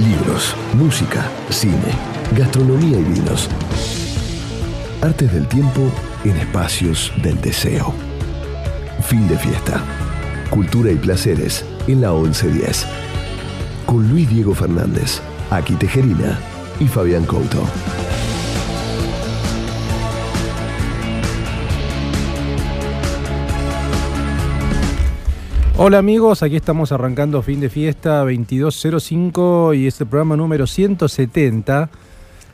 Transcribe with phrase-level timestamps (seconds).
[0.00, 1.92] Libros, música, cine,
[2.34, 3.50] gastronomía y vinos.
[5.02, 5.92] Artes del tiempo
[6.24, 7.92] en espacios del deseo.
[9.02, 9.84] Fin de fiesta.
[10.48, 12.86] Cultura y placeres en la 1110.
[13.84, 16.38] Con Luis Diego Fernández, Aki Tejerina
[16.80, 17.62] y Fabián Couto.
[25.82, 31.88] Hola amigos, aquí estamos arrancando fin de fiesta 2205 y este programa número 170.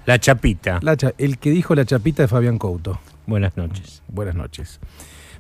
[0.04, 0.78] La Chapita.
[0.82, 3.00] La cha- el que dijo la chapita de Fabián Couto.
[3.26, 4.02] Buenas noches.
[4.06, 4.78] Buenas noches.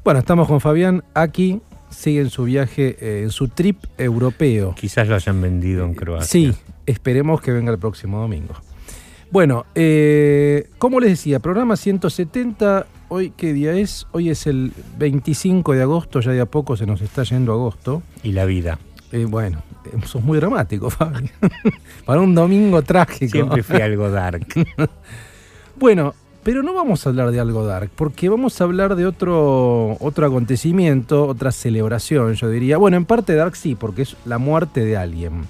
[0.02, 4.74] Bueno, estamos con Fabián aquí, sigue en su viaje, eh, en su trip europeo.
[4.74, 6.26] Quizás lo hayan vendido en Croacia.
[6.26, 6.52] Sí,
[6.86, 8.54] esperemos que venga el próximo domingo.
[9.30, 14.06] Bueno, eh, como les decía, programa 170, hoy qué día es?
[14.12, 18.02] Hoy es el 25 de agosto, ya de a poco se nos está yendo agosto.
[18.22, 18.78] Y la vida.
[19.12, 21.30] Eh, bueno, eh, sos muy dramático, Fabi.
[22.04, 23.30] Para un domingo trágico.
[23.32, 24.46] Siempre fui algo dark.
[25.78, 29.96] Bueno, pero no vamos a hablar de algo dark, porque vamos a hablar de otro,
[30.00, 32.76] otro acontecimiento, otra celebración, yo diría.
[32.78, 35.42] Bueno, en parte dark sí, porque es la muerte de alguien.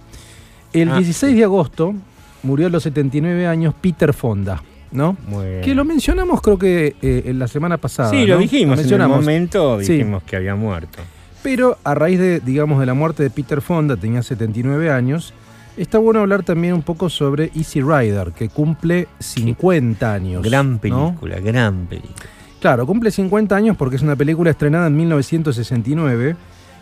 [0.72, 1.38] El Ah, 16 sí.
[1.38, 1.94] de agosto
[2.42, 4.62] murió a los 79 años Peter Fonda,
[4.96, 5.16] ¿no?
[5.28, 5.60] Muy bien.
[5.60, 8.10] Que lo mencionamos creo que eh, en la semana pasada.
[8.10, 8.34] Sí, ¿no?
[8.34, 8.72] lo dijimos.
[8.74, 9.18] En el mencionamos.
[9.18, 9.92] momento Sí.
[9.92, 10.98] dijimos que había muerto.
[11.42, 15.32] Pero a raíz de, digamos, de la muerte de Peter Fonda, tenía 79 años,
[15.76, 20.42] está bueno hablar también un poco sobre Easy Rider, que cumple 50 años.
[20.42, 20.78] Gran ¿no?
[20.80, 22.14] película, gran película.
[22.58, 26.34] Claro, cumple 50 años porque es una película estrenada en 1969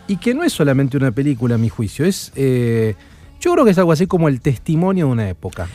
[0.07, 2.31] y que no es solamente una película, a mi juicio, es...
[2.35, 2.95] eh,
[3.39, 5.67] yo creo que es algo así como el testimonio de una época.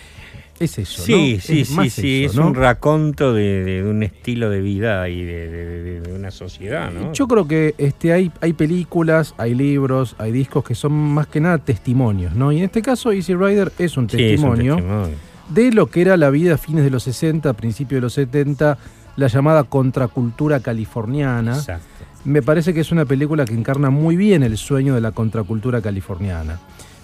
[0.61, 1.41] Es eso, Sí, ¿no?
[1.41, 2.25] sí, Es sí, sí.
[2.27, 2.47] eso, es ¿no?
[2.49, 6.93] un raconto de, de un estilo de vida y de, de- de- de una sociedad,
[6.93, 7.13] ¿no?
[7.15, 11.41] Yo creo que este, hay, hay películas, hay libros, hay discos que son más que
[11.41, 12.53] nada testimonios, ¿no?
[12.53, 15.17] Y en este caso Easy Rider es un Sí, es un testimonio testimonio.
[15.49, 18.77] de lo que era la vida a fines de los 60, principios de los 70,
[19.17, 21.55] la llamada contracultura californiana.
[21.55, 21.87] Exacto.
[22.27, 25.81] Me parece que es una película que encarna muy bien el sueño de la contracultura
[25.81, 26.59] californiana.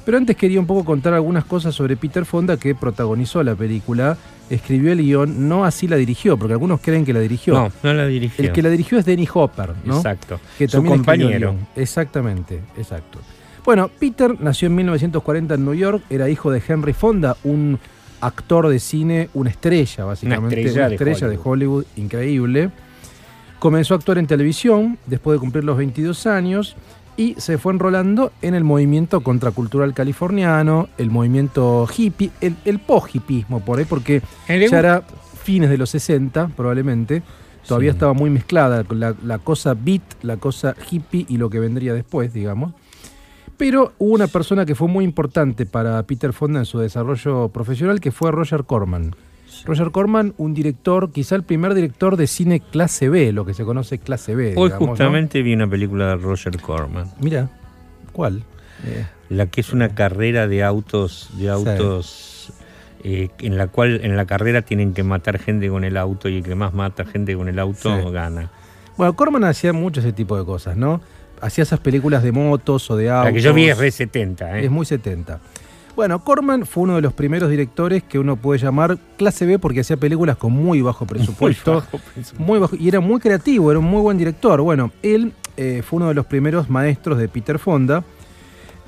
[0.06, 4.16] Pero antes quería un poco contar algunas cosas sobre Peter Fonda que protagonizó la película,
[4.48, 7.54] escribió el guion, no así la dirigió, porque algunos creen que la dirigió.
[7.54, 8.44] No, no la dirigió.
[8.44, 9.96] El que la dirigió es Denny Hopper, ¿no?
[9.96, 10.38] Exacto.
[10.56, 11.56] que Su compañero.
[11.74, 13.18] Exactamente, exacto.
[13.64, 17.76] Bueno, Peter nació en 1940 en New York, era hijo de Henry Fonda, un
[18.20, 22.70] actor de cine, una estrella básicamente, estrella de de Hollywood increíble.
[23.58, 26.76] Comenzó a actuar en televisión después de cumplir los 22 años
[27.16, 33.60] y se fue enrolando en el movimiento contracultural californiano, el movimiento hippie, el, el po-hippismo
[33.60, 35.02] por ahí, porque ya era
[35.42, 37.22] fines de los 60 probablemente,
[37.66, 37.96] todavía Sí.
[37.96, 41.94] estaba muy mezclada con la, la cosa beat, la cosa hippie y lo que vendría
[41.94, 42.72] después, digamos.
[43.56, 48.00] Pero hubo una persona que fue muy importante para Peter Fonda en su desarrollo profesional,
[48.00, 49.16] que fue Roger Corman.
[49.64, 53.64] Roger Corman, un director, quizá el primer director de cine clase B, lo que se
[53.64, 54.54] conoce clase B.
[54.56, 54.86] Hoy digamos, ¿no?
[54.88, 57.10] justamente vi una película de Roger Corman.
[57.20, 57.48] Mira,
[58.12, 58.44] ¿cuál?
[58.84, 62.52] Eh, La que es una carrera de autos, de autos
[63.02, 66.38] eh, en la cual en la carrera tienen que matar gente con el auto y
[66.38, 68.10] el que más mata gente con el auto Sí.
[68.10, 68.50] gana.
[68.96, 71.00] Bueno, Corman hacía mucho ese tipo de cosas, ¿no?
[71.40, 73.26] Hacía esas películas de motos o de autos.
[73.26, 74.64] La que yo vi es R70, ¿eh?
[74.64, 75.38] Es muy 70.
[75.96, 79.80] Bueno, Corman fue uno de los primeros directores que uno puede llamar clase B porque
[79.80, 81.72] hacía películas con muy bajo presupuesto.
[81.72, 82.44] Muy bajo presupuesto.
[82.44, 84.60] muy bajo, y era muy creativo, era un muy buen director.
[84.60, 88.04] Bueno, él eh, fue uno de los primeros maestros de Peter Fonda,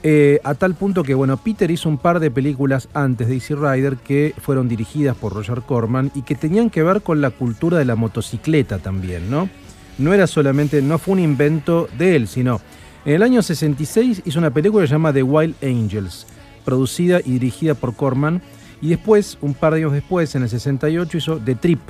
[0.02, 3.54] eh, a tal punto que, bueno, Peter hizo un par de películas antes de Easy
[3.54, 7.78] Rider que fueron dirigidas por Roger Corman y que tenían que ver con la cultura
[7.78, 9.48] de la motocicleta también, ¿no?
[9.96, 12.60] No era solamente, no fue un invento de él, sino
[13.06, 16.26] en el año 66 hizo una película que se llama The Wild Angels,
[16.68, 18.42] producida y dirigida por Corman,
[18.82, 21.80] y después, un par de años después, en el 68, hizo The Trip,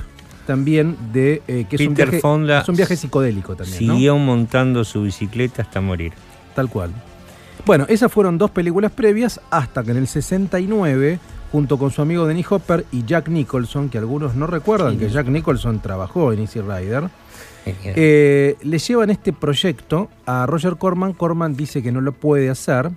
[0.47, 3.95] también de eh, que es un, viaje, Fonda es un viaje psicodélico también, ¿no?
[3.95, 6.13] Siguió montando su bicicleta hasta morir.
[6.55, 6.91] Tal cual.
[7.65, 11.19] Bueno, esas fueron dos películas previas hasta que en el 69,
[11.51, 15.27] junto con su amigo Denny Hopper y Jack Nicholson, que algunos no recuerdan que Jack
[15.27, 17.09] Nicholson trabajó en Easy Rider,
[17.65, 21.11] eh, le llevan este proyecto a Roger Corman.
[21.11, 22.91] Corman dice que no lo puede hacer,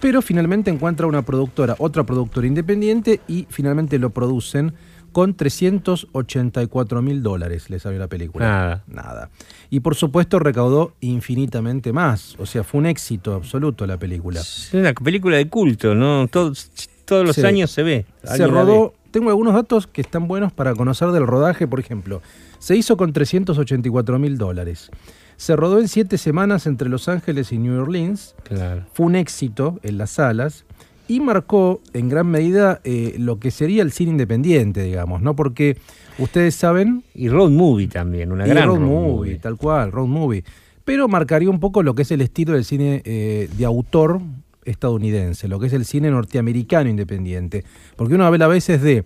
[0.00, 4.74] pero finalmente encuentra una productora, otra productora independiente y finalmente lo producen
[5.16, 8.46] con 384 mil dólares le salió la película.
[8.46, 8.84] Nada.
[8.86, 9.30] Nada.
[9.70, 12.36] Y por supuesto recaudó infinitamente más.
[12.38, 14.40] O sea, fue un éxito absoluto la película.
[14.40, 16.28] Es una película de culto, ¿no?
[16.28, 16.70] Todos,
[17.06, 18.04] todos los años se ve.
[18.24, 22.20] Se rodó, tengo algunos datos que están buenos para conocer del rodaje, por ejemplo.
[22.58, 24.90] Se hizo con 384 mil dólares.
[25.36, 28.34] Se rodó en siete semanas entre Los Ángeles y New Orleans.
[28.44, 28.84] Claro.
[28.92, 30.64] Fue un éxito en las salas.
[31.08, 35.36] y marcó en gran medida eh, lo que sería el cine independiente, digamos, ¿no?
[35.36, 35.76] Porque
[36.18, 37.04] ustedes saben...
[37.14, 40.42] Y road movie también, una gran road, movie, Tal cual, road movie.
[40.84, 44.20] Pero marcaría un poco lo que es el estilo del cine eh, de autor
[44.64, 47.64] estadounidense, lo que es el cine norteamericano independiente.
[47.94, 49.04] Porque uno habla a veces de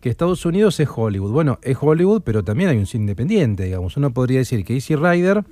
[0.00, 1.32] que Estados Unidos es Hollywood.
[1.32, 3.96] Bueno, es Hollywood, pero también hay un cine independiente, digamos.
[3.96, 5.44] Uno podría decir que Easy Rider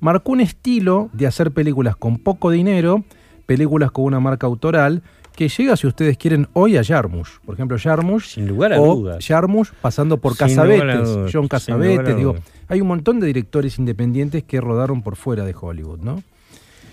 [0.00, 3.04] marcó un estilo de hacer películas con poco dinero,
[3.46, 5.02] películas con una marca autoral,
[5.38, 7.38] que llega, si ustedes quieren, hoy a Jarmusch.
[7.46, 8.24] Por ejemplo, Jarmusch.
[8.24, 9.24] Sin lugar a o dudas.
[9.24, 12.16] Jarmusch pasando por Casabetes, John Casabetes.
[12.16, 12.34] Digo,
[12.66, 16.22] hay un montón de directores independientes que rodaron por fuera de Hollywood, ¿no?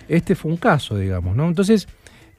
[0.07, 1.47] Este fue un caso, digamos, ¿no?
[1.47, 1.87] Entonces,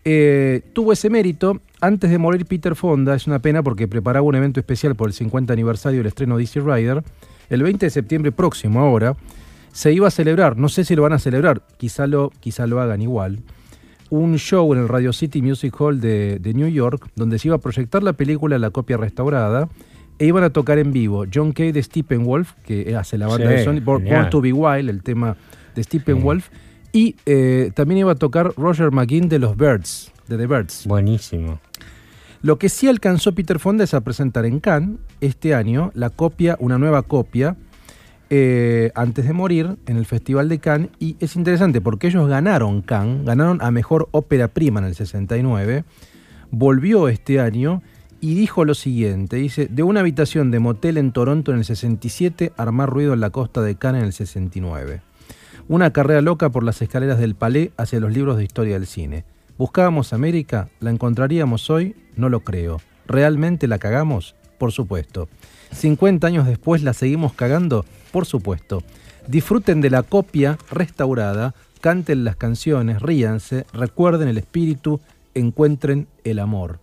[0.04, 1.60] eh, tuvo ese mérito.
[1.80, 5.12] Antes de morir Peter Fonda, es una pena porque preparaba un evento especial por el
[5.12, 7.02] 50 aniversario del estreno de Easy Rider.
[7.50, 9.16] El 20 de septiembre próximo, ahora,
[9.76, 12.80] se iba a celebrar, no sé si lo van a celebrar, quizá lo, quizá lo
[12.80, 13.40] hagan igual,
[14.08, 17.60] un show en el Radio City Music Hall de, New York, donde se iba a
[17.60, 19.68] proyectar la película La copia restaurada,
[20.18, 23.64] e iban a tocar en vivo John Kay de Steppenwolf, que hace la banda de
[23.64, 25.36] Sony, Born, to Be Wild, el tema
[25.74, 26.48] de Steppenwolf,
[26.94, 30.86] y eh, también iba a tocar Roger McGinn de los Birds, de The Birds.
[30.86, 31.60] Buenísimo.
[32.40, 36.56] Lo que sí alcanzó Peter Fonda es a presentar en Cannes este año la copia,
[36.60, 37.56] una nueva copia
[38.28, 42.82] eh, antes de morir en el Festival de Cannes y es interesante porque ellos ganaron
[42.82, 45.84] Cannes, ganaron a Mejor Ópera Prima en el 69,
[46.50, 47.82] volvió este año
[48.20, 52.52] y dijo lo siguiente, dice, de una habitación de motel en Toronto en el 67,
[52.56, 55.02] armar ruido en la costa de Cannes en el 69.
[55.68, 59.24] Una carrera loca por las escaleras del Palais hacia los libros de historia del cine.
[59.58, 60.68] ¿Buscábamos América?
[60.80, 61.94] ¿La encontraríamos hoy?
[62.16, 62.80] No lo creo.
[63.06, 64.34] ¿Realmente la cagamos?
[64.58, 65.28] Por supuesto.
[65.72, 68.82] 50 años después la seguimos cagando, por supuesto.
[69.28, 75.00] Disfruten de la copia restaurada, canten las canciones, ríanse, recuerden el espíritu,
[75.34, 76.80] encuentren el amor.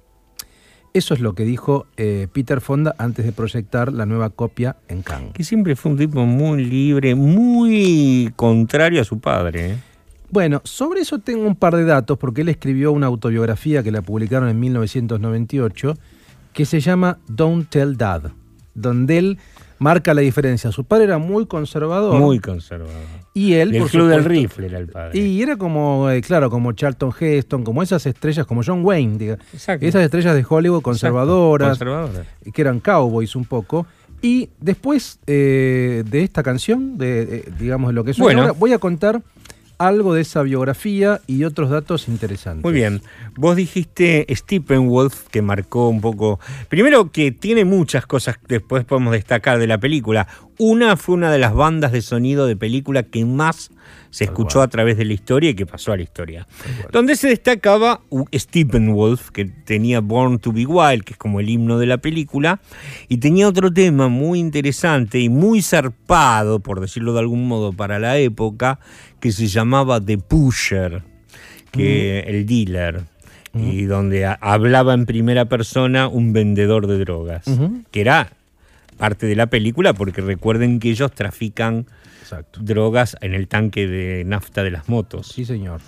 [0.94, 5.02] Eso es lo que dijo eh, Peter Fonda antes de proyectar la nueva copia en
[5.02, 5.34] Cannes.
[5.34, 9.72] Que siempre fue un tipo muy libre, muy contrario a su padre.
[9.72, 9.78] ¿eh?
[10.30, 14.04] Bueno, sobre eso tengo un par de datos porque él escribió una autobiografía que la
[14.04, 15.98] publicaron en 1998
[16.54, 18.32] que se llama Don't Tell Dad
[18.74, 19.38] donde él
[19.80, 20.72] marca la diferencia.
[20.72, 22.20] Su padre era muy conservador.
[22.20, 22.94] Muy conservador.
[23.34, 25.20] Y él, el por club del rifle era el padre.
[25.20, 29.38] Y era como, eh, claro, como Charlton Heston, como esas estrellas, como John Wayne, diga.
[29.54, 33.86] esas estrellas de Hollywood conservadoras, que eran cowboys un poco.
[34.22, 38.54] Y después eh, de esta canción, de, digamos de lo que es bueno.
[38.54, 39.22] voy a contar
[39.88, 42.64] algo de esa biografía y otros datos interesantes.
[42.64, 43.02] Muy bien.
[43.36, 46.40] Vos dijiste Steppenwolf, que marcó un poco.
[46.70, 50.28] Primero, que tiene muchas cosas que después podemos destcar de la película.
[50.58, 53.72] Una fue una de las bandas de sonido de película que más
[54.10, 56.48] se escuchó a través de la historia y que pasó a la historia.
[56.92, 58.02] Donde se destacaba
[58.32, 62.60] Steppenwolf, que tenía Born to Be Wild, que es como el himno de la película,
[63.10, 67.98] y tenía otro tema muy interesante y muy zarpado, por decirlo de algún modo, para
[67.98, 68.80] la época,
[69.20, 71.02] que se llamaba The Pusher,
[71.72, 73.02] que el dealer.
[73.56, 77.46] Y donde hablaba en primera persona un vendedor de drogas,
[77.92, 78.34] que era
[78.98, 81.86] parte de la película, porque recuerden que ellos trafican
[82.60, 85.28] drogas en el tanque de nafta de las motos.
[85.28, 85.82] Sí, señor.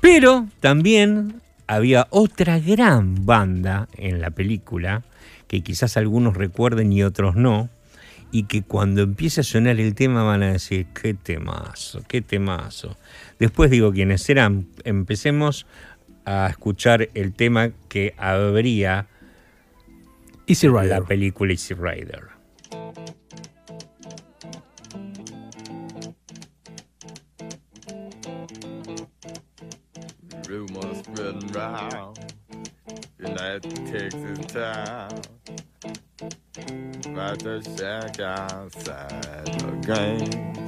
[0.00, 5.02] Pero también había otra gran banda en la película,
[5.48, 7.70] que quizás algunos recuerden y otros no,
[8.30, 12.96] y que cuando empiece a sonar el tema van a decir, qué temazo, qué temazo.
[13.38, 14.68] Después digo quiénes eran.
[14.84, 15.66] Empecemos
[16.24, 19.06] a escuchar el tema que habría
[20.46, 20.88] Easy Rider.
[20.88, 22.35] la película Easy Rider.
[30.48, 32.18] Rumors spreading round
[33.18, 35.22] that Texas town
[37.06, 40.66] about the shack outside the game.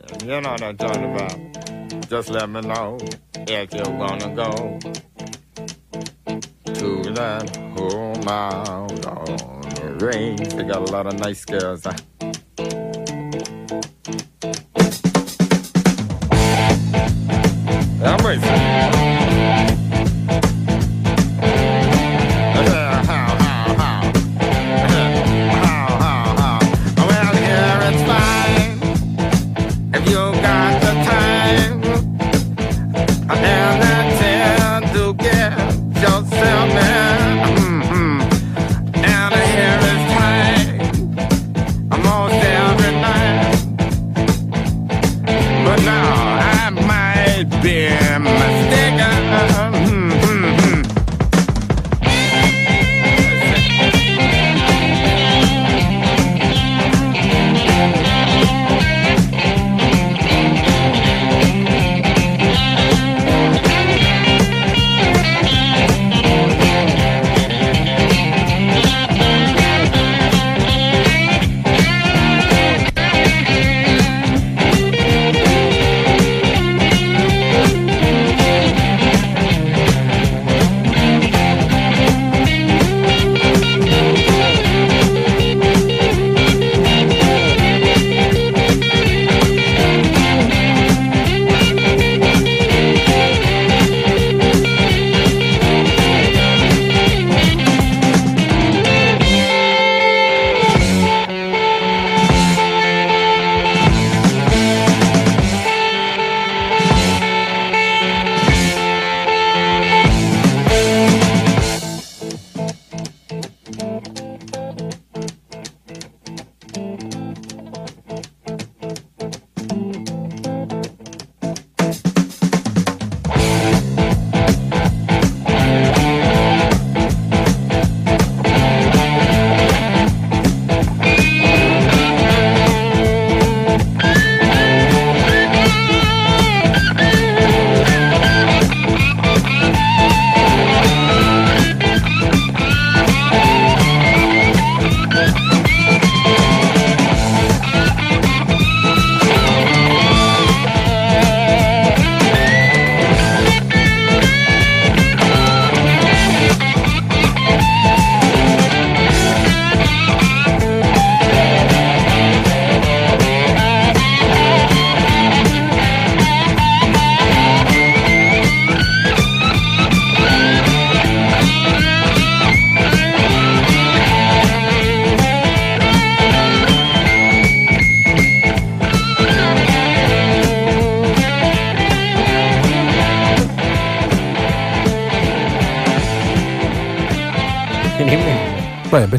[0.00, 2.08] And you know what I'm talking about.
[2.08, 2.98] Just let me know
[3.34, 4.78] if you wanna go
[6.74, 10.52] to that home out on the range.
[10.54, 11.86] They got a lot of nice girls.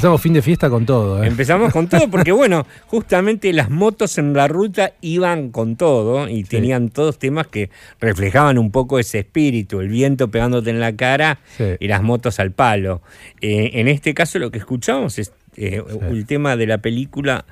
[0.02, 1.24] Empezamos fin de fiesta con todo.
[1.24, 1.28] ¿eh?
[1.28, 6.44] Empezamos con todo porque, bueno, justamente las motos en la ruta iban con todo y
[6.44, 11.38] tenían todos temas que reflejaban un poco ese espíritu, el viento pegándote en la cara
[11.56, 11.66] Sí.
[11.80, 13.04] y las motos al palo.
[13.42, 17.46] Eh, en este caso lo que escuchamos es eh, el tema de la película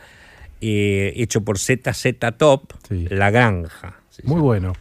[0.60, 2.74] eh, hecho por ZZ Top.
[2.89, 4.00] La Granja.
[4.24, 4.74] Muy bueno.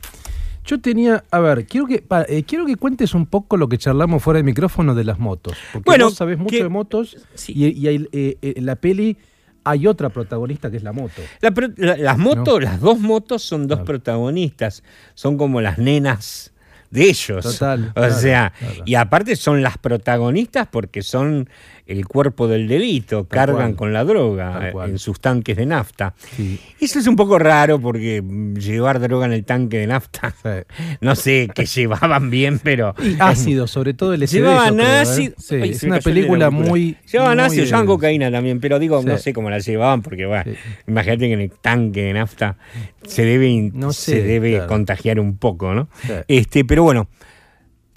[0.69, 3.79] Yo tenía, a ver, quiero que pa- eh, quiero que cuentes un poco lo que
[3.79, 5.57] charlamos fuera del micrófono de las motos.
[5.73, 7.55] Porque Bueno, vos sabés mucho que- de motos Sí.
[7.57, 9.17] y, y hay, eh, eh, en la peli
[9.65, 11.23] hay otra protagonista que es la moto.
[11.41, 12.61] La pro- la- las motos, No.
[12.61, 13.87] las dos motos son dos Claro.
[13.87, 14.83] protagonistas,
[15.15, 16.53] son como las nenas
[16.91, 17.43] de ellos.
[17.45, 18.83] Total, O claro, sea, claro.
[18.85, 21.49] y aparte son las protagonistas porque son
[21.89, 23.77] el cuerpo del delito, cargan cual.
[23.77, 26.15] con la droga eh, en sus tanques de nafta.
[26.37, 26.61] Sí.
[26.79, 30.49] Eso es un poco raro porque mm, llevar droga en el tanque de nafta, Sí.
[31.01, 32.95] no sé, que llevaban bien, pero...
[33.03, 34.27] Y ácido, sobre todo el.
[34.27, 34.99] Llevaban creo, ¿eh?
[34.99, 35.35] ácido.
[35.39, 36.97] Sí, Ay, es una película muy.
[37.11, 40.45] Llevaban muy, ácido, llevaban cocaína también, pero digo, no sé cómo la llevaban, porque bueno,
[40.87, 42.59] imagínate que en el tanque de nafta
[43.03, 44.67] se debe, se debe claro.
[44.67, 45.89] contagiar un poco, ¿no?
[46.29, 47.09] Este, pero bueno,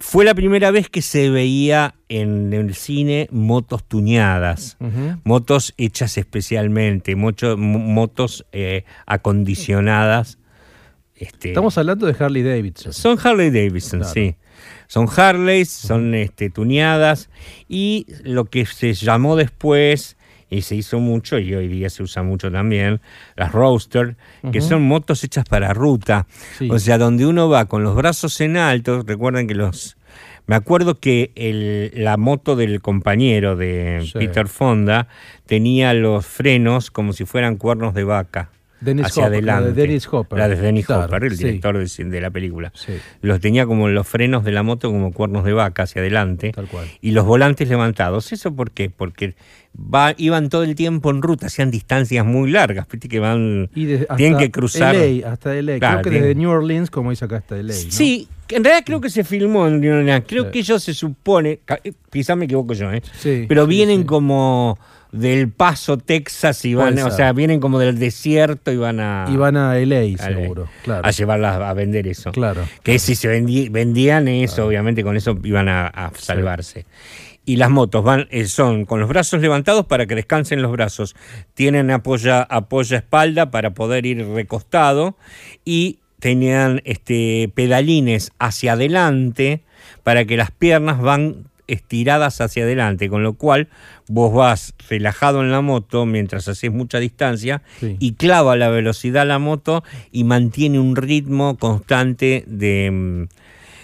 [0.01, 4.77] fue la primera vez que se veía en el cine motos tuñadas.
[5.23, 10.37] Motos hechas especialmente, motos eh, acondicionadas.
[11.15, 12.93] Este, Estamos hablando de Harley Davidson.
[12.93, 14.13] son Harley Davidson, Claro.
[14.13, 14.35] sí.
[14.87, 17.29] Son Harleys, son este, tuneadas
[17.69, 20.17] y lo que se llamó después
[20.51, 23.01] y se hizo mucho y hoy día se usa mucho también,
[23.35, 24.15] las Roadster,
[24.51, 26.27] que son motos hechas para ruta.
[26.59, 26.67] Sí.
[26.69, 29.97] O sea, donde uno va con los brazos en alto, recuerden que los...
[30.47, 34.11] Me acuerdo que el- la moto del compañero de Sí.
[34.19, 35.07] Peter Fonda
[35.45, 38.49] tenía los frenos como si fueran cuernos de vaca.
[38.81, 39.81] Dennis hacia Hopper, la de adelante.
[39.81, 40.39] Dennis Hopper.
[40.39, 41.43] La de Dennis Hopper, el sí.
[41.43, 45.13] director de, de la película Sí, los tenía como los frenos de la moto como
[45.13, 46.87] cuernos de vaca hacia adelante tal cual.
[46.99, 48.31] y los volantes levantados.
[48.33, 48.89] ¿Eso por qué?
[48.89, 49.35] Porque
[49.75, 53.69] va, iban todo el tiempo en ruta, hacían distancias muy largas, viste que van...
[53.73, 55.79] Y de- hasta Tienen que cruzar- LA, hasta LA.
[55.79, 57.73] Claro, Creo que tienen- desde New Orleans, como dice acá, hasta LA.
[57.73, 57.91] ¿no?
[57.91, 60.25] Sí, en realidad creo que se filmó en New Orleans.
[60.27, 60.49] Creo Sí.
[60.51, 63.01] que ellos se supone, eh, quizás me equivoco yo, ¿eh?
[63.19, 64.05] Sí, pero vienen sí.
[64.05, 64.77] como
[65.13, 69.35] del Paso, Texas, y van, o sea, vienen como del desierto y van a, Y
[69.35, 70.67] van a LA, a- seguro.
[70.83, 71.05] Claro.
[71.05, 72.31] a llevarlas a vender eso.
[72.31, 72.63] Claro.
[72.83, 76.85] Que si se vendi- vendían eso, obviamente con eso iban a, a salvarse.
[77.45, 81.15] Y las motos van, eh, son con los brazos levantados para que descansen los brazos.
[81.55, 85.17] Tienen apoya, apoya espalda para poder ir recostado
[85.65, 89.63] y tenían este, pedalines hacia adelante
[90.03, 93.69] para que las piernas van estiradas hacia adelante, con lo cual
[94.07, 97.95] vos vas relajado en la moto mientras haces mucha distancia Sí.
[97.99, 103.27] y clava la velocidad la moto y mantiene un ritmo constante de, mm,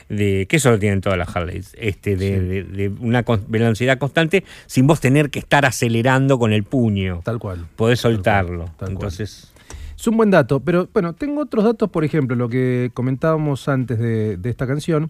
[0.09, 3.97] de que eso lo tienen todas las Harleys, este, de, de- de una con- velocidad
[3.97, 7.21] constante sin vos tener que estar acelerando con el puño.
[7.23, 7.65] Tal cual.
[7.75, 8.65] Podés Tal cual, soltarlo.
[8.77, 8.91] cual.
[8.91, 9.51] Entonces,
[9.99, 13.97] Es un buen dato, pero bueno, tengo otros datos, por ejemplo, lo que comentábamos antes
[13.99, 15.09] de, de esta canción.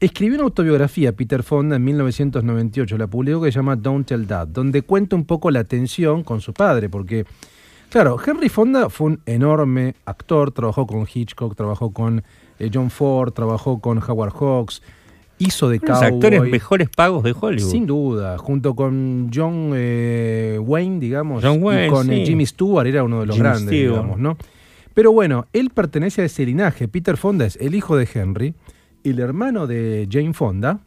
[0.00, 4.48] Escribió una autobiografía, Peter Fonda, en 1998, la publicó que se llama Don't Tell Dad,
[4.48, 7.24] donde cuenta un poco la tensión con su padre, porque,
[7.90, 12.22] claro, Henry Fonda fue un enorme actor, trabajó con Hitchcock, trabajó con
[12.58, 14.82] eh, John Ford, trabajó con Howard Hawks,
[15.38, 17.70] hizo de los actores mejores pagos de Hollywood.
[17.70, 22.26] Sin duda, junto con John eh, Wayne, digamos, John Wayne, y con eh, sí.
[22.26, 23.90] Jimmy Stewart, era uno de los Jimmy grandes, Stewart.
[23.96, 24.36] digamos, ¿no?
[24.94, 26.86] Pero bueno, él pertenece a ese linaje.
[26.86, 28.54] Peter Fonda es el hijo de Henry,
[29.02, 30.78] el hermano de Jane Fonda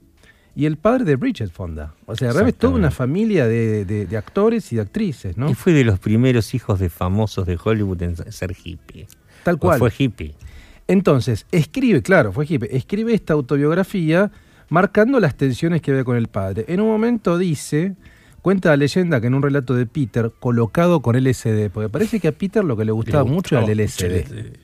[0.56, 1.94] y el padre de Bridget Fonda.
[2.06, 5.50] O sea, realmente toda una familia de, de- de actores y de actrices, ¿no?
[5.50, 9.08] Y fue de los primeros hijos de famosos de Hollywood en ser hippie.
[9.44, 9.78] Tal O cual.
[9.80, 10.34] fue hippie.
[10.88, 14.32] Entonces, escribe, claro, fue hippie, escribe esta autobiografía
[14.70, 16.66] marcando las tensiones que había con el padre.
[16.68, 17.96] En un momento dice,
[18.42, 22.30] cuenta la leyenda que en un relato de Peter, colocado con LSD, porque parece que
[22.30, 24.58] a Peter lo que le gustaba Le mucho era el LSD.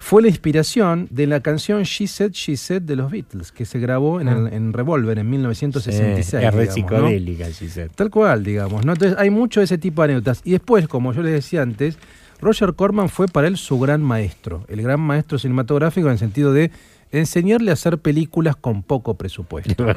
[0.00, 3.80] Fue la inspiración de la canción She Said, She Said de los Beatles, que se
[3.80, 6.34] grabó en, el- en Revolver en 1966.
[6.34, 6.48] Ah.
[6.48, 6.96] es re digamos, ¿no?
[6.98, 7.92] psicodélica, Gisette.
[7.94, 8.84] Tal cual, digamos.
[8.84, 8.92] ¿no?
[8.92, 10.40] Entonces hay mucho de ese tipo de anécdotas.
[10.44, 11.98] Y después, como yo les decía antes,
[12.40, 16.52] Roger Corman fue para él su gran maestro, el gran maestro cinematográfico en el sentido
[16.52, 16.70] de
[17.10, 19.86] enseñarle a hacer películas con poco presupuesto.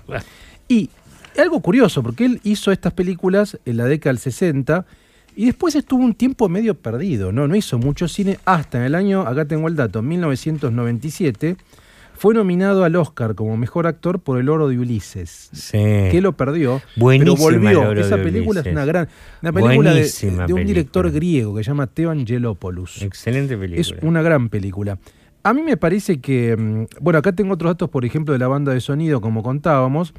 [0.68, 0.90] Y
[1.38, 4.86] algo curioso, porque él hizo estas películas en la década del 60
[5.36, 7.48] y después estuvo un tiempo medio perdido, ¿no?
[7.48, 11.58] No hizo mucho cine hasta en el año, acá tengo el dato, 1997,
[12.22, 15.50] fue nominado al Oscar como mejor actor por El Oro de Ulises.
[15.54, 15.80] Sí.
[16.12, 17.92] Que lo perdió, Buenísima pero volvió.
[17.94, 19.08] Esa película es una gran
[19.42, 23.02] una película de, un director griego que se llama Theo Angelopoulos.
[23.02, 23.82] Excelente película.
[23.82, 25.00] Es una gran película.
[25.42, 28.48] A mí me parece que, mm, bueno, acá tengo otros datos, por ejemplo, de la
[28.48, 30.14] banda de sonido, como contábamos.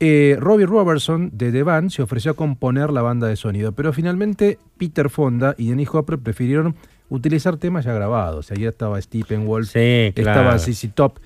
[0.00, 3.92] Eh, Robbie Robertson de The Band se ofreció a componer la banda de sonido, pero
[3.92, 6.74] finalmente Peter Fonda y Dennis Hopper prefirieron
[7.08, 8.50] utilizar temas ya grabados.
[8.50, 10.40] Ahí estaba Steppenwolf, Sí, claro.
[10.40, 11.18] estaba CC Top.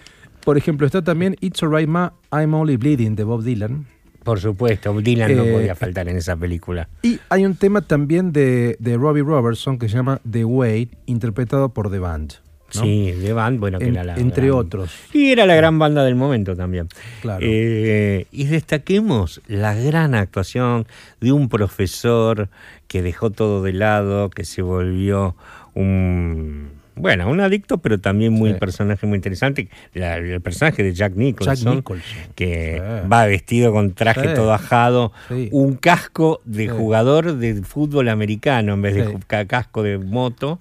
[0.45, 3.87] Por ejemplo, está también It's Alright Ma, I'm Only Bleeding de Bob Dylan.
[4.25, 6.89] Por supuesto, Dylan no Eh, podía faltar en esa película.
[7.03, 11.71] Y hay un tema también de, de Robbie Robertson que se llama The Way, interpretado
[11.71, 12.35] por The Band.
[12.75, 12.83] ¿No?
[12.83, 14.91] Sí, de Band, bueno, que En- era la entre gran- otros.
[15.13, 16.89] Y era la gran banda del momento también.
[17.23, 17.41] Claro.
[17.43, 20.87] Eh, y destaquemos la gran actuación
[21.21, 22.49] de un profesor
[22.87, 25.35] que dejó todo de lado, que se volvió
[25.75, 26.78] un.
[26.99, 28.59] Bueno, un adicto, pero también muy Sí.
[28.59, 29.69] personaje muy interesante.
[29.95, 32.05] La- el personaje de Jack Nicholson, Jack Nicholson.
[32.35, 33.09] que Sí.
[33.09, 34.35] va vestido con traje Sí.
[34.35, 35.13] todo ajado,
[35.53, 40.59] un casco de jugador de fútbol americano en vez de casco de moto,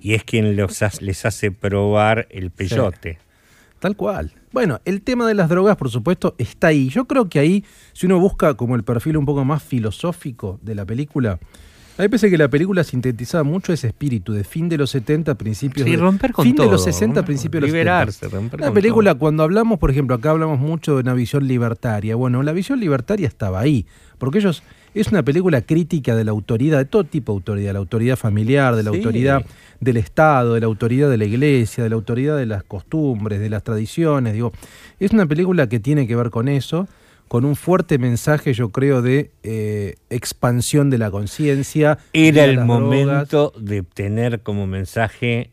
[0.00, 3.18] y es quien los les hace probar el peyote.
[3.80, 4.32] tal cual.
[4.50, 6.88] Bueno, el tema de las drogas, por supuesto, está ahí.
[6.88, 10.74] Yo creo que ahí, si uno busca como el perfil un poco más filosófico de
[10.74, 11.38] la película,
[11.96, 15.34] a mí parece que la película sintetizaba mucho ese espíritu de fin de los 70,
[15.36, 16.66] principios Sí, de romper con fin todo.
[16.66, 17.78] de los 60, principios de los 70.
[17.78, 19.20] Liberarse, romper La película, todo.
[19.20, 22.16] cuando hablamos, por ejemplo, acá hablamos mucho de una visión libertaria.
[22.16, 23.86] Bueno, la visión libertaria estaba ahí,
[24.18, 24.62] porque ellos
[24.94, 28.76] es una película crítica de la autoridad, de todo tipo de autoridad, la autoridad familiar,
[28.76, 28.96] de la Sí.
[28.98, 29.44] autoridad
[29.80, 33.50] del Estado, de la autoridad de la iglesia, de la autoridad de las costumbres, de
[33.50, 34.32] las tradiciones.
[34.34, 34.52] Digo,
[35.00, 36.86] es una película que tiene que ver con eso,
[37.28, 41.98] con un fuerte mensaje, yo creo, de eh, expansión de la conciencia.
[42.12, 42.66] Era el drogas.
[42.68, 45.50] momento de tener como mensaje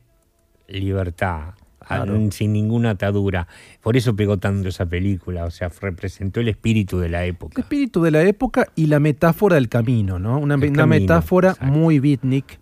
[0.67, 1.55] libertad,
[1.87, 2.31] Claro.
[2.31, 3.47] sin ninguna atadura.
[3.81, 7.59] Por eso pegó tanto esa película, o sea, representó el espíritu de la El época.
[7.61, 10.39] espíritu de la época y la metáfora del camino, ¿no?
[10.39, 11.73] Una, El metáfora exacto.
[11.73, 12.59] muy beatnik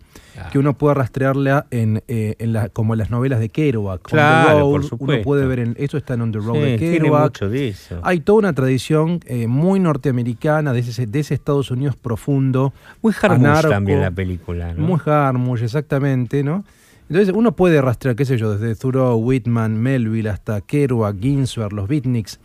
[0.52, 4.02] Que uno puede rastrearla en, eh, en la, como en las novelas de Kerouac.
[4.02, 5.24] Claro, Road, por Uno supuesto.
[5.24, 7.22] puede ver, en, eso está en On the Road Sí, de Kerouac.
[7.24, 8.00] mucho de eso.
[8.02, 13.12] Hay toda una tradición eh, muy norteamericana de ese, de ese Estados Unidos profundo, Muy
[13.22, 14.82] anarco, también la película, ¿no?
[14.86, 16.64] muy Harmush, exactamente, ¿no?
[17.08, 21.88] Entonces uno puede rastrear, qué sé yo, desde Thoreau, Whitman, Melville hasta Kerouac, Ginsberg, los
[21.88, 22.38] beatniks.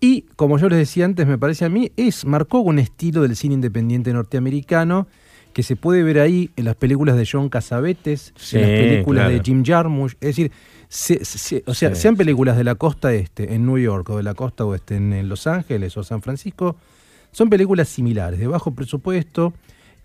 [0.00, 3.36] Y como yo les decía antes, me parece a mí, es, marcó un estilo del
[3.36, 5.06] cine independiente norteamericano
[5.60, 9.24] que se puede ver ahí en las películas de John Casavetes, Sí, en las películas
[9.26, 9.36] claro.
[9.38, 10.12] de Jim Jarmusch.
[10.14, 10.50] Es decir,
[10.88, 12.00] se- se- o sea, Sí.
[12.00, 15.12] sean películas de la costa este en New York o de la costa oeste en,
[15.12, 16.76] en Los Ángeles o San Francisco,
[17.30, 19.52] son películas similares, de bajo presupuesto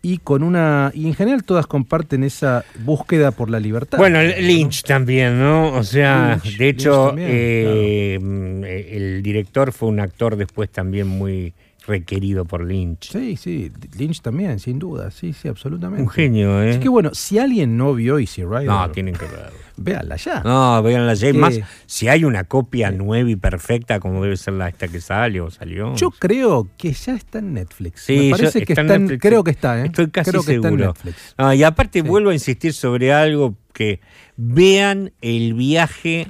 [0.01, 0.91] y con una.
[0.93, 3.97] Y en general todas comparten esa búsqueda por la libertad.
[3.97, 4.29] Bueno, ¿no?
[4.37, 5.71] Lynch también, ¿no?
[5.73, 11.53] O sea, Lynch, de hecho, también, eh, el director fue un actor después también muy
[11.87, 13.11] requerido por Lynch.
[13.11, 16.01] Sí, sí, Lynch también, sin duda, sí, sí, absolutamente.
[16.03, 16.71] Un genio, ¿eh?
[16.71, 19.51] Es que bueno, si alguien no vio Easy Rider, No, tienen que verlo.
[19.77, 20.41] véanla ya.
[20.43, 24.53] No, vean la Que- más, si hay una copia nueva y perfecta como debe ser
[24.55, 25.95] la esta que sale o salió.
[25.95, 28.01] Yo creo que ya está en Netflix.
[28.01, 29.85] Sí, Me yo- parece que está en está en- Netflix, creo que está, ¿eh?
[29.85, 30.93] Estoy casi creo que está en seguro.
[30.93, 31.33] Netflix.
[31.37, 32.07] Ah, y aparte Sí.
[32.07, 33.99] vuelvo a insistir sobre algo que
[34.37, 36.27] vean el viaje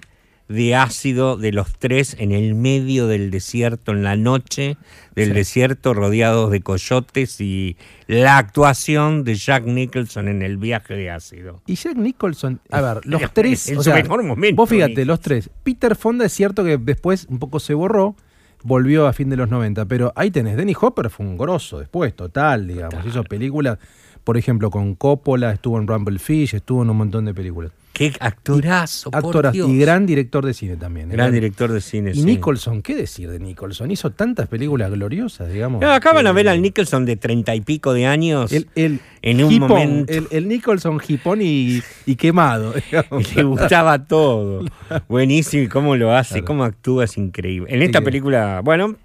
[0.47, 4.77] de ácido de los tres en el medio del desierto, en la noche
[5.15, 5.34] del Sí.
[5.34, 7.77] desierto, rodeados de coyotes y
[8.08, 11.62] la actuación de Jack Nicholson en el viaje de ácido.
[11.65, 13.62] Y Jack Nicholson, a ver, los En tres.
[13.62, 15.49] su o sea, mejor momento, Vos fíjate, los tres.
[15.63, 18.15] Peter Fonda es cierto que después un poco se borró,
[18.63, 20.58] volvió a fin de los 90, pero ahí tenés.
[20.58, 23.03] Dennis Hopper fue un grosso después, total, digamos.
[23.05, 23.79] Hizo películas,
[24.23, 27.71] por ejemplo, con Coppola, estuvo en Rumble Fish, estuvo en un montón de películas.
[27.95, 29.69] Qué actorazo, por Actoras Dios.
[29.69, 31.10] y gran director de cine también.
[31.10, 31.13] ¿eh?
[31.13, 32.12] Gran director de cine.
[32.12, 32.25] Y sí.
[32.25, 33.89] Nicholson, ¿qué decir de Nicholson?
[33.89, 35.79] Hizo tantas películas gloriosas, digamos.
[35.81, 38.51] No, acá van a ver al Nicholson de treinta y pico de años.
[38.51, 40.12] El, el en un hipón, momento.
[40.13, 42.73] El, el Nicholson hipón y, y quemado.
[42.91, 43.31] digamos.
[43.31, 44.65] Y le gustaba todo.
[45.08, 46.45] Buenísimo, y cómo lo hace, Claro.
[46.47, 47.73] cómo actúa, es increíble.
[47.73, 48.05] En esta Sí.
[48.05, 48.95] película, bueno,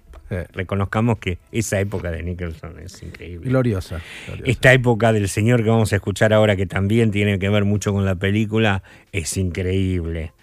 [0.53, 3.49] reconozcamos que esa época de Nicholson es increíble.
[3.49, 4.01] gloriosa.
[4.27, 4.49] gloriosa.
[4.51, 7.93] Esta época del señor que vamos a escuchar ahora, que también tiene que ver mucho
[7.93, 10.33] con la película, es increíble.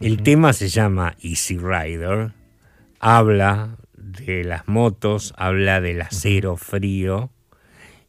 [0.00, 2.32] El tema se llama Easy Rider,
[2.98, 7.30] habla de las motos, habla del acero frío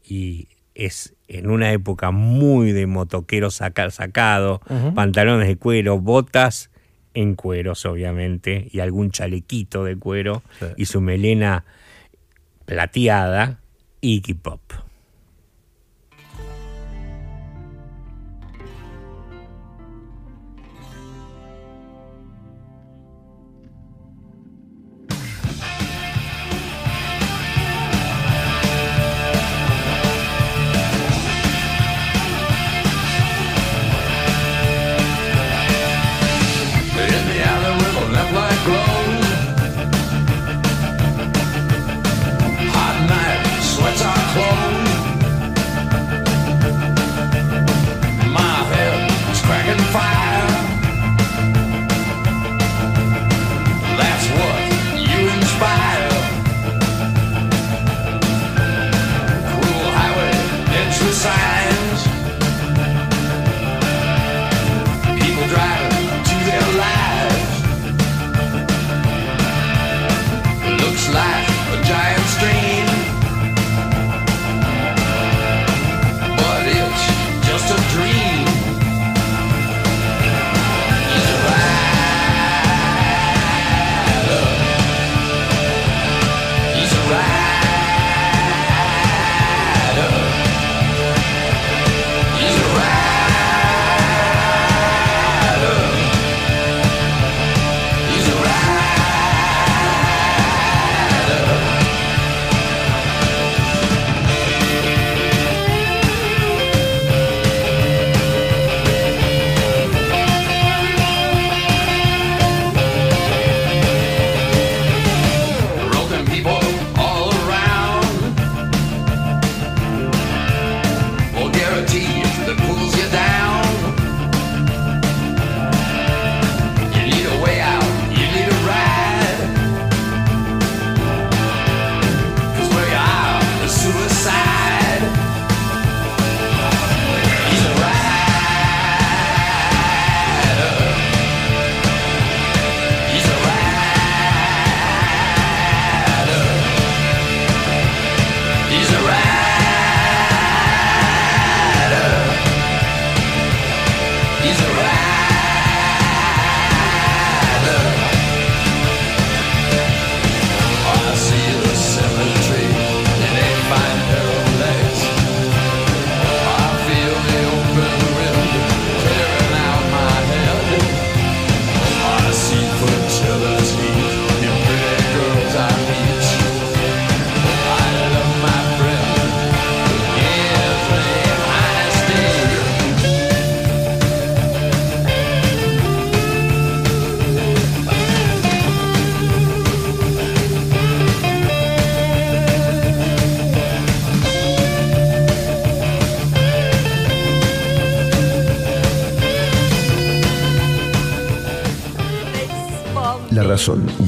[0.07, 4.59] y es en una época muy de motoquero saca- sacado,
[4.95, 6.69] pantalones de cuero, botas
[7.13, 10.65] en cueros obviamente y algún chalequito de cuero Sí.
[10.77, 11.65] y su melena
[12.65, 13.59] plateada,
[14.01, 14.61] Iggy Pop.
[14.71, 14.92] In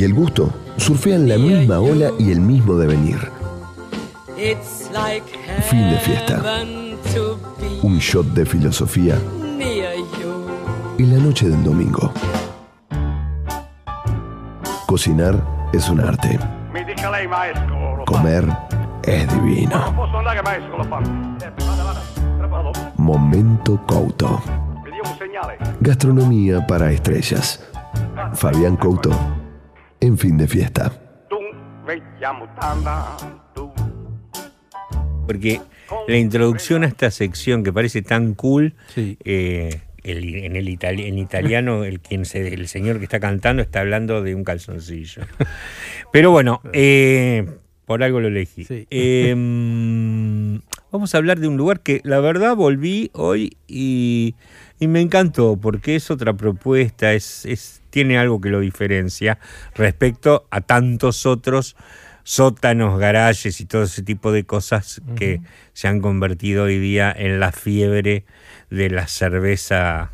[0.05, 3.17] el gusto surfean la misma ola y el mismo devenir.
[5.69, 6.63] Fin de fiesta.
[7.81, 9.15] Un shot de filosofía
[10.97, 12.13] en la noche del domingo.
[14.85, 16.39] Cocinar es un arte.
[18.05, 18.47] Comer
[19.03, 19.93] es divino.
[22.97, 24.41] Momento Couto.
[25.79, 27.63] Gastronomía para estrellas.
[28.33, 29.11] Fabián Couto.
[30.17, 30.91] Fin de fiesta.
[35.27, 35.59] Porque
[36.07, 39.17] la introducción a esta sección que parece tan cool, Sí.
[39.25, 43.63] eh, el- en, el itali- en italiano el, quien se- el señor que está cantando
[43.63, 45.23] está hablando de un calzoncillo.
[46.13, 47.45] Pero bueno, eh,
[47.85, 48.65] por algo lo elegí.
[48.65, 48.85] Sí.
[48.91, 50.57] Eh, mm,
[50.91, 54.35] vamos a hablar de un lugar que la verdad volví hoy y,
[54.79, 59.39] y me encantó porque es otra propuesta, es, es- tiene algo que lo diferencia
[59.73, 61.77] respecto a tantos otros
[62.25, 65.39] sótanos, garajes y todo ese tipo de cosas que
[65.71, 68.25] se han convertido hoy día en la fiebre
[68.69, 70.11] de la cerveza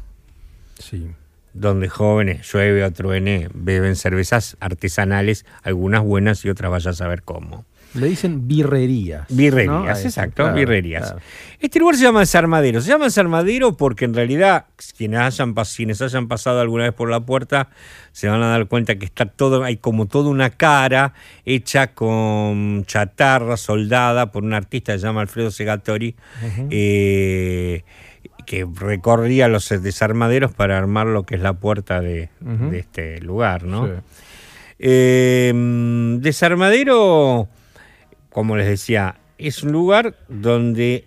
[0.78, 1.10] Sí.
[1.54, 7.24] donde jóvenes, llueve o truene, beben cervezas artesanales, algunas buenas y otras vaya a saber
[7.24, 7.66] cómo.
[7.94, 9.28] Le dicen birrerías.
[9.30, 11.04] Birrerías, exacto, claro, birrerías.
[11.12, 11.22] claro.
[11.60, 12.80] Este lugar se llama Desarmadero.
[12.82, 14.66] Se llama Desarmadero porque en realidad
[14.98, 17.70] quienes hayan, quienes hayan pasado alguna vez por la puerta
[18.12, 21.14] se van a dar cuenta que está todo, hay como toda una cara
[21.46, 26.16] hecha con chatarra soldada por un artista que se llama Alfredo Segatori,
[26.70, 27.84] eh,
[28.46, 32.30] que recorría los desarmaderos para armar lo que es la puerta de,
[32.74, 33.88] este lugar, ¿no?
[33.88, 33.94] Sí.
[34.80, 35.54] Eh,
[36.20, 37.48] Desarmadero,
[38.32, 41.06] como les decía, es un lugar donde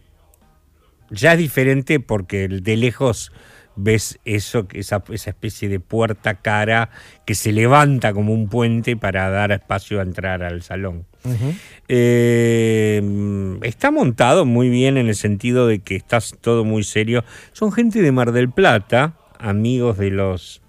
[1.11, 3.33] ya es diferente porque de lejos
[3.77, 6.91] ves eso, esa, esa especie de puerta cara
[7.27, 11.07] que se levanta como un puente para dar espacio a entrar al salón.
[11.89, 13.03] Eh,
[13.63, 17.25] está montado muy bien en el sentido de que está todo muy serio.
[17.53, 20.61] Son gente de Mar del Plata, amigos de los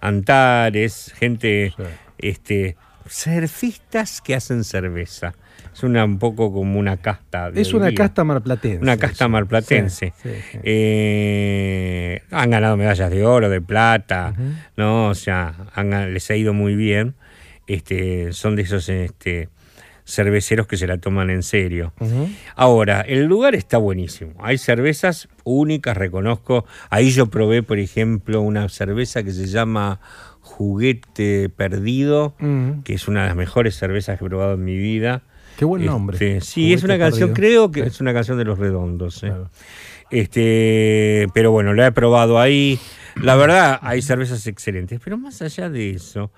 [0.00, 1.82] Antares, gente, Sí.
[2.18, 5.34] este, surfistas que hacen cerveza.
[5.72, 7.50] Es una un poco como una casta.
[7.54, 8.82] Es una casta marplatense.
[8.82, 10.12] Una casta marplatense.
[10.22, 10.58] Sí, sí, sí.
[10.62, 14.34] Eh, han ganado medallas de oro, de plata.
[14.76, 15.08] ¿no?
[15.08, 17.14] O sea, han- les ha ido muy bien.
[17.66, 19.48] Este, son de esos este,
[20.04, 21.92] cerveceros que se la toman en serio.
[22.56, 24.32] Ahora, el lugar está buenísimo.
[24.40, 26.64] Hay cervezas únicas, reconozco.
[26.90, 30.00] Ahí yo probé, por ejemplo, una cerveza que se llama
[30.40, 32.34] Juguete Perdido,
[32.84, 35.22] que es una de las mejores cervezas que he probado en mi vida.
[35.60, 36.14] Qué buen nombre.
[36.16, 37.34] Este, sí, Juguete es una canción, perdido.
[37.34, 37.86] creo que Sí.
[37.88, 39.22] es una canción de los redondos.
[39.22, 39.26] ¿eh?
[39.26, 39.50] Claro.
[40.10, 42.78] Este, pero bueno, la he probado ahí.
[43.22, 45.00] La verdad, hay cervezas excelentes.
[45.04, 46.30] Pero más allá de eso,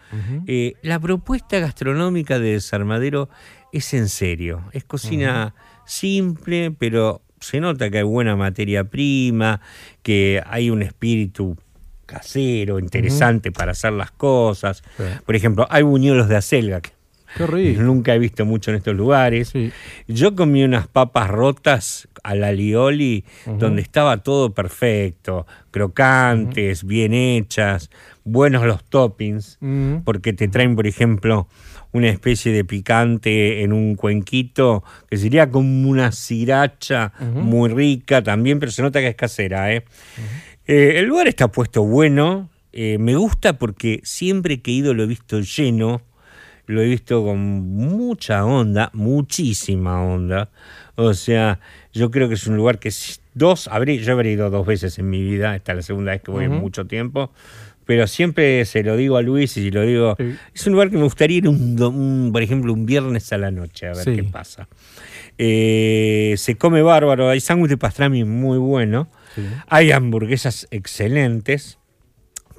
[0.48, 3.28] eh, la propuesta gastronómica de Desarmadero
[3.72, 4.64] es en serio.
[4.72, 5.54] Es cocina
[5.86, 9.60] simple, pero se nota que hay buena materia prima,
[10.02, 11.56] que hay un espíritu
[12.06, 14.82] casero, interesante para hacer las cosas.
[14.96, 15.04] Sí.
[15.24, 16.90] Por ejemplo, hay buñuelos de acelga, que
[17.36, 17.82] Qué rico.
[17.82, 19.48] nunca he visto mucho en estos lugares.
[19.48, 19.72] Sí.
[20.08, 23.24] Yo comí unas papas rotas a la lioli,
[23.58, 27.90] donde estaba todo perfecto, crocantes, bien hechas,
[28.24, 29.58] buenos los toppings,
[30.04, 31.48] porque te traen, por ejemplo,
[31.92, 37.40] una especie de picante en un cuenquito, que sería como una sriracha Ujú.
[37.40, 39.72] muy rica también, pero se nota que es casera.
[39.74, 39.84] ¿eh?
[40.66, 45.02] Eh, el lugar está puesto bueno, eh, me gusta porque siempre que he ido lo
[45.02, 46.00] he visto lleno,
[46.72, 50.50] lo he visto con mucha onda, muchísima onda.
[50.96, 51.60] O sea,
[51.92, 52.90] yo creo que es un lugar que
[53.34, 56.22] dos, habré, yo habré ido dos veces en mi vida, esta es la segunda vez
[56.22, 57.30] que voy en mucho tiempo,
[57.86, 60.34] pero siempre se lo digo a Luis y lo digo, Sí.
[60.54, 63.86] es un lugar que me gustaría ir, un, por ejemplo, un viernes a la noche,
[63.88, 64.16] a ver Sí.
[64.16, 64.68] qué pasa.
[65.38, 69.42] Eh, se come bárbaro, hay sándwich de pastrami muy bueno, Sí.
[69.68, 71.78] hay hamburguesas excelentes,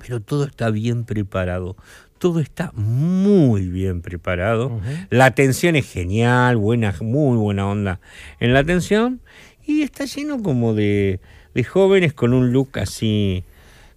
[0.02, 1.78] pero todo está bien preparado.
[2.18, 4.80] Todo está muy bien preparado.
[5.10, 8.00] La atención es genial, buena, muy buena onda
[8.40, 9.20] en la atención.
[9.66, 11.20] Y está lleno como de,
[11.54, 13.44] de jóvenes con un look así,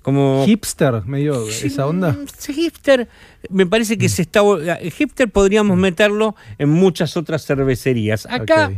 [0.03, 0.45] como...
[0.47, 2.17] Hipster, medio Sí, esa onda.
[2.49, 3.09] Hipster,
[3.51, 4.41] me parece que se está.
[4.81, 8.27] eh, Hipster podríamos meterlo en muchas otras cervecerías.
[8.27, 8.73] Acá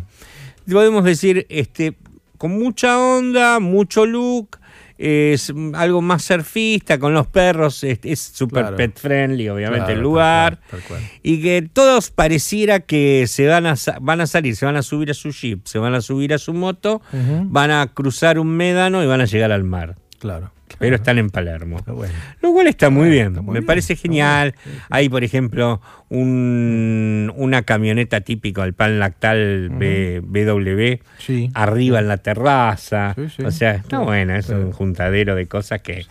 [0.71, 1.95] podemos decir, este,
[2.39, 4.59] con mucha onda, mucho look,
[4.99, 8.77] es algo más surfista, con los perros, es- súper Claro.
[8.77, 10.59] pet friendly, obviamente, Claro, el tal lugar.
[10.69, 11.03] cual, tal cual.
[11.23, 15.11] Y que todos pareciera que se van a, van a salir, se van a subir
[15.11, 17.01] a su jeep, se van a subir a su moto,
[17.45, 19.97] van a cruzar un médano y van a llegar al mar.
[20.19, 20.53] Claro.
[20.79, 21.79] Pero están en Palermo.
[21.87, 22.13] Bueno.
[22.43, 24.55] Lo cual está muy bien, está muy me bien, parece genial.
[24.65, 24.81] bueno.
[24.91, 31.51] Hay, por ejemplo, un- una camioneta típica, el pan lactal B- BW, Sí.
[31.55, 33.15] arriba en la terraza.
[33.17, 33.43] Sí, sí.
[33.45, 36.05] O sea, está Sí, buena, es un juntadero de cosas que,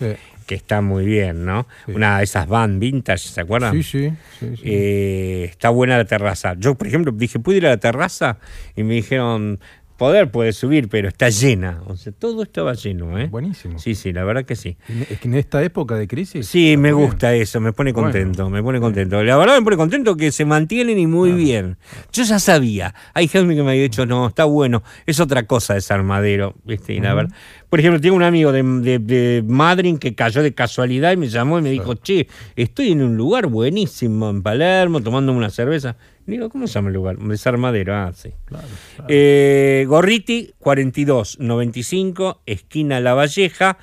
[0.46, 1.66] que está muy bien, ¿no?
[1.86, 1.92] Sí.
[1.92, 3.72] Una de esas van vintage, ¿se acuerdan?
[3.74, 4.62] Sí, sí, sí, sí.
[4.64, 6.54] Eh, está buena la terraza.
[6.58, 8.38] Yo, por ejemplo, dije, ¿puedo ir a la terraza?
[8.76, 9.58] Y me dijeron,
[9.98, 11.82] poder puede subir, pero está llena.
[11.86, 13.26] O sea, todo estaba lleno, ¿eh?
[13.26, 13.78] Buenísimo.
[13.78, 14.78] Sí, sí, la verdad que sí.
[15.10, 16.46] Es que en esta época de crisis.
[16.46, 17.04] Sí, me bien.
[17.04, 18.06] gusta eso, me pone Bueno.
[18.06, 19.22] contento, me pone contento.
[19.22, 21.76] La verdad me pone contento que se mantienen y muy bien.
[22.12, 25.74] Yo ya sabía, hay gente que me había dicho, no, está bueno, es otra cosa
[25.74, 26.94] desarmadero, ¿viste?
[26.94, 27.34] Y la verdad.
[27.68, 31.28] Por ejemplo, tengo un amigo de, de, de Madrid que cayó de casualidad y me
[31.28, 35.96] llamó y me dijo, che, estoy en un lugar buenísimo en Palermo, tomándome una cerveza.
[36.28, 37.16] Digo, ¿cómo se llama el lugar?
[37.16, 38.34] Desarmadero, ah, sí.
[38.44, 39.06] Claro, claro.
[39.08, 43.78] Eh, Gorriti, 4295, esquina La Valleja.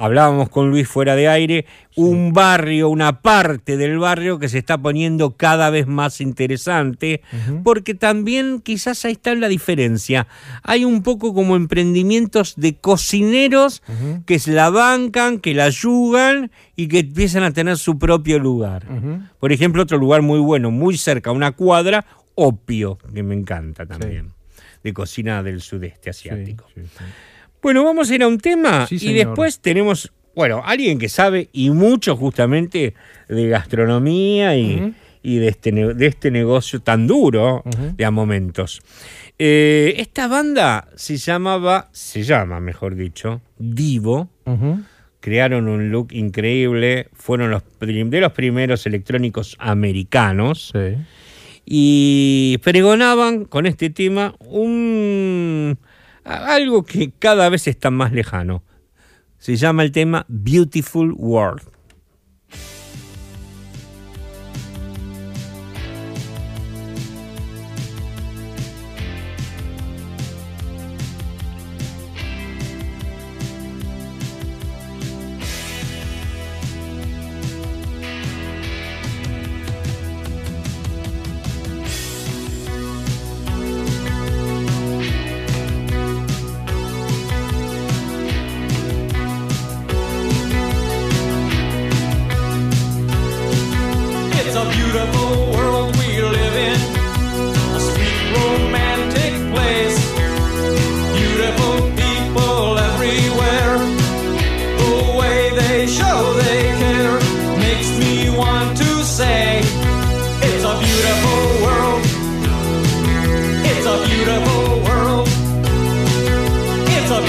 [0.00, 4.78] Hablábamos con Luis fuera de aire, un barrio, una parte del barrio que se está
[4.78, 7.20] poniendo cada vez más interesante,
[7.64, 10.26] porque también quizás ahí está la diferencia.
[10.62, 13.82] Hay un poco como emprendimientos de cocineros
[14.24, 18.86] que se la bancan, que la ayudan y que empiezan a tener su propio lugar.
[19.38, 24.30] Por ejemplo, otro lugar muy bueno, muy cerca, una cuadra, Opio, que me encanta también,
[24.82, 26.64] de cocina del sudeste asiático.
[26.74, 27.04] sí, sí.
[27.62, 31.48] Bueno, vamos a ir a un tema Sí, y después tenemos, bueno, alguien que sabe
[31.52, 32.94] y mucho justamente
[33.28, 34.94] de gastronomía y, Ujú.
[35.22, 37.62] y de, este, de este negocio tan duro
[37.96, 38.80] de a momentos.
[39.38, 44.28] Eh, esta banda se llamaba, se llama, mejor dicho, Divo
[45.20, 50.96] crearon un look increíble, fueron los de los primeros electrónicos americanos Sí.
[51.66, 55.76] y pregonaban con este tema un
[56.24, 58.62] algo que cada vez está más lejano.
[59.38, 61.62] Se llama el tema Beautiful World.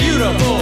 [0.02, 0.61] Beautiful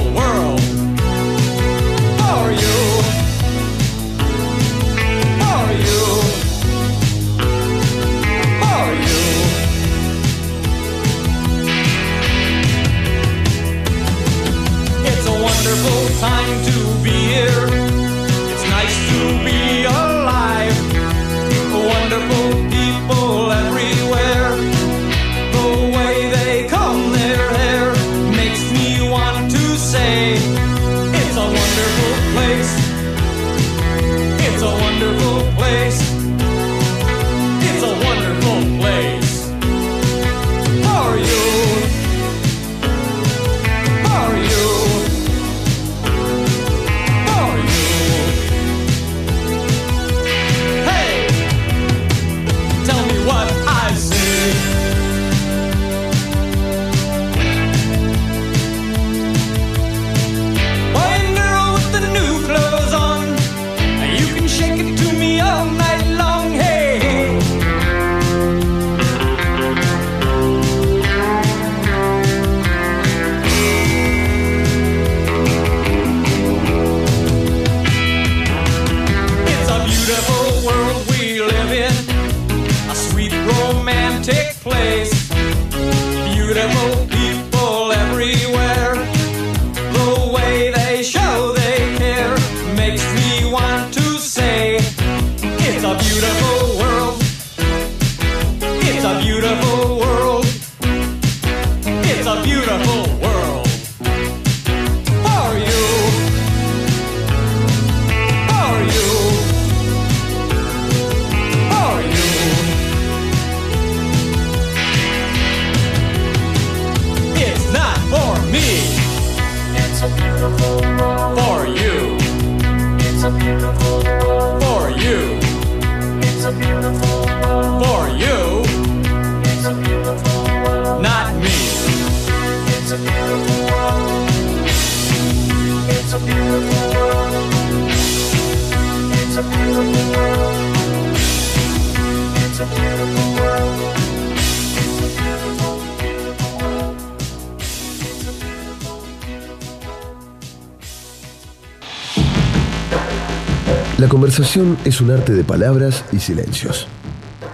[155.01, 156.87] un arte de palabras y silencios.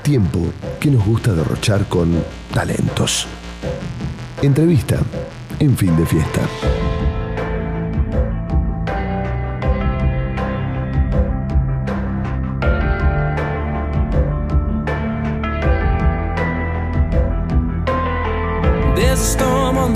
[0.03, 0.41] Tiempo
[0.81, 2.13] que nos gusta derrochar con
[2.53, 3.27] talentos.
[4.43, 4.99] Entrevista
[5.59, 6.43] en fin de fiesta.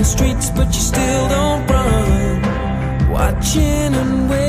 [0.03, 2.41] Streets, but you still don't run.
[3.11, 4.40] Watching and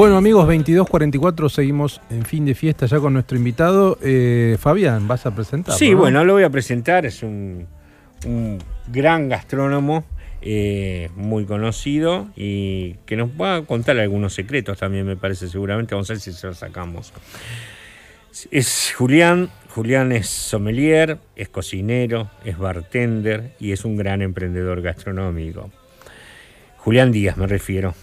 [0.00, 3.98] Bueno amigos, 22.44 seguimos en fin de fiesta ya con nuestro invitado.
[4.00, 5.74] Eh, Fabián, vas a presentar.
[5.74, 7.04] Sí, bueno, lo voy a presentar.
[7.04, 7.66] Es un,
[8.24, 8.56] un
[8.88, 10.06] gran gastrónomo,
[10.40, 15.94] eh, muy conocido y que nos va a contar algunos secretos también, me parece, seguramente.
[15.94, 17.12] Vamos a ver si se los sacamos.
[18.50, 19.50] Es Julián.
[19.68, 25.70] Julián es sommelier, es cocinero, es bartender y es un gran emprendedor gastronómico.
[26.78, 27.94] Julián Díaz, me refiero.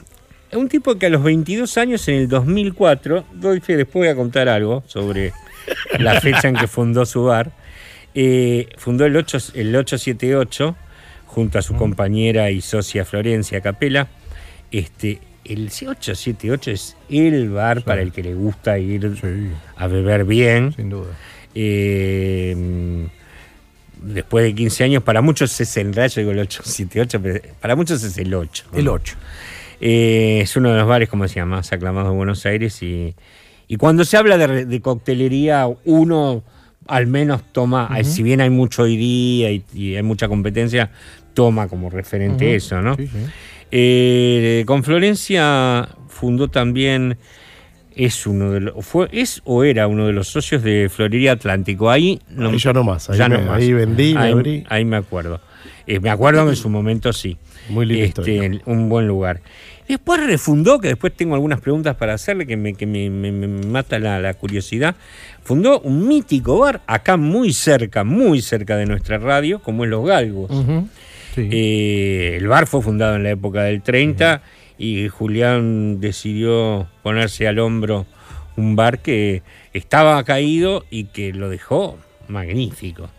[0.49, 4.07] Es un tipo que a los 22 años, en el 2004, doy fe, después voy
[4.07, 5.33] a contar algo sobre
[5.99, 7.51] la fecha en que fundó su bar.
[8.15, 10.75] Eh, fundó el, 8, el 878
[11.25, 14.07] junto a su compañera y socia Florencia Capela.
[14.71, 20.23] Este, el 878 es el bar para el que le gusta ir Sí, a beber
[20.23, 20.73] bien.
[20.73, 21.11] sin duda.
[21.53, 23.07] Eh,
[24.01, 28.03] después de 15 años, para muchos es el rayo, digo el 878, pero para muchos
[28.03, 28.65] es el 8.
[28.71, 28.79] ¿no?
[28.79, 29.15] El 8.
[29.79, 32.81] Eh, es uno de los bares, como decía, más aclamados de Buenos Aires.
[32.81, 33.13] Y,
[33.67, 36.43] y cuando se habla de, de coctelería, uno
[36.87, 40.89] al menos toma, si bien hay mucho hoy día y, y hay mucha competencia,
[41.33, 42.95] toma como referente eso, ¿no?
[42.95, 43.17] Sí, sí.
[43.71, 47.17] Eh, con Florencia fundó también,
[47.93, 51.89] es uno de los, fue, es o era uno de los socios de Florería Atlántico.
[51.89, 53.57] Ahí no, Ahí ya no más, ahí ya me- no más.
[53.57, 54.63] ahí vendí, me ahí, abrí.
[54.69, 55.41] ahí me acuerdo.
[55.85, 57.37] Eh, me acuerdo que en su momento sí.
[57.69, 58.61] Muy linda Este.
[58.65, 59.41] Un buen lugar.
[59.87, 63.47] Después refundó, que después tengo algunas preguntas para hacerle que me, que me, me- me
[63.47, 64.95] mata la, la curiosidad.
[65.43, 70.05] Fundó un mítico bar acá muy cerca, muy cerca de nuestra radio, como es Los
[70.05, 70.51] Galgos.
[71.35, 71.47] Sí.
[71.51, 74.41] Eh, el bar fue fundado en la época del 30
[74.77, 78.05] y Julián decidió ponerse al hombro
[78.57, 79.41] un bar que
[79.73, 81.97] estaba caído y que lo dejó
[82.27, 83.09] magnífico.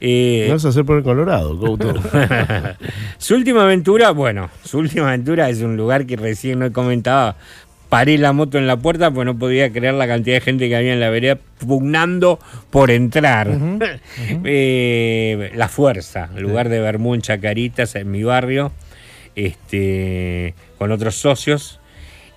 [0.00, 1.94] Eh, vas a hacer por el Colorado, Couto.
[3.18, 7.36] su última aventura, bueno, su última aventura es un lugar que recién no comentaba.
[7.88, 10.76] Paré la moto en la puerta porque no podía creer la cantidad de gente que
[10.76, 12.38] había en la vereda pugnando
[12.70, 13.48] por entrar.
[14.44, 18.72] Eh, la Fuerza, lugar de Bermú en Chacaritas, en mi barrio,
[19.34, 21.80] este, con otros socios,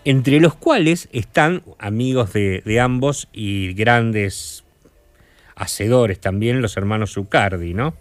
[0.05, 4.63] entre los cuales están amigos de, de ambos y grandes
[5.59, 7.93] hacedores también, los hermanos Zucardi, ¿no?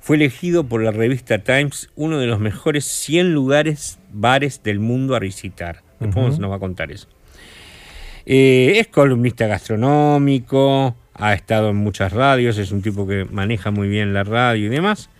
[0.00, 5.14] Fue elegido por la revista Times uno de los mejores 100 lugares, bares del mundo
[5.14, 5.82] a visitar.
[6.00, 7.08] Después nos va a contar eso.
[8.24, 13.88] Eh, es columnista gastronómico, ha estado en muchas radios, es un tipo que maneja muy
[13.88, 15.10] bien la radio y demás.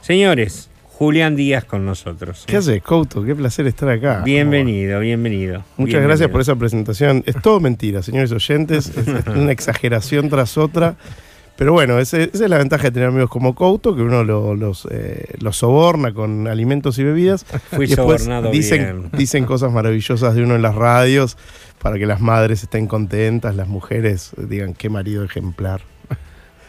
[0.00, 0.68] Señores,
[1.04, 2.44] Julián Díaz con nosotros.
[2.46, 3.22] ¿Qué haces, Couto?
[3.22, 4.22] Qué placer estar acá.
[4.24, 5.62] Bienvenido, bienvenido.
[5.76, 7.22] Muchas gracias por esa presentación.
[7.26, 8.88] Es todo mentira, señores oyentes.
[8.88, 10.96] Es, es una exageración tras otra.
[11.56, 14.88] Pero bueno, esa es la ventaja de tener amigos como Couto, que uno lo- los,
[14.90, 17.44] eh, los soborna con alimentos y bebidas.
[17.70, 19.10] Fui y después sobornado dicen, bien.
[19.18, 21.36] dicen cosas maravillosas de uno en las radios
[21.82, 25.82] para que las madres estén contentas, las mujeres digan qué marido ejemplar.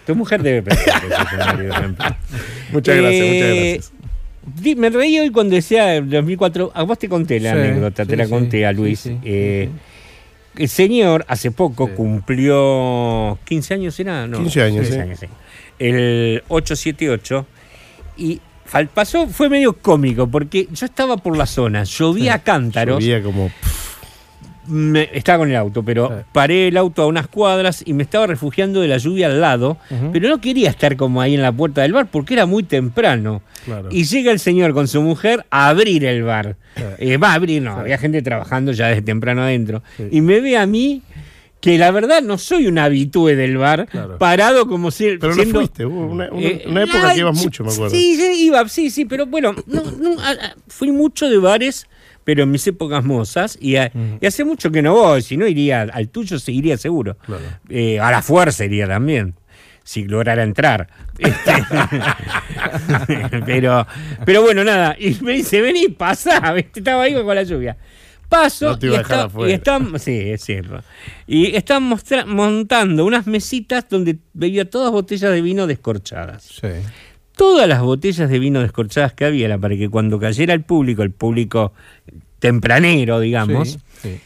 [0.06, 2.18] Tu mujer debe pensar que sos un marido ejemplar.
[2.72, 3.92] Muchas gracias, Eh, muchas gracias.
[4.46, 6.72] Di- Me reí hoy cuando decía el 2004.
[6.76, 9.00] A vos te conté la Sí, anécdota, sí, te la sí, conté a Luis.
[9.00, 9.70] sí, Eh,
[10.58, 11.94] El señor hace poco Sí.
[11.98, 14.26] cumplió 15 años, ¿era?
[14.26, 14.94] No, 15 años, sí.
[15.20, 15.26] sí.
[15.80, 17.46] El 878.
[18.18, 18.40] Y
[18.72, 23.04] fal- pasó, fue medio cómico, porque yo estaba por la zona, llovía a cántaros.
[23.04, 23.52] Llovía como
[24.68, 26.26] Me- estaba con el auto, pero Sí.
[26.32, 29.78] paré el auto a unas cuadras y me estaba refugiando de la lluvia al lado,
[30.12, 33.42] pero no quería estar como ahí en la puerta del bar porque era muy temprano.
[33.66, 33.90] Claro.
[33.92, 36.56] Y llega el señor con su mujer a abrir el bar.
[36.76, 36.84] Sí.
[37.00, 39.82] Eh, va a abrir, no, había gente trabajando ya desde temprano adentro.
[40.12, 41.02] Y me ve a mí,
[41.62, 44.20] que la verdad no soy un habitué del bar, Claro.
[44.20, 45.18] parado como si.
[45.20, 47.90] Pero no siendo- fuiste, hubo una, una- eh, una época que ibas mucho, me acuerdo.
[47.90, 51.88] Sí, sí, iba, sí, sí, pero bueno, no, no, a- a- fui mucho de bares,
[52.26, 55.48] pero en mis épocas mozas, y, a- y hace mucho que no voy, si no
[55.48, 57.18] iría al tuyo, seguiría seguro.
[57.26, 57.44] Claro.
[57.70, 59.36] Eh, a la fuerza iría también.
[59.84, 60.90] si lograra entrar.
[61.20, 61.54] Este,
[63.46, 63.86] pero,
[64.26, 64.96] pero bueno, nada.
[65.00, 65.88] Y me dice, vení.
[65.88, 66.80] ¿viste?
[66.80, 67.78] Estaba ahí con la lluvia.
[68.28, 70.82] Paso No te y, iba a dejar está- y están, sí, es cierto.
[71.28, 76.44] Y están mostra- montando unas mesitas donde veía todas botellas de vino descorchadas.
[76.44, 76.68] Sí.
[77.36, 81.12] Todas las botellas de vino descorchadas que había para que cuando cayera el público, el
[81.12, 81.74] público
[82.40, 84.20] tempranero, digamos, Sí, sí.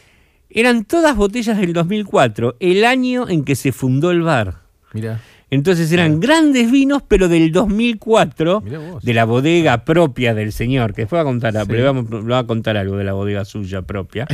[0.50, 4.58] eran todas botellas del 2004, el año en que se fundó el bar.
[4.94, 5.22] Mira.
[5.52, 9.04] Entonces eran grandes vinos, pero del 2004, Mirá vos.
[9.04, 11.72] de la bodega propia del señor, que después va a contar, Sí.
[11.72, 14.28] le vamos- le va a contar algo de la bodega suya propia.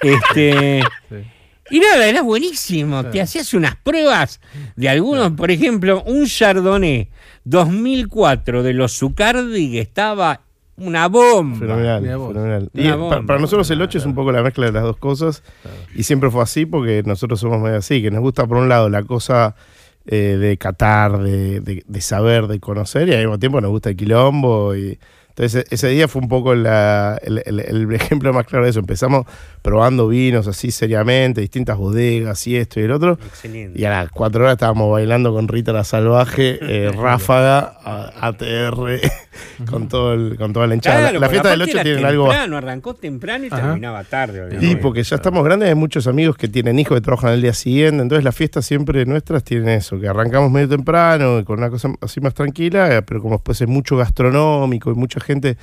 [0.00, 0.80] Este,
[1.70, 3.04] y nada, era buenísimo.
[3.04, 4.40] Te hacías unas pruebas
[4.76, 7.08] de algunos, por ejemplo, un Chardonnay
[7.46, 10.40] 2004 de los Zucardi que estaba
[10.78, 11.58] una bomba.
[11.58, 12.02] Fenomenal.
[12.02, 12.90] Una Y
[13.26, 15.42] para nosotros el 8 es un poco la mezcla de las dos cosas
[15.94, 18.88] y siempre fue así porque nosotros somos medio así, que nos gusta por un lado
[18.90, 19.54] la cosa
[20.06, 23.90] eh, de catar, de, de- de saber, de conocer y al mismo tiempo nos gusta
[23.90, 24.98] el quilombo y
[25.36, 28.70] entonces e- ese día fue un poco la- el, el- el ejemplo más claro de
[28.70, 28.80] eso.
[28.80, 29.26] Empezamos
[29.62, 33.18] probando vinos así seriamente, distintas bodegas y esto y el otro.
[33.26, 33.78] Excelente.
[33.80, 39.00] Y a las cuatro horas estábamos bailando con Rita la Salvaje, eh, Ráfaga, a- ATR,
[39.70, 41.00] con, todo el, con toda la hinchada.
[41.10, 42.24] Claro, la, fiesta del aparte 8 era tienen algo...
[42.28, 43.56] temprano, arrancó temprano y Ajá.
[43.62, 44.38] terminaba tarde.
[44.38, 44.76] Y obviamente.
[44.78, 48.00] porque ya estamos grandes, hay muchos amigos que tienen hijos que trabajan el día siguiente,
[48.02, 52.20] entonces las fiestas siempre nuestras tienen eso, que arrancamos medio temprano, con una cosa así
[52.20, 55.56] más tranquila, eh, pero como después es mucho gastronómico y mucha gente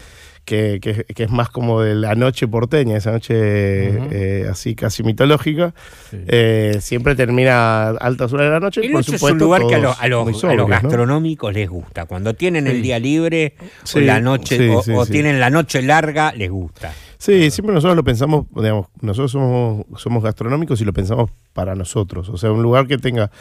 [0.45, 5.01] que, que- que es más como de la noche porteña, esa noche eh, así casi
[5.01, 5.73] mitológica,
[6.11, 6.17] Sí.
[6.27, 8.81] eh, siempre termina a altas horas de la noche.
[8.91, 10.73] Por 8 es un lugar que a, los- a los, muy a sobrios, los ¿no?
[10.81, 12.05] gastronómicos les gusta.
[12.07, 13.53] Cuando tienen el día libre
[13.83, 16.91] Sí, o la noche o, tienen la noche larga, les gusta.
[17.17, 22.27] Sí, siempre nosotros lo pensamos, digamos, nosotros somos, somos gastronómicos y lo pensamos para nosotros.
[22.27, 23.31] O sea, un lugar que tenga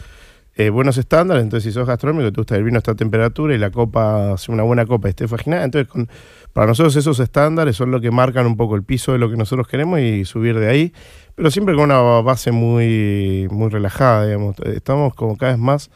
[0.55, 3.57] eh, buenos estándares, entonces si sos gastronómico, te gusta el vino a esta temperatura y
[3.57, 6.07] la copa, una buena copa esté faginada, entonces con-
[6.53, 9.35] para nosotros esos estándares son lo que marcan un poco el piso de lo que
[9.37, 10.93] nosotros queremos y subir de ahí,
[11.35, 14.59] pero siempre con una base muy, muy relajada, digamos.
[14.59, 15.89] Estamos como cada vez más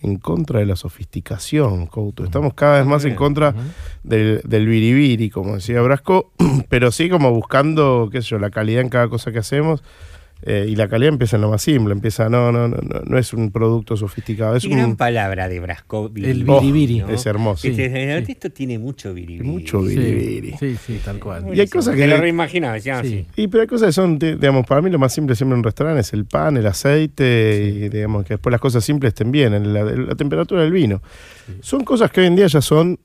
[0.00, 2.24] en contra de la sofisticación, Couto.
[2.24, 3.52] Estamos cada vez más en contra
[4.02, 6.32] del, del biribiri, como decía Brasco,
[6.70, 9.82] pero sí como buscando, qué sé yo, la calidad en cada cosa que hacemos.
[10.42, 13.18] Eh, y la calidad empieza en lo más simple, empieza, no, no, no, no, no
[13.18, 16.10] es un producto sofisticado, es Qué gran un palabra de Brasco.
[16.14, 17.04] El Oh, biribiri.
[17.08, 17.62] es hermoso.
[17.62, 17.74] Sí.
[17.76, 19.48] Esto tiene mucho biribiri.
[19.48, 20.52] mucho biribiri.
[20.58, 21.44] Sí, sí, sí, tal cual.
[21.54, 23.26] Y hay cosas que Me lo reimaginaba, decían Sí.
[23.34, 23.42] así.
[23.42, 25.58] Y pero hay cosas que son, di- digamos, para mí lo más simple siempre en
[25.58, 29.32] un restaurante es el pan, el aceite, y digamos que después las cosas simples estén
[29.32, 31.02] bien, en la, la temperatura del vino.
[31.60, 32.98] Son cosas que hoy en día ya son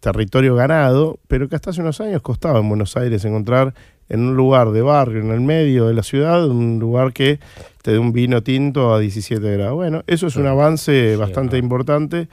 [0.00, 3.72] territorio ganado, pero que hasta hace unos años costaba en Buenos Aires encontrar
[4.12, 7.40] en un lugar de barrio, en el medio de la ciudad, un lugar que
[7.80, 9.74] te dé un vino tinto a 17 grados.
[9.74, 12.28] Bueno, eso es un avance bastante importante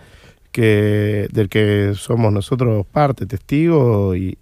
[0.52, 4.38] que, del que somos nosotros parte, testigo y,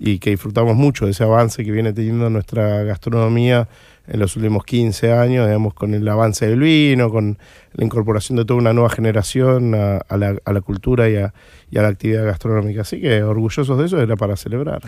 [0.00, 3.68] y que disfrutamos mucho de ese avance que viene teniendo nuestra gastronomía
[4.08, 7.38] en los últimos 15 años, digamos, con el avance del vino, con
[7.74, 11.32] la incorporación de toda una nueva generación a, a la, a la cultura y a,
[11.70, 12.80] y a la actividad gastronómica.
[12.80, 14.82] Así que orgullosos de eso era para celebrar.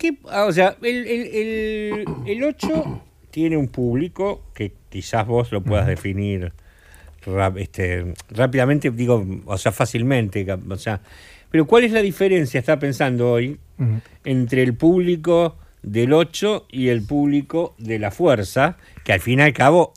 [0.00, 5.52] ¿Qué- ah, o sea, el, el, el, el 8 tiene un público que quizás vos
[5.52, 6.52] lo puedas definir
[7.56, 10.46] este, rápidamente, digo, o sea, fácilmente.
[10.52, 11.02] O sea,
[11.50, 13.58] pero ¿cuál es la diferencia, está pensando hoy,
[14.24, 19.42] entre el público del 8 y el público de la fuerza, que al fin y
[19.42, 19.92] al cabo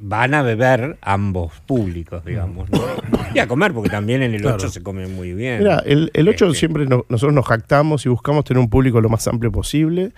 [0.00, 2.78] van a beber ambos públicos, digamos, ¿no?
[3.34, 4.70] Y a comer, porque también en el 8 Claro.
[4.72, 5.58] se come muy bien.
[5.58, 9.00] Mira, el, el 8 Este, siempre no- nosotros nos jactamos y buscamos tener un público
[9.00, 10.12] lo más amplio posible,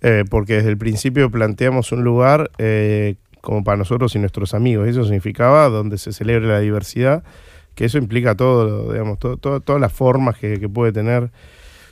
[0.00, 4.88] eh, porque desde el principio planteamos un lugar eh, como para nosotros y nuestros amigos.
[4.88, 7.22] Eso significaba donde se celebre la diversidad,
[7.76, 11.30] que eso implica todo, digamos, todo, todo- todas las formas que, que puede tener.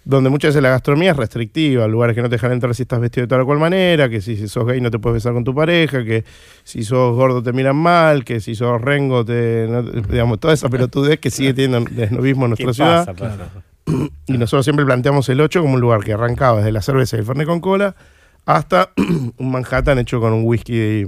[0.09, 3.01] Donde muchas veces la gastronomía es restrictiva, lugares que no te dejan entrar si estás
[3.01, 5.43] vestido de tal o cual manera, que si sos gay no te puedes besar con
[5.43, 6.25] tu pareja, que
[6.63, 9.67] si sos gordo te miran mal, que si sos rengo te.
[9.69, 13.17] no- digamos, toda esa pelotudez que sigue teniendo desnovismo en ¿qué nuestra ciudad.
[13.17, 13.49] pasa?
[14.29, 17.21] Y nosotros siempre planteamos el 8 como un lugar que arrancaba desde la cerveza y
[17.21, 17.95] el fernet con cola
[18.45, 18.91] hasta
[19.39, 21.07] un Manhattan hecho con un whisky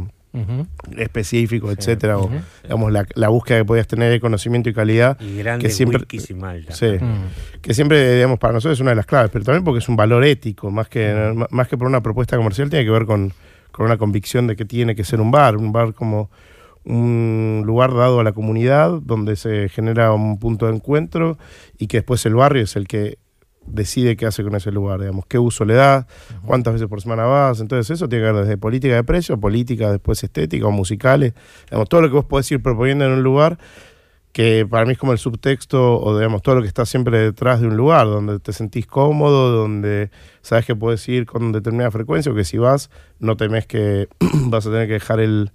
[0.97, 2.19] Específico, etcétera.
[2.19, 2.31] O,
[2.63, 5.19] digamos, la, la búsqueda que podías tener de conocimiento y calidad.
[5.21, 6.73] Y grandes siempre- whiskies y malta.
[6.75, 7.61] Sí, Mm.
[7.63, 9.97] que siempre, digamos, para nosotros es una de las claves, pero también porque es un
[9.97, 13.33] valor ético, más que, más que por una propuesta comercial, tiene que ver con,
[13.73, 16.31] con una convicción de que tiene que ser un bar, un bar como
[16.85, 21.37] un lugar dado a la comunidad, donde se genera un punto de encuentro
[21.79, 23.19] y que después el barrio es el que
[23.71, 26.07] decide qué hace con ese lugar, digamos, qué uso le da,
[26.45, 29.91] cuántas veces por semana vas, entonces eso tiene que ver desde política de precio, política
[29.91, 31.35] después estética o musicales,
[31.71, 33.59] digamos, todo lo que vos podés ir proponiendo en un lugar
[34.33, 37.61] que para mí es como el subtexto o digamos todo lo que está siempre detrás
[37.61, 40.11] de un lugar, donde te sentís cómodo, donde
[40.43, 44.09] sabes que puedes ir con determinada frecuencia o que si vas no temes que
[44.47, 45.51] vas a tener que dejar el,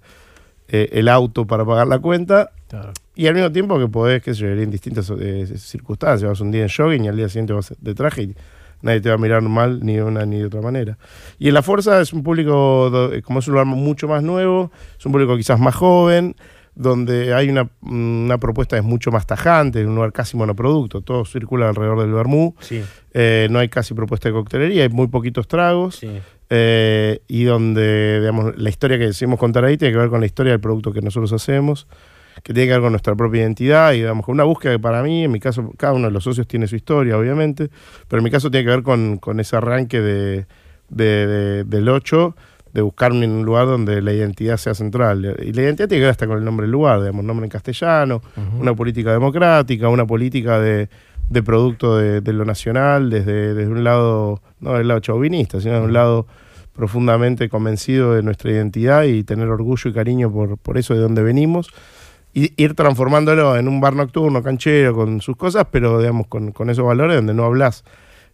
[0.68, 2.92] eh, el auto para pagar la cuenta Claro.
[3.14, 6.40] y al mismo tiempo que podés, qué sé yo, ir en distintas eh, circunstancias, vas
[6.40, 8.34] un día en jogging y al día siguiente vas de traje y
[8.82, 10.98] nadie te va a mirar mal ni de una ni de otra manera.
[11.38, 14.72] Y en La Fuerza es un público, eh, como es un lugar mucho más nuevo,
[14.98, 16.34] es un público quizás más joven,
[16.74, 21.02] donde hay una, una propuesta que es mucho más tajante, es un lugar casi monoproducto,
[21.02, 25.06] todo circula alrededor del vermú, Sí, eh, no hay casi propuesta de coctelería, hay muy
[25.06, 25.96] poquitos tragos.
[25.96, 26.10] sí.
[26.50, 30.26] Eh, y donde, digamos, la historia que decimos contar ahí tiene que ver con la
[30.26, 31.86] historia del producto que nosotros hacemos,
[32.42, 35.02] que tiene que ver con nuestra propia identidad y, digamos, con una búsqueda que para
[35.02, 37.70] mí, en mi caso, cada uno de los socios tiene su historia, obviamente,
[38.08, 40.46] pero en mi caso tiene que ver con, con ese arranque de,
[40.88, 42.36] de- de- del 8,
[42.72, 45.36] de buscar un, un lugar donde la identidad sea central.
[45.42, 47.50] Y la identidad tiene que ver hasta con el nombre del lugar, digamos, nombre en
[47.50, 48.20] castellano,
[48.60, 50.88] una política democrática, una política de,
[51.30, 55.74] de producto de, de lo nacional, desde, desde un lado, no del lado chauvinista, sino
[55.74, 56.26] de un lado
[56.74, 61.22] profundamente convencido de nuestra identidad y tener orgullo y cariño por, por eso de donde
[61.22, 61.68] venimos.
[62.34, 66.84] Ir transformándolo en un bar nocturno, canchero, con sus cosas, pero digamos con, con esos
[66.84, 67.84] valores donde no hablas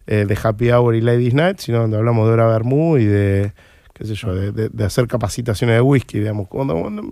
[0.07, 3.53] eh, de happy hour y ladies night, sino donde hablamos de hora vermú y de
[3.93, 6.47] qué sé yo, de, de- de hacer capacitaciones de whisky, digamos.
[6.47, 7.03] Cuando- cuando-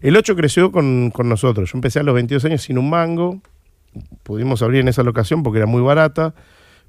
[0.00, 1.72] el 8 creció con, con nosotros.
[1.72, 3.40] Yo empecé a los 22 años sin un mango,
[4.22, 6.34] pudimos abrir en esa locación porque era muy barata,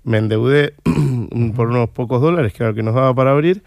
[0.04, 0.76] me endeudé
[1.56, 3.64] por unos pocos dólares, que era lo que nos daba para abrir,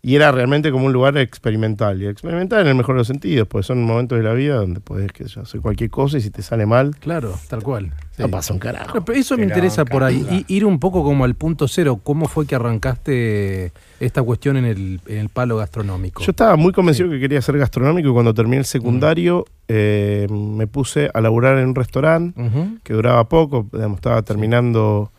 [0.00, 2.00] y era realmente como un lugar experimental.
[2.00, 4.80] Y experimental en el mejor de los sentidos, porque son momentos de la vida donde
[4.80, 7.92] podés que yo, hacer cualquier cosa y si te sale mal, Claro, tal cual.
[8.12, 8.22] Sí.
[8.22, 9.00] no pasa un carajo.
[9.04, 12.00] Pero eso me interesa por ahí, ir un poco como al punto cero.
[12.02, 16.22] ¿Cómo fue que arrancaste esta cuestión en el, en el palo gastronómico?
[16.22, 20.66] Yo estaba muy convencido que quería ser gastronómico y cuando terminé el secundario eh, me
[20.66, 22.40] puse a laburar en un restaurante
[22.82, 25.12] que duraba poco, digamos, estaba terminando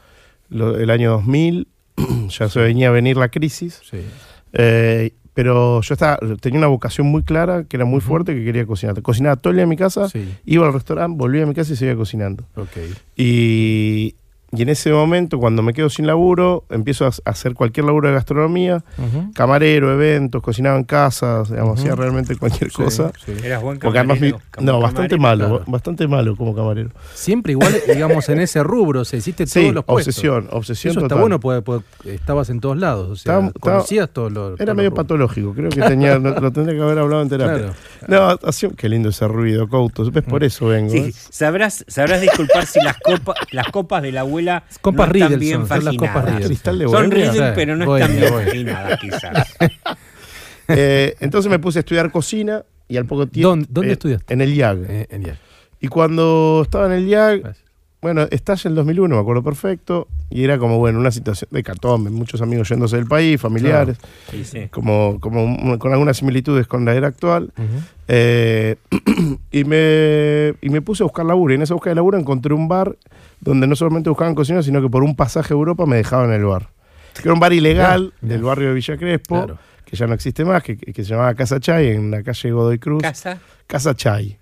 [0.50, 1.68] lo- el año 2000,
[2.30, 4.00] ya se venía a venir la crisis, Sí.
[4.54, 8.66] Eh, pero yo estaba, tenía una vocación muy clara, que era muy fuerte, que quería
[8.66, 9.02] cocinar.
[9.02, 11.72] Cocinaba todo el día en mi casa, Sí, iba al restaurante, volvía a mi casa
[11.74, 12.44] y seguía cocinando.
[13.16, 14.16] Y,
[14.52, 18.16] y en ese momento, cuando me quedo sin laburo, empiezo a, hacer cualquier laburo de
[18.16, 18.84] gastronomía,
[19.34, 23.12] camarero, eventos, cocinaba en casa, digamos, hacía realmente cualquier Sí, cosa.
[23.26, 23.34] sí.
[23.44, 25.20] Eras buen Porque además mi- camarero, como no, bastante camarero.
[25.48, 25.72] malo, claro.
[25.72, 26.90] bastante malo como camarero.
[27.14, 30.16] Siempre igual, digamos, en ese rubro, o sea, hiciste Sí, todos los puestos.
[30.16, 31.22] obsesión, obsesión Eso está total.
[31.22, 34.60] bueno, porque, porque estabas en todos lados, o sea, Estaba- estaba- conocías todos los...
[34.60, 37.74] Era medio patológico, creo que tenía, lo, lo tendría que haber hablado en terapia.
[38.06, 38.38] Claro.
[38.40, 40.10] No, qué lindo ese ruido, Couto.
[40.12, 40.24] ¿Ves?
[40.24, 40.92] Por eso vengo.
[40.92, 41.14] Sí, ¿eh?
[41.14, 45.60] sabrás, sabrás disculpar si las copas, las copas de la abuela Copas no están bien
[45.60, 46.36] son, son las copas faginadas.
[46.36, 46.48] Riedel.
[46.48, 47.16] Cristal de Son Bohemia.
[47.32, 49.56] Riedel, Sí, pero no están bien faginadas, quizás.
[50.72, 53.50] Eh, entonces me puse a estudiar cocina y al poco tiempo.
[53.50, 54.32] ¿Dónde- dónde eh, estudiaste?
[54.34, 54.78] En el IAG.
[54.88, 55.36] Eh, en ya.
[55.80, 57.69] Y cuando estaba en el IAG, Gracias.
[58.02, 60.08] Bueno, estalla el 2001, me acuerdo perfecto.
[60.30, 63.98] Y era como, bueno, una situación de catombe, muchos amigos yéndose del país, familiares,
[64.30, 64.68] Sí, sí.
[64.70, 67.52] como, como un- con algunas similitudes con la era actual.
[68.08, 68.76] Eh,
[69.52, 71.54] y, me, y me puse a buscar laburo.
[71.54, 72.96] Y en esa búsqueda de laburo encontré un bar
[73.42, 76.36] donde no solamente buscaban cocineros, sino que por un pasaje a Europa me dejaban en
[76.40, 76.70] el bar.
[77.16, 79.58] Que era un bar ilegal del barrio de Villa Crespo, Claro.
[79.84, 82.80] que ya no existe más, que, que se llamaba Casa Chay en la calle Godoy
[82.80, 83.02] Cruz.
[83.02, 83.40] Casa.
[83.68, 84.38] Casa Chay.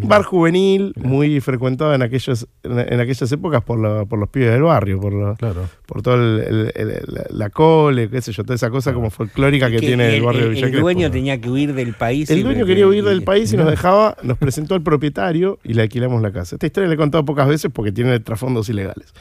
[0.00, 4.28] Un bar juvenil muy frecuentado en aquellas, en, en aquellas épocas por, la- por los
[4.28, 5.68] pibes del barrio, por, la, Claro.
[5.86, 9.68] por todo el, el- el- la, cole, qué sé yo, toda esa cosa como folclórica
[9.70, 10.84] que, Que tiene el, el, barrio de el- Villa el Crespo.
[10.84, 12.30] dueño tenía que huir del país.
[12.30, 15.82] El dueño quería huir del país y nos dejaba, nos presentó al propietario y le
[15.82, 16.56] alquilamos la casa.
[16.56, 19.12] Esta historia la he contado pocas veces porque tiene trasfondos ilegales.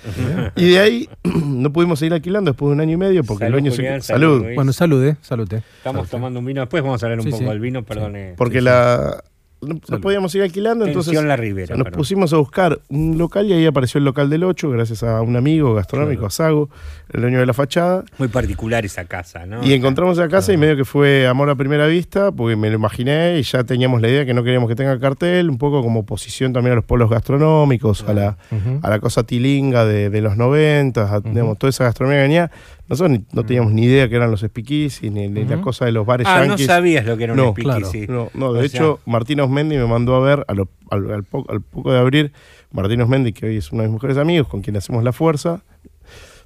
[0.56, 1.10] Y de ahí
[1.46, 4.02] no pudimos seguir alquilando después de un año y medio porque Salud, el dueño Julián,
[4.02, 4.08] se...
[4.14, 4.56] salud, Salud.
[4.56, 5.64] Bueno, salude, salute.
[5.78, 6.62] Estamos tomando un vino.
[6.62, 7.50] Después vamos a hablar un Sí, poco sí.
[7.50, 8.34] del vino, perdone.
[8.38, 8.66] Porque Sí, sí.
[8.66, 9.24] la...
[9.60, 11.76] No, podíamos seguir alquilando, entonces Tensión La Ribera.
[11.76, 11.98] nos perdón.
[11.98, 15.36] pusimos a buscar un local y ahí apareció el local del 8 gracias a un
[15.36, 16.28] amigo gastronómico, Claro.
[16.28, 16.70] a Sago,
[17.12, 18.04] el dueño de la fachada.
[18.20, 19.64] Muy particular esa casa, ¿no?
[19.64, 22.76] Y encontramos la casa y medio que fue amor a primera vista, porque me lo
[22.76, 26.02] imaginé y ya teníamos la idea que no queríamos que tenga cartel, un poco como
[26.02, 28.38] oposición también a los polos gastronómicos, a la,
[28.84, 32.52] a la cosa tilinga de, de los 90, a, digamos, toda esa gastronomía que venía.
[32.90, 35.92] Nosotros ni- no teníamos ni idea que eran los speakeasy, ni, ni la cosa de
[35.92, 38.08] los bares Ah, no sabías lo que era un No, speakeasy.
[38.08, 41.24] No, no, de O hecho, Martín Osmendi me mandó a ver, a lo- al, al
[41.24, 42.32] po- al poco de abrir,
[42.72, 45.64] Martín Osmendi, que hoy es uno de mis mejores amigos, con quien hacemos la fuerza,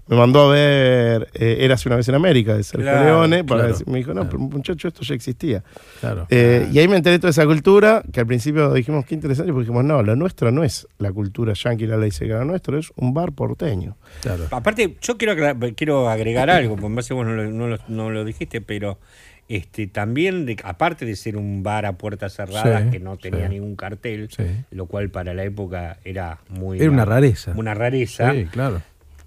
[0.08, 3.62] me mandó a ver eh, Érase una vez en América, de Sergio Claro, Leone, para
[3.62, 4.30] claro, decir- me dijo, no, claro.
[4.30, 5.64] pero muchacho, esto ya existía.
[6.00, 6.28] Claro.
[6.30, 9.52] Eh, y ahí me enteré de toda esa cultura, que al principio dijimos, qué interesante,
[9.54, 12.78] porque dijimos, no, lo nuestro no es la cultura yankee, la ley seca, lo nuestro
[12.78, 13.96] es un bar porteño.
[14.22, 14.46] claro.
[14.52, 15.36] Aparte, yo quiero,
[15.76, 19.00] quiero agregar algo, porque en base vos no lo, no lo- no lo dijiste, pero
[19.48, 23.48] este, también, de- aparte de ser un bar a puertas cerradas Sí, que no tenía
[23.48, 23.54] sí.
[23.56, 24.44] ningún cartel, Sí.
[24.72, 26.80] lo cual para la época era muy...
[26.80, 27.52] Era una rareza.
[27.58, 28.32] Una rareza.
[28.32, 28.82] Sí, claro.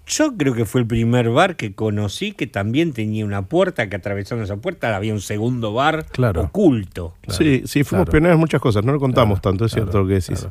[0.07, 3.95] Yo creo que fue el primer bar que conocí que también tenía una puerta, que
[3.95, 6.41] atravesando esa puerta había un segundo bar Claro.
[6.41, 7.15] oculto.
[7.21, 8.11] Claro, sí, sí, fuimos claro.
[8.11, 10.47] pioneros en muchas cosas, no lo contamos Claro, tanto, es claro, cierto lo que decís.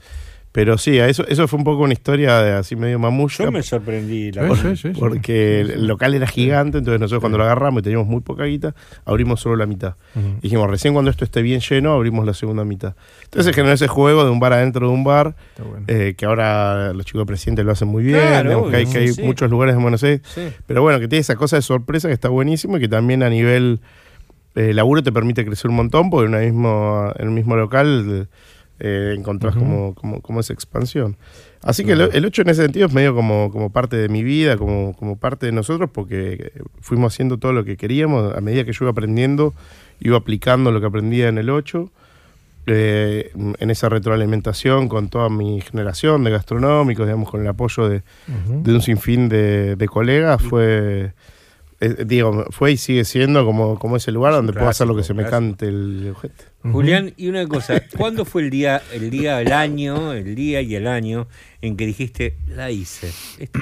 [0.55, 3.43] Pero sí, a eso, eso fue un poco una historia de así medio mamushka.
[3.43, 4.31] Yo me sorprendí.
[4.31, 4.63] La Sí, verdad.
[4.63, 5.01] sí, sí, sí.
[5.01, 8.73] Porque el local era gigante, entonces nosotros cuando lo agarramos y teníamos muy poca guita,
[9.05, 9.97] abrimos solo la mitad.
[10.43, 12.95] Dijimos, recién cuando esto esté bien lleno, abrimos la segunda mitad.
[13.25, 15.87] Entonces se generó ese juego de un bar adentro de un bar, bueno.
[15.89, 18.83] eh, que ahora los chicos de presidente lo hacen muy bien, Claro, digamos, que hay,
[18.85, 19.23] obvio, que hay sí, sí.
[19.23, 20.21] muchos lugares en Buenos Aires.
[20.25, 20.43] Sí.
[20.69, 23.29] Pero bueno, que tiene esa cosa de sorpresa que está buenísimo y que también a
[23.29, 23.81] nivel
[24.55, 28.29] eh, laburo te permite crecer un montón, porque en, una mismo, en un mismo local
[28.81, 29.65] eh, encontrás Ujú.
[29.65, 31.17] como, como, como esa expansión.
[31.63, 34.23] Así que el, el 8 en ese sentido es medio como, como parte de mi
[34.23, 38.37] vida, como, como parte de nosotros, porque fuimos haciendo todo lo que queríamos.
[38.37, 39.55] A medida que yo iba aprendiendo,
[40.01, 41.91] iba aplicando lo que aprendía en el 8.
[42.67, 48.03] eh, en esa retroalimentación con toda mi generación de gastronómicos, digamos, con el apoyo de,
[48.67, 51.13] un sinfín de, de colegas, fue,
[51.81, 54.97] eh, digo, fue y sigue siendo como, como ese lugar Es donde puedo hacer lo
[54.97, 56.45] que se me cante el ojete.
[56.73, 60.75] Julián, y una cosa, ¿cuándo fue el día, el día, el año, el día y
[60.75, 61.29] el año
[61.61, 63.13] en que dijiste, la hice?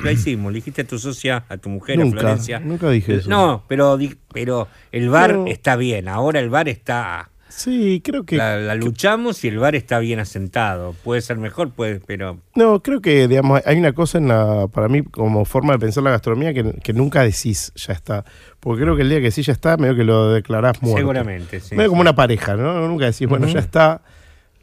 [0.05, 2.61] La hicimos, le dijiste a tu socia, a tu mujer, a Nunca, Florencia.
[2.61, 3.29] nunca dije eso.
[3.29, 3.99] No, pero,
[4.33, 7.29] pero el bar está bien, ahora el bar está...
[7.55, 8.37] Sí, creo que...
[8.37, 10.95] La, la luchamos y el bar está bien asentado.
[11.05, 12.39] Puede ser mejor, puede, pero...
[12.55, 16.03] No, creo que, digamos, hay una cosa en la, para mí, como forma de pensar
[16.03, 18.25] la gastronomía que, que nunca decís ya está.
[18.59, 20.99] Porque creo que el día que sí ya está, medio que lo declarás muerto.
[20.99, 21.75] Seguramente, sí.
[21.75, 21.91] medio sí.
[21.91, 22.89] como una pareja, ¿no?
[22.89, 24.03] Nunca decís, bueno, ya está,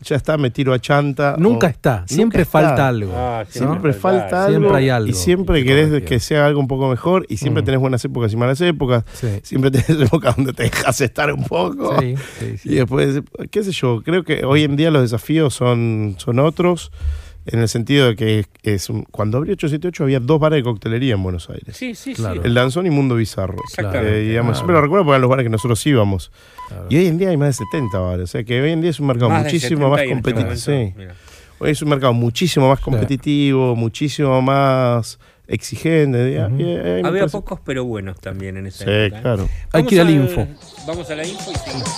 [0.02, 1.36] ya está, me tiro a chanta.
[1.38, 2.52] Nunca o- está, siempre está.
[2.62, 3.12] falta algo.
[3.16, 3.52] Ah, ¿no?
[3.52, 4.60] Siempre falta algo.
[4.60, 7.26] Siempre hay algo Y siempre que querés que sea algo un poco mejor.
[7.30, 7.66] Y siempre Mm.
[7.66, 9.04] tenés buenas épocas y malas épocas.
[9.14, 9.28] Sí.
[9.44, 12.00] Siempre tenés épocas donde te dejas estar un poco.
[12.00, 12.70] Sí, sí, sí.
[12.70, 13.22] Y después,
[13.52, 16.92] qué sé yo, creo que hoy en día los desafíos son, son otros.
[17.46, 21.16] En el sentido de que es un- cuando abrió 878 había dos bares de coctelería
[21.16, 21.76] en Buenos Aires.
[21.76, 22.36] Sí, sí, Claro.
[22.36, 22.48] sí.
[22.48, 23.56] El Danzón y Mundo Bizarro.
[23.64, 24.20] Exactamente.
[24.20, 24.56] Eh, digamos, Claro.
[24.58, 26.32] Siempre lo recuerdo porque eran los bares que nosotros íbamos.
[26.70, 26.86] Claro.
[26.90, 28.24] Y hoy en día hay más de 70 bares.
[28.24, 30.46] O sea que hoy en día es un mercado Más muchísimo 70 más este competitivo.
[30.46, 30.94] momento, Sí.
[30.98, 31.16] mira.
[31.62, 36.36] Hoy es un mercado muchísimo más competitivo, muchísimo más exigente.
[36.36, 36.42] eh,
[37.04, 39.18] Había parece- pocos pero buenos también en esa Sí, época.
[39.18, 39.22] ¿eh?
[39.22, 39.50] claro.
[39.74, 40.48] Hay que ir al info.
[40.88, 41.90] Vamos a la info y seguimos.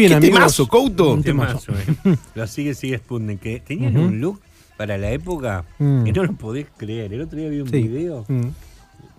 [0.00, 0.38] Bien, ¿Qué amigos.
[0.38, 1.12] temazo, Couto?
[1.14, 1.72] Un temazo.
[1.72, 2.16] Temazo, eh.
[2.34, 3.40] Lo sigue, sigue Sputnik.
[3.40, 4.40] Que tenían un look
[4.76, 6.04] para la época Mm.
[6.04, 7.12] que no lo podés creer.
[7.12, 7.82] El otro día vi un Sí.
[7.82, 8.48] video, Mm.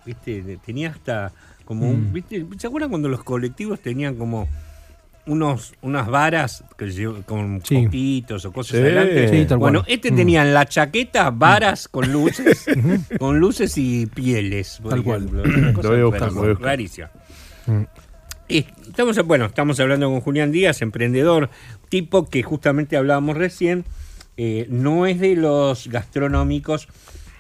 [0.06, 1.32] viste, tenía hasta
[1.66, 2.14] como un, Mm.
[2.14, 4.48] viste, ¿se acuerdan cuando los colectivos tenían como
[5.28, 6.92] unos unas varas que
[7.28, 7.86] con Sí.
[7.86, 8.82] coquitos o cosas Sí.
[8.82, 9.30] adelante?
[9.30, 9.94] Sí, tal bueno, cual.
[9.94, 10.16] este Mm.
[10.16, 12.66] tenía en la chaqueta varas con luces,
[13.20, 15.18] con luces y pieles, por Tal cual.
[15.26, 15.44] ejemplo.
[15.44, 16.66] Una cosa Lo voy a buscar, rarísima, lo voy a buscar.
[16.66, 17.12] rarísima.
[17.68, 17.84] Mm.
[18.58, 21.50] Estamos, bueno, estamos hablando con Julián Díaz, emprendedor,
[21.88, 23.86] tipo que justamente hablábamos recién,
[24.36, 26.90] eh, no es de los gastronómicos,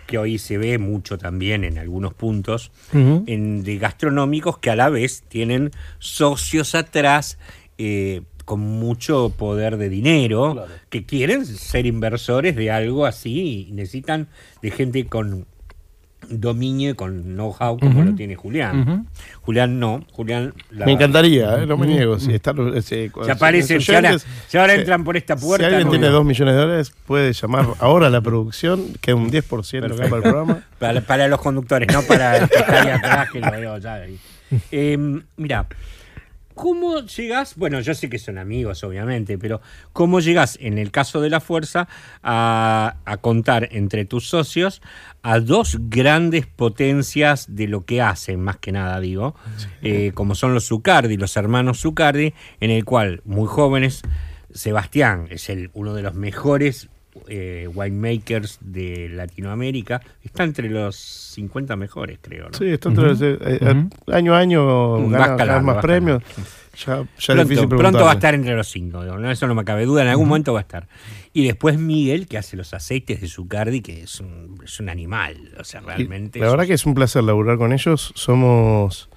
[0.07, 4.89] que hoy se ve mucho también en algunos puntos, en, de gastronómicos que a la
[4.89, 7.37] vez tienen socios atrás
[7.77, 14.29] eh, con mucho poder de dinero, que quieren ser inversores de algo así y necesitan
[14.61, 15.45] de gente con
[16.29, 19.07] dominio con know-how como lo tiene Julián.
[19.41, 20.53] Julián no, Julián...
[20.69, 21.65] la- Me encantaría, ¿eh?
[21.65, 22.19] no me niego.
[22.19, 24.17] Si, está, si, aparecen, si ahora,
[24.47, 25.67] si ahora entran por esta puerta...
[25.67, 26.13] Si alguien no, tiene no.
[26.13, 30.15] dos millones de dólares, puede llamar ahora a la producción, que un 10% acá para
[30.17, 30.63] el programa.
[30.79, 34.01] Para, para los conductores, no para el que está ahí atrás, que lo veo ya.
[34.71, 34.97] Eh,
[35.37, 35.65] mira,
[36.61, 37.55] ¿cómo llegas?
[37.55, 39.61] Bueno, yo sé que son amigos, obviamente, pero
[39.93, 41.87] ¿cómo llegas, en el caso de la fuerza,
[42.21, 44.79] a, a contar entre tus socios
[45.23, 49.33] a dos grandes potencias de lo que hacen, más que nada, digo,
[49.81, 54.03] eh, como son los Zucardi, los hermanos Zucardi, en el cual, muy jóvenes,
[54.53, 56.89] Sebastián es el, uno de los mejores
[57.27, 60.01] eh, winemakers de Latinoamérica.
[60.23, 62.49] Está entre los 50 mejores, creo.
[62.49, 62.57] ¿no?
[62.57, 66.23] Sí, está entre los- eh, eh, año a año Va gana más premios.
[66.85, 69.29] Ya, ya Pronto, difícil pronto va a estar entre los cinco, ¿no?
[69.29, 70.87] eso no me cabe duda, en algún momento va a estar.
[71.33, 75.35] Y después Miguel, que hace los aceites de Zucardi, que es un, es un animal,
[75.59, 76.39] o sea, Y realmente...
[76.39, 78.13] La es- verdad que es un placer laburar con ellos.
[78.15, 79.09] Somos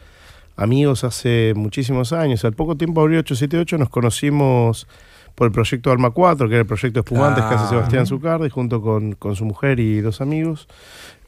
[0.56, 2.44] amigos hace muchísimos años.
[2.44, 4.88] Al poco tiempo abrió 878, nos conocimos
[5.34, 7.68] por el proyecto Arma 4, que era el proyecto Espumantes que hace Ah.
[7.68, 10.68] Sebastián Zucardi, junto con, con su mujer y dos amigos.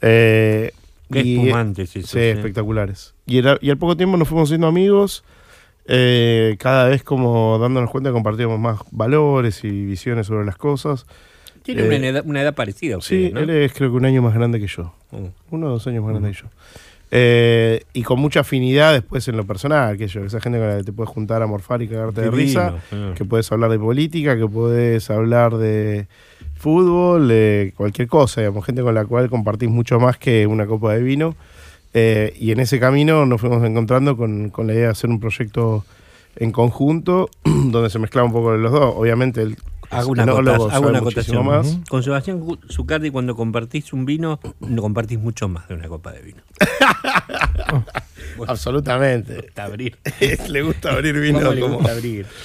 [0.00, 0.72] Eh,
[1.10, 2.30] Qué y- espumantes esos, Sí, ¿eh?
[2.32, 3.14] espectaculares.
[3.26, 5.24] Y, era- y al poco tiempo nos fuimos siendo amigos.
[5.88, 11.06] eh, cada vez como dándonos cuenta compartíamos más valores y visiones sobre las cosas.
[11.62, 13.38] Tiene eh, una, edad, una edad parecida a Sí, ¿no?
[13.38, 14.92] él es creo que un año más grande que yo.
[15.12, 15.26] Mm.
[15.52, 16.46] Uno o dos años más grande que yo.
[17.10, 20.76] Eh, y con mucha afinidad después en lo personal, que yo, esa gente con la
[20.78, 22.74] que te puedes juntar a morfar y cagarte de risa,
[23.14, 26.08] que puedes hablar de política, que puedes hablar de
[26.54, 30.94] fútbol, de cualquier cosa, digamos, gente con la cual compartís mucho más que una copa
[30.94, 31.36] de vino.
[31.94, 35.20] Eh, y en ese camino nos fuimos encontrando con, con la idea de hacer un
[35.20, 35.84] proyecto
[36.36, 38.94] en conjunto, donde se mezclaba un poco los dos.
[38.96, 39.56] Obviamente el
[39.88, 41.76] Hago una, enólogo acota- hago sabe una muchísimo acotación.
[41.80, 41.88] más.
[41.88, 46.22] Con Sebastián Zucardi, cuando compartís un vino, no compartís mucho más de una copa de
[46.22, 46.42] vino.
[48.46, 49.34] Absolutamente.
[49.42, 49.96] Gusta abrir.
[50.48, 52.26] le gusta abrir vino ¿Cómo le como- gusta abrir?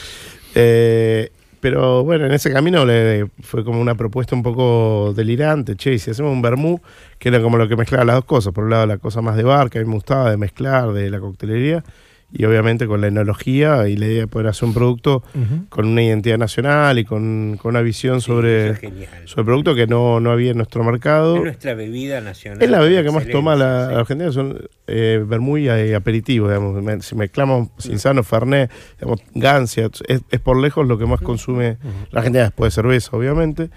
[0.54, 5.78] Eh, pero bueno, en ese camino le fue como una propuesta un poco delirante.
[5.78, 6.82] Che, si hacemos un vermú,
[7.20, 8.52] que era como lo que mezclaba las dos cosas.
[8.52, 10.92] Por un lado, la cosa más de bar, que a mí me gustaba, de mezclar,
[10.92, 11.86] de la coctelería.
[12.34, 15.22] Y obviamente con la enología y la idea de poder hacer un producto
[15.70, 18.80] con una identidad nacional y con, con una visión Sí, sobre, es
[19.26, 21.36] sobre el producto que no, no había en nuestro mercado.
[21.38, 22.62] Es nuestra bebida nacional.
[22.64, 24.58] Es la bebida que más toma la, Argentina, son
[24.88, 26.82] eh, y eh, aperitivo, digamos.
[26.82, 31.78] Me- Si mezclamos Cinzano, Fernet, digamos, Gancia, es, es por lejos lo que más consume
[32.12, 33.70] la Argentina después de cerveza, obviamente.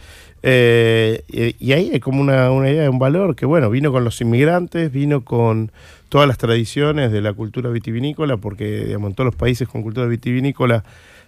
[0.47, 1.23] Eh,
[1.59, 4.21] y, ahí hay como una, una idea de un valor que, bueno, vino con los
[4.21, 5.73] inmigrantes, vino con
[6.11, 10.07] todas las tradiciones de la cultura vitivinícola, porque, digamos, en todos los países con cultura
[10.07, 10.85] vitivinícola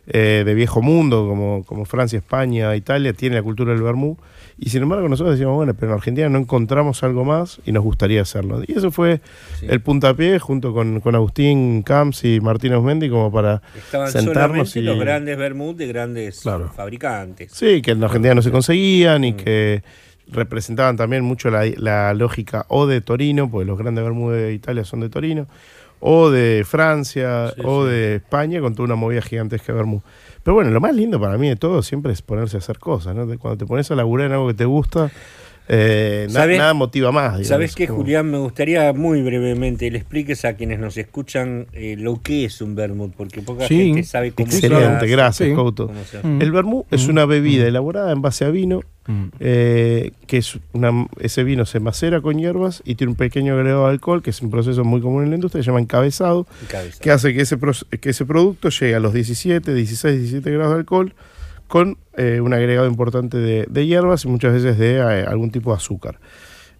[0.08, 4.16] eh, de viejo mundo, como, como Francia, España, Italia, tiene la cultura del vermú.
[4.58, 7.82] Y sin embargo nosotros decíamos, bueno, pero en Argentina no encontramos algo más y nos
[7.84, 8.62] gustaría hacerlo.
[8.66, 9.20] Y eso fue
[9.60, 9.66] Sí.
[9.68, 14.78] el puntapié junto con, con Agustín Camps y Martín Osmendi como para Estaban sentarnos solamente
[14.80, 14.82] y...
[14.82, 16.70] los grandes vermut de grandes Claro.
[16.74, 17.52] fabricantes.
[17.52, 19.24] Sí, que en Argentina no se conseguían Mm.
[19.24, 19.82] y que
[20.28, 24.84] representaban también mucho la, la lógica o de Torino, porque los grandes vermú de Italia
[24.84, 25.46] son de Torino,
[26.00, 27.90] o de Francia, Sí, o sí.
[27.90, 30.02] de España, con toda una movida gigantesca de vermú.
[30.42, 33.14] Pero bueno, lo más lindo para mí de todo siempre es ponerse a hacer cosas,
[33.16, 33.26] ¿no?
[33.38, 35.10] Cuando te pones a laburar en algo que te gusta,
[35.68, 37.32] eh, na- ¿Sabes- nada motiva más.
[37.32, 37.48] digamos.
[37.48, 38.30] ¿Sabes qué, Como- Julián?
[38.30, 42.74] Me gustaría muy brevemente le expliques a quienes nos escuchan eh, lo que es un
[42.74, 45.54] vermut, porque poca Sí, gente sabe cómo se Excelente, gracias, Sí.
[45.54, 45.90] Couto.
[46.22, 46.40] Mm.
[46.42, 47.10] El vermú es Mm.
[47.10, 49.24] una bebida elaborada en base a vino, Mm.
[49.40, 53.84] eh, que es una, ese vino se macera con hierbas y tiene un pequeño agregado
[53.86, 56.98] de alcohol, que es un proceso muy común en la industria, se llama encabezado, Cabeza.
[57.00, 60.74] que hace que ese, pro- que ese producto llegue a los 17, 16, 17 grados
[60.74, 61.12] de alcohol
[61.68, 65.70] con eh, un agregado importante de, de hierbas y muchas veces de eh, algún tipo
[65.70, 66.18] de azúcar.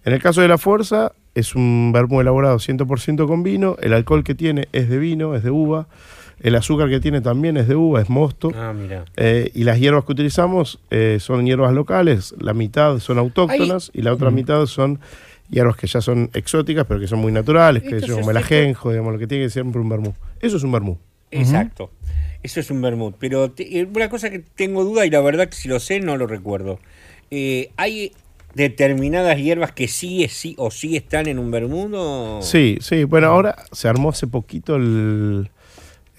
[0.05, 4.23] En el caso de la fuerza, es un vermú elaborado 100% con vino, el alcohol
[4.23, 5.87] que tiene es de vino, es de uva,
[6.39, 8.51] el azúcar que tiene también es de uva, es mosto.
[8.55, 9.05] Ah, mira.
[9.15, 14.01] Eh, y las hierbas que utilizamos eh, son hierbas locales, la mitad son autóctonas y
[14.01, 14.99] la otra mitad son
[15.49, 19.13] hierbas que ya son exóticas, pero que son muy naturales, que como el ajenjo, digamos,
[19.13, 20.13] lo que tiene que ser siempre un vermú.
[20.39, 20.97] Eso es un vermú.
[21.31, 21.91] Exacto.
[22.43, 23.15] Eso es un vermut.
[23.19, 25.99] Pero te- eh, una cosa que tengo duda y la verdad que si lo sé
[25.99, 26.79] no lo recuerdo.
[27.31, 28.13] Eh, ¿Hay
[28.53, 31.91] determinadas hierbas que sí, es- sí o sí están en un vermut?
[31.95, 33.03] o- Sí, sí.
[33.03, 35.49] Bueno, ahora se armó hace poquito el...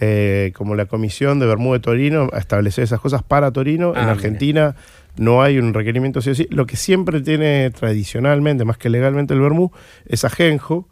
[0.00, 3.88] eh, como la comisión de Bermú de Torino a establecer esas cosas para Torino.
[3.88, 4.12] Ah, en mira.
[4.12, 4.76] Argentina
[5.16, 6.46] no hay un requerimiento así o así.
[6.50, 9.72] Lo que siempre tiene tradicionalmente, más que legalmente el Bermú,
[10.06, 10.86] es ajenjo,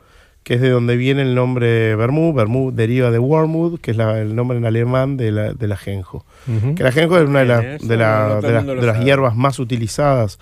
[0.46, 2.32] que es de donde viene el nombre Bermú.
[2.32, 6.24] Bermú deriva de Wormwood, que es la- el nombre en alemán de la- del ajenjo.
[6.46, 6.76] Ujú.
[6.76, 9.34] Que el ajenjo es una de, la- de, la- todo de la- de las hierbas
[9.34, 10.38] más utilizadas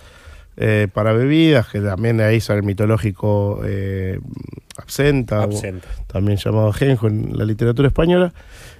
[0.58, 4.20] eh, para bebidas, que también de ahí sale el mitológico eh,
[4.76, 5.88] absenta, o Absenta.
[6.06, 8.34] también llamado ajenjo en la literatura española,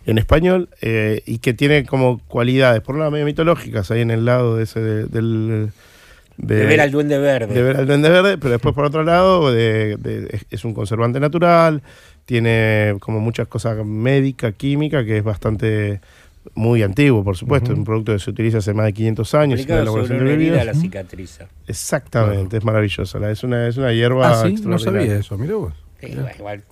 [0.07, 4.11] en español, eh, y que tiene como cualidades, por un lado medio mitológicas, ahí en
[4.11, 5.72] el lado de ese de- del...
[6.37, 7.55] De, ver al duende verde.
[7.55, 11.20] de ver al duende verde, pero después por otro lado de- de- es- un conservante
[11.20, 11.82] natural,
[12.24, 16.01] tiene como muchas cosas médica, química, que es bastante
[16.55, 19.61] muy antiguo, por supuesto, es un producto que se utiliza hace más de 500 años
[19.61, 21.47] en la elaboración sobre de una la cicatriza.
[21.66, 25.01] Exactamente, es maravillosa, la- es una, es una hierba Ah, sí, no extraordinaria.
[25.09, 25.72] sabía eso, mira vos.
[26.01, 26.62] Sí, igual, igual,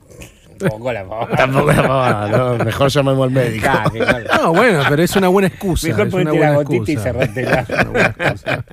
[0.60, 1.36] un poco la pavada.
[1.36, 3.66] Tampoco la pavada, no, mejor llamemos al médico.
[4.42, 5.86] No, bueno, pero es una buena excusa.
[5.88, 7.10] mejor ponete la gotita y excusa.
[7.12, 8.64] Una buena excusa.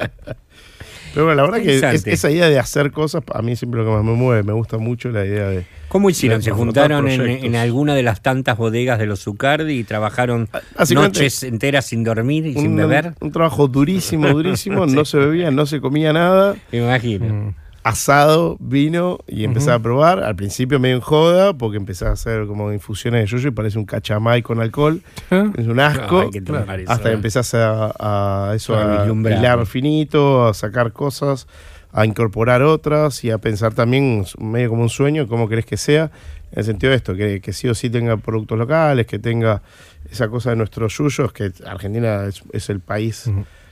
[1.14, 3.86] Pero bueno, la verdad que es- esa idea de hacer cosas, a mí siempre lo
[3.88, 5.66] que más me mueve, me gusta mucho la idea de...
[5.88, 6.44] ¿Cómo hicieron?
[6.44, 10.48] ¿Se juntaron en, en alguna de las tantas bodegas de los Zucardi y trabajaron
[10.78, 13.14] Básicamente- noches enteras sin dormir y sin beber?
[13.22, 16.56] un trabajo durísimo, durísimo, no se bebía, no se comía nada.
[16.72, 17.26] Me imagino.
[17.34, 17.56] Mm.
[17.90, 20.24] Asado, vino y empecé a probar.
[20.24, 23.78] Al principio medio en joda, porque empecé a hacer como infusiones de yuyo y parece
[23.78, 25.02] un cachamay con alcohol.
[25.32, 25.52] ¿Eh?
[25.58, 26.30] Es un asco.
[26.68, 27.14] Ay, hasta que eh.
[27.14, 31.48] empezás a, a eso, A a hilar finito, a sacar cosas,
[31.92, 36.12] a incorporar otras y a pensar también medio como un sueño, cómo querés que sea.
[36.52, 39.62] En el sentido de esto, que, que sí o sí tenga productos locales, que tenga
[40.10, 43.30] esa cosa de nuestros yuyos, que Argentina es, es el país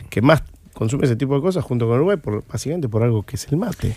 [0.09, 0.43] que más
[0.77, 3.57] consume ese tipo de cosas junto con Uruguay, por, básicamente por algo que es el
[3.57, 3.95] mate.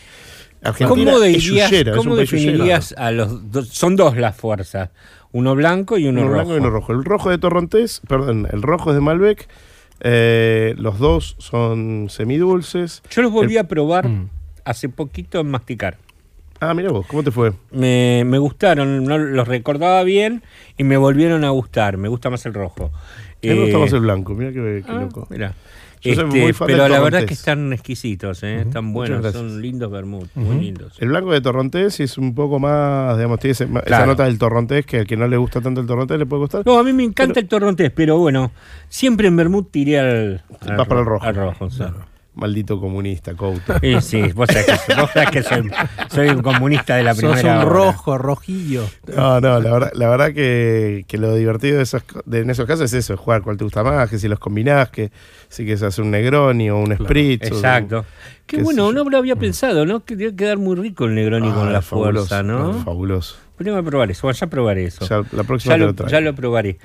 [0.62, 3.68] Argentina ¿Cómo, dirías, cómo definirías a los dos?
[3.68, 4.90] Son dos las fuerzas,
[5.32, 6.34] uno blanco y uno, Uno rojo.
[6.44, 6.92] blanco y uno rojo.
[6.92, 9.48] El rojo de Torrontés, perdón, el rojo es de Malbec.
[10.02, 13.02] eh, los dos son semidulces.
[13.10, 14.28] Yo los volví El- a probar Mm.
[14.64, 15.98] hace poquito en masticar.
[16.58, 17.52] Ah, mira vos, ¿cómo te fue?
[17.70, 20.42] Me, me gustaron, no los recordaba bien
[20.78, 21.96] y me volvieron a gustar.
[21.98, 22.90] Me gusta más el rojo.
[23.42, 25.26] Me gusta Eh, más el blanco, mira qué, qué ah, loco.
[25.30, 25.54] mirá.
[26.02, 27.28] Yo soy Este, muy fan pero del la verdad Torrontés.
[27.28, 28.62] que están exquisitos, ¿eh?
[28.62, 30.94] están buenos, son lindos vermut, muy lindos.
[30.98, 34.06] El blanco de Torrontés es un poco más, digamos, tiene ese- esa Claro.
[34.06, 36.62] nota del Torrontés que al que no le gusta tanto el Torrontés le puede gustar.
[36.64, 38.50] No, a mí me encanta el torrontés, pero bueno,
[38.88, 41.24] siempre en vermut tiré al, al Vas para el rojo.
[41.26, 41.82] Al rojo, sí.
[42.40, 43.74] Maldito comunista, Couto.
[43.80, 45.70] Sí, sí, vos sabés que, vos sabés que soy,
[46.10, 47.64] soy un comunista de la Sos primera un hora.
[47.68, 48.88] rojo, rojillo.
[49.14, 52.66] No, no, la verdad, la verdad que, que lo divertido de esos, de- en esos
[52.66, 55.10] casos es eso, es jugar cuál te gusta más, que si los combinás, que
[55.48, 57.50] si quieres hacer un Negroni o un Spritz.
[57.50, 58.04] o- Exacto.
[58.46, 60.04] Qué qué bueno, no lo había pensado, ¿no?
[60.04, 62.72] Que debe quedar muy rico el Negroni Ah, con la fabuloso, fuerza, ¿no?
[62.82, 63.36] Fabuloso.
[63.58, 65.06] Que probar eso, bueno, ya probaré eso.
[65.06, 66.10] Ya, la próxima ya, te lo, lo traigo.
[66.10, 66.78] ya lo probaré.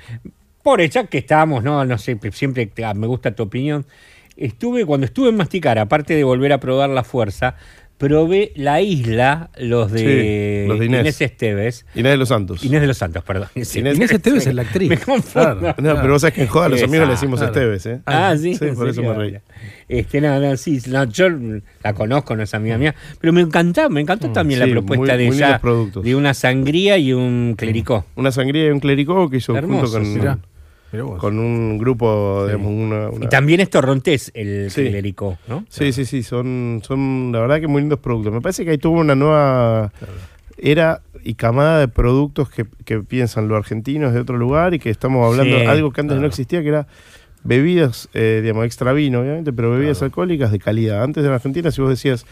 [0.62, 3.86] Por ya que estábamos, no, no sé, siempre me gusta tu opinión.
[4.36, 7.54] Estuve, cuando estuve en Masticar, aparte de volver a probar la fuerza,
[7.98, 11.18] probé la isla, los de, Sí, los de Inés.
[11.22, 11.86] Esteves.
[11.94, 12.62] Inés de los Santos.
[12.62, 13.48] Inés de los Santos, perdón.
[13.62, 13.80] Sí.
[13.80, 14.90] Inés- Inés Esteves es la actriz.
[14.90, 15.58] Me confundo.
[15.60, 15.74] Claro.
[15.78, 17.52] No, pero vos sabés que en Joda a los Esa, amigos le decimos claro.
[17.54, 18.00] Esteves, ¿eh?
[18.04, 19.38] Ah, sí, Sí, en por eso me reí.
[19.88, 21.28] Este, no, no, sí, no, yo
[21.82, 24.72] la conozco, no es amiga mía, pero me encantó, me encantó también Mm, sí, la
[24.74, 25.60] propuesta muy- de muy ella
[26.02, 28.04] de una sangría y un clericó.
[28.16, 30.42] Una sangría y un clericó que hizo Hermoso, junto con.
[31.18, 34.82] Con un grupo, digamos, una, una- Y también es torrontés el Sí.
[35.48, 35.64] ¿no?
[35.68, 38.32] Sí, sí, sí, son, son la verdad que muy lindos productos.
[38.32, 39.92] Me parece que ahí tuvo una nueva
[40.58, 44.90] era y camada de productos que, que piensan los argentinos de otro lugar y que
[44.90, 46.86] estamos hablando Sí, algo que antes no existía, que era
[47.42, 50.06] bebidas, eh, digamos, extra vino, obviamente, pero bebidas Claro.
[50.06, 51.02] alcohólicas de calidad.
[51.02, 52.26] Antes en Argentina, si vos decías,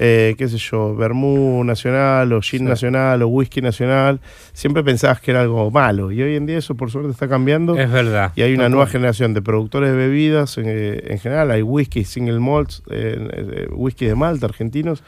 [0.00, 2.64] eh, qué sé yo, vermú nacional o gin Sí.
[2.64, 4.20] nacional o whisky nacional,
[4.52, 6.12] siempre pensabas que era algo malo.
[6.12, 7.76] Y hoy en día eso, por suerte, está cambiando.
[7.76, 8.32] Es verdad.
[8.36, 11.50] Y hay una nueva generación de productores de bebidas eh, en general.
[11.50, 15.02] Hay whisky single malts, eh, eh, whisky de Malta, argentinos,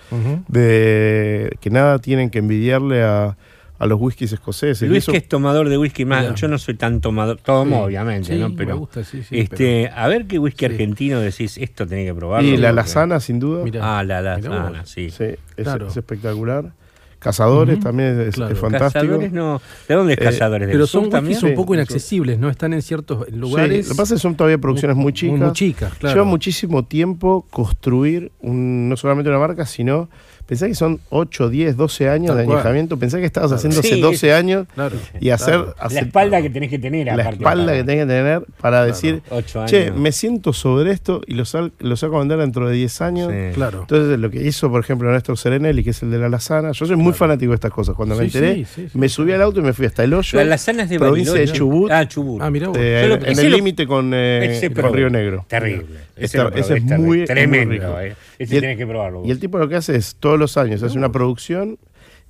[0.49, 3.37] de que nada tienen que envidiarle a,
[3.81, 4.89] a los whiskies escoceses.
[4.89, 7.83] Luis eso- que es tomador de whisky más, yo no soy tan tomador, tomo Sí.
[7.87, 8.51] obviamente, Sí, ¿no?
[8.51, 10.65] me gusta, sí, sí, este, a ver qué whisky Sí.
[10.67, 12.49] argentino decís, esto tenés que probarlo.
[12.49, 13.65] y la lazana, sin duda.
[13.65, 13.99] Mirá.
[13.99, 15.11] Ah, la lazana, sí.
[15.11, 15.89] Sí, es, Claro.
[15.89, 16.73] es espectacular.
[17.19, 18.55] Cazadores también es, Claro.
[18.55, 19.05] es fantástico.
[19.05, 19.61] Cazadores no.
[19.89, 20.69] ¿De dónde es Eh, cazadores?
[20.69, 21.39] ¿Del Pero son también?
[21.45, 22.49] un poco inaccesibles, ¿no?
[22.49, 23.87] Están en ciertos Sí, lugares.
[23.89, 25.39] lo que pasa es que son todavía producciones muy chicas.
[25.39, 26.15] Muy chicas, claro.
[26.17, 30.09] Lleva muchísimo tiempo construir un- no solamente una marca, sino
[30.51, 32.99] pensá que son 8, 10, 12 años de añejamiento.
[32.99, 33.57] Pensá que estabas Claro.
[33.59, 34.97] haciendo hace Sí, 12 años Claro.
[35.21, 35.75] y hacer Claro.
[35.79, 37.31] hace- La espalda que tenés que tener, la aparte.
[37.37, 39.23] espalda para- que tenés que tener para decir,
[39.67, 43.01] che, me siento sobre esto y lo, sal- lo saco a vender dentro de 10
[43.01, 43.31] años.
[43.33, 43.55] Sí.
[43.55, 43.81] Claro.
[43.83, 46.85] Entonces, lo que hizo, por ejemplo, Néstor Serenelli, que es el de la Lazana, yo
[46.85, 47.95] soy muy fanático de estas cosas.
[47.95, 48.99] Cuando me Sí, enteré, sí, sí, sí.
[48.99, 51.33] me subí al auto y me fui hasta el hoyo, La lazana es de provincia
[51.33, 51.59] de Bariloche.
[51.59, 52.43] Chubut, Ah, Chubut.
[52.43, 52.77] Ah, mirá vos.
[52.81, 54.93] eh, en ese el límite con, eh, con.
[54.95, 55.45] Río Negro.
[55.49, 55.85] Terrible.
[56.17, 58.01] Ese- es muy- tremendo.
[58.01, 58.15] eh.
[58.39, 59.23] Ese Y el- tenés que probarlo.
[59.25, 61.79] Y el tipo lo que hace es, todos los años, hace una producción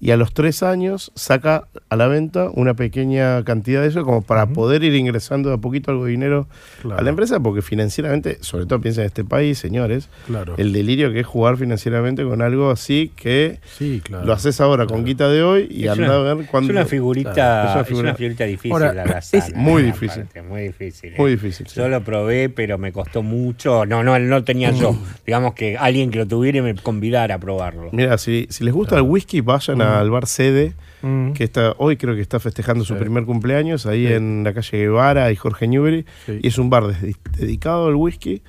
[0.01, 4.23] y a los tres años saca a la venta una pequeña cantidad de eso como
[4.23, 6.49] para poder ir ingresando de a poquito algo de dinero
[6.83, 6.99] Claro.
[7.01, 10.55] a la empresa, porque financieramente, sobre todo piensa en este país, señores, Claro.
[10.57, 14.25] el delirio que es jugar financieramente con algo así que Sí, claro.
[14.25, 16.73] lo haces ahora con guita de hoy y Es anda una- a ver cuándo...
[16.73, 19.57] Es una figurita, Claro, es una es figura- una figurita difícil Ahora, la es lasaña,
[19.57, 20.25] muy difícil.
[20.49, 21.13] muy difícil.
[21.19, 21.35] Muy eh.
[21.35, 21.75] difícil, sí.
[21.77, 23.85] Yo lo probé, pero me costó mucho.
[23.85, 24.97] No, no, no tenía yo.
[25.27, 27.91] Digamos que alguien que lo tuviera y me convidara a probarlo.
[27.93, 31.33] Mira, si, si les gusta el whisky, vayan al bar Sede, Mm.
[31.33, 33.01] que está hoy creo que está festejando su Sí.
[33.01, 36.05] primer cumpleaños, ahí en la calle Guevara y Jorge Newbery.
[36.27, 36.39] Sí.
[36.43, 38.43] Y es un bar de- dedicado al whisky,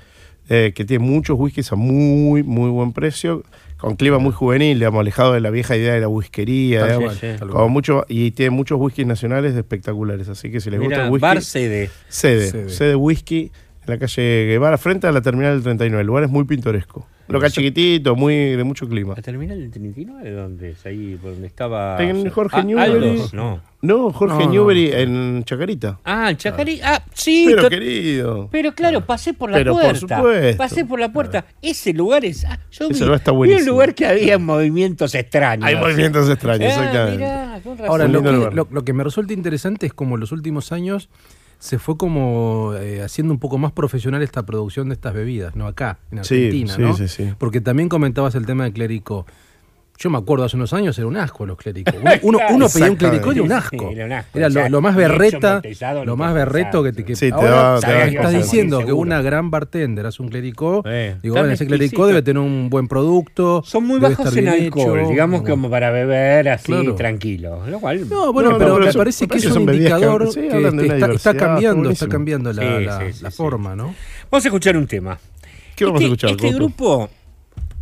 [0.50, 3.44] eh, que tiene muchos whiskies a muy, muy buen precio,
[3.78, 6.86] con clima muy juvenil, digamos, alejado de la vieja idea de la whiskería.
[6.98, 7.70] Digamos, como cual.
[7.70, 10.28] mucho, y tiene muchos whiskies nacionales espectaculares.
[10.30, 11.89] Así que si les gusta el whisky, bar sede.
[12.10, 12.70] Sede, Sede.
[12.70, 16.02] Sede Whisky, en la calle Guevara, frente a la terminal del 39.
[16.02, 17.08] El lugar es muy pintoresco.
[17.28, 19.13] Local chiquitito, muy de mucho clima.
[19.15, 20.86] ¿La terminal del 39 dónde es?
[20.86, 22.01] Ahí por donde estaba.
[22.03, 23.22] En Jorge Ah, Newbery.
[23.34, 23.61] No.
[23.82, 24.51] No, Jorge No, no.
[24.51, 25.99] Newbery en Chacarita.
[26.03, 26.80] Ah, en Chacarí.
[26.84, 27.45] Ah, sí.
[27.47, 28.49] Pero querido.
[28.51, 29.99] Pero claro, pasé por la Pero por puerta.
[30.17, 30.57] supuesto.
[30.57, 31.45] Pasé por la puerta.
[31.61, 32.45] Ese lugar es.
[32.45, 33.72] ah, yo Ese vi, lugar está vi un buenísimo.
[33.72, 35.65] lugar que había movimientos extraños.
[35.65, 37.17] Hay movimientos extraños, Ah, exactamente.
[37.17, 37.89] mirá, con razón.
[37.89, 41.09] Ahora, Un lo que, lo que me resulta interesante es como en los últimos años
[41.62, 45.68] se fue como eh, haciendo un poco más profesional esta producción de estas bebidas, ¿no?
[45.68, 46.97] Acá, en Argentina, sí, ¿no?
[46.97, 47.34] sí, sí.
[47.38, 49.28] Porque también comentabas el tema de clérico.
[50.02, 51.93] Yo me acuerdo hace unos años era un asco los cléricos.
[52.24, 53.89] Uno, uno, uno pedía un clérico y era un asco.
[53.91, 54.38] Era un asco.
[54.39, 55.62] Era lo, lo más berreta,
[56.04, 59.52] lo más berreto que te que Sí, te ahora te estás diciendo que una gran
[59.52, 60.82] bartender hace un clérico.
[60.86, 62.08] Eh, digo, bueno, ese clérico exquisito.
[62.08, 63.62] debe tener un buen producto.
[63.64, 66.95] Son muy bajos en alcohol, hecho, digamos que como- para beber así Claro.
[66.95, 67.68] tranquilo.
[67.68, 68.10] Lo cual.
[68.10, 70.68] No, bueno, No, no, pero, pero me parece que es un que- indicador sí, que
[70.68, 73.93] este, está, cambiando, está cambiando la, forma, ¿no?
[74.32, 75.20] Vamos a escuchar un tema.
[75.76, 77.10] ¿Qué vamos este, a escuchar, Este grupo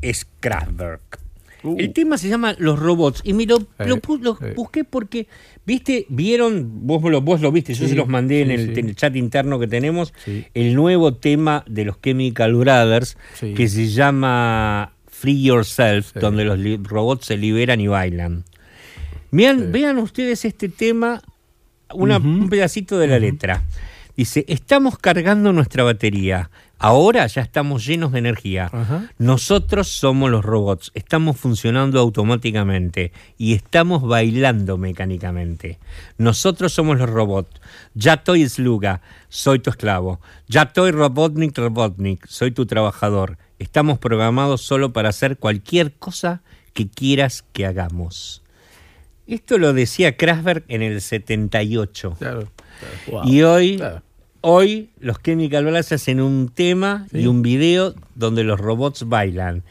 [0.01, 1.28] es Kraftwerk.
[1.63, 1.75] Uh.
[1.77, 3.21] El tema se llama Los Robots.
[3.23, 4.53] Y me lo, Eh, lo pu- lo eh.
[4.55, 5.27] busqué porque,
[5.65, 8.79] viste, vieron, vos lo, vos lo viste, yo se los mandé en, el, sí.
[8.79, 10.13] en el chat interno que tenemos,
[10.53, 13.17] el nuevo tema de los Chemical Brothers,
[13.55, 18.45] que se llama Free Yourself, donde los robots se liberan y bailan.
[19.31, 21.21] Vean, vean ustedes este tema,
[21.93, 23.63] una- un pedacito de la letra.
[24.19, 26.49] Dice, estamos cargando nuestra batería.
[26.77, 28.69] Ahora ya estamos llenos de energía.
[28.69, 29.09] Ajá.
[29.17, 30.91] Nosotros somos los robots.
[30.93, 35.79] Estamos funcionando automáticamente y estamos bailando mecánicamente.
[36.17, 37.61] Nosotros somos los robots.
[37.93, 38.99] Ya estoy Sluga,
[39.29, 40.19] soy tu esclavo.
[40.49, 43.37] Ya estoy Robotnik Robotnik, soy tu trabajador.
[43.57, 46.41] Estamos programados solo para hacer cualquier cosa
[46.73, 48.43] que quieras que hagamos.
[49.27, 52.17] Esto lo decía Kraftwerk en el 78.
[52.19, 52.49] Claro.
[53.23, 54.01] Y hoy, Claro.
[54.41, 59.63] Hoy los Chemical Brothers hacen un tema y un video donde los robots bailan.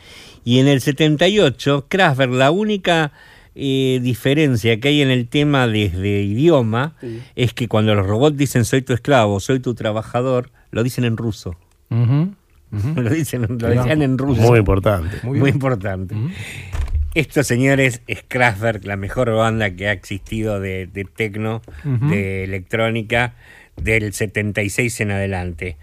[0.44, 3.12] Y en el 78, Kraftwerk, la única
[3.54, 6.94] eh, diferencia que hay en el tema desde idioma
[7.34, 11.16] es que cuando los robots dicen soy tu esclavo, soy tu trabajador, lo dicen en
[11.16, 11.56] ruso.
[12.70, 14.42] Lo, dicen, lo decían en ruso.
[14.42, 15.16] Muy importante.
[15.22, 16.14] Muy, importante.
[17.14, 23.32] Esto, señores, es Kraftwerk, la mejor banda que ha existido de, de tecno, de electrónica,
[23.82, 25.76] del 76 en adelante.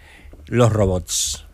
[0.47, 1.47] Los robots.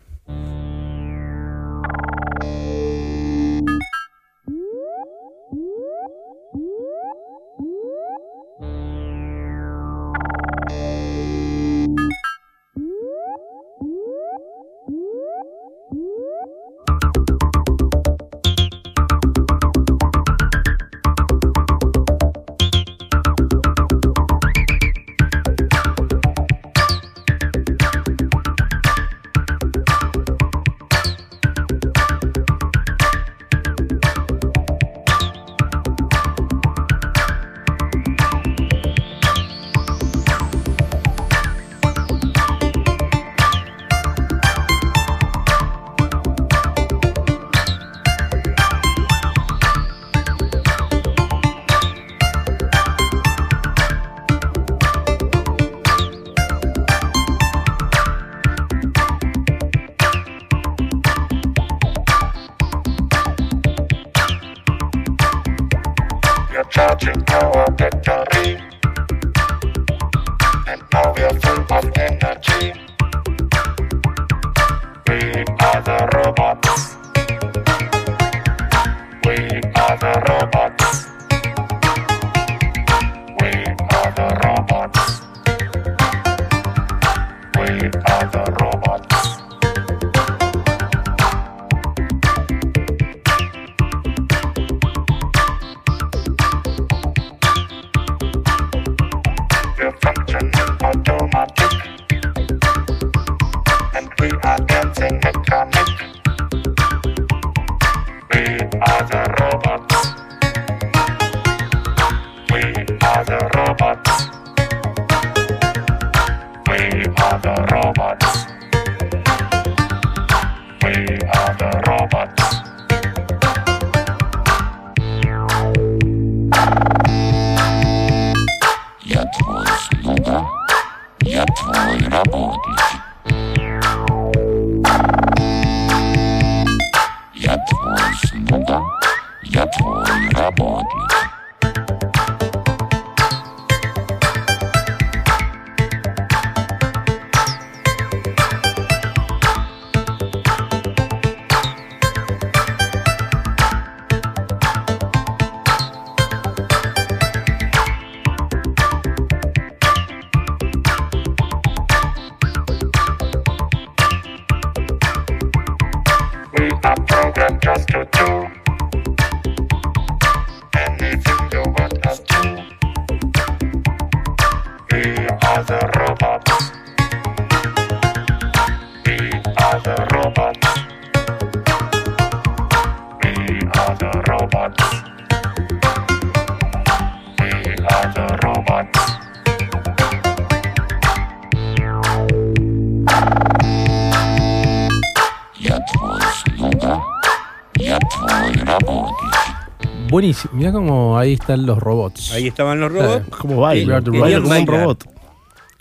[200.22, 200.54] Buenísimo.
[200.54, 202.30] Mira cómo ahí están los robots.
[202.32, 203.26] Ahí estaban los robots.
[203.40, 204.00] ¿Cómo baila?
[204.00, 205.04] Sí, Baila como un robot.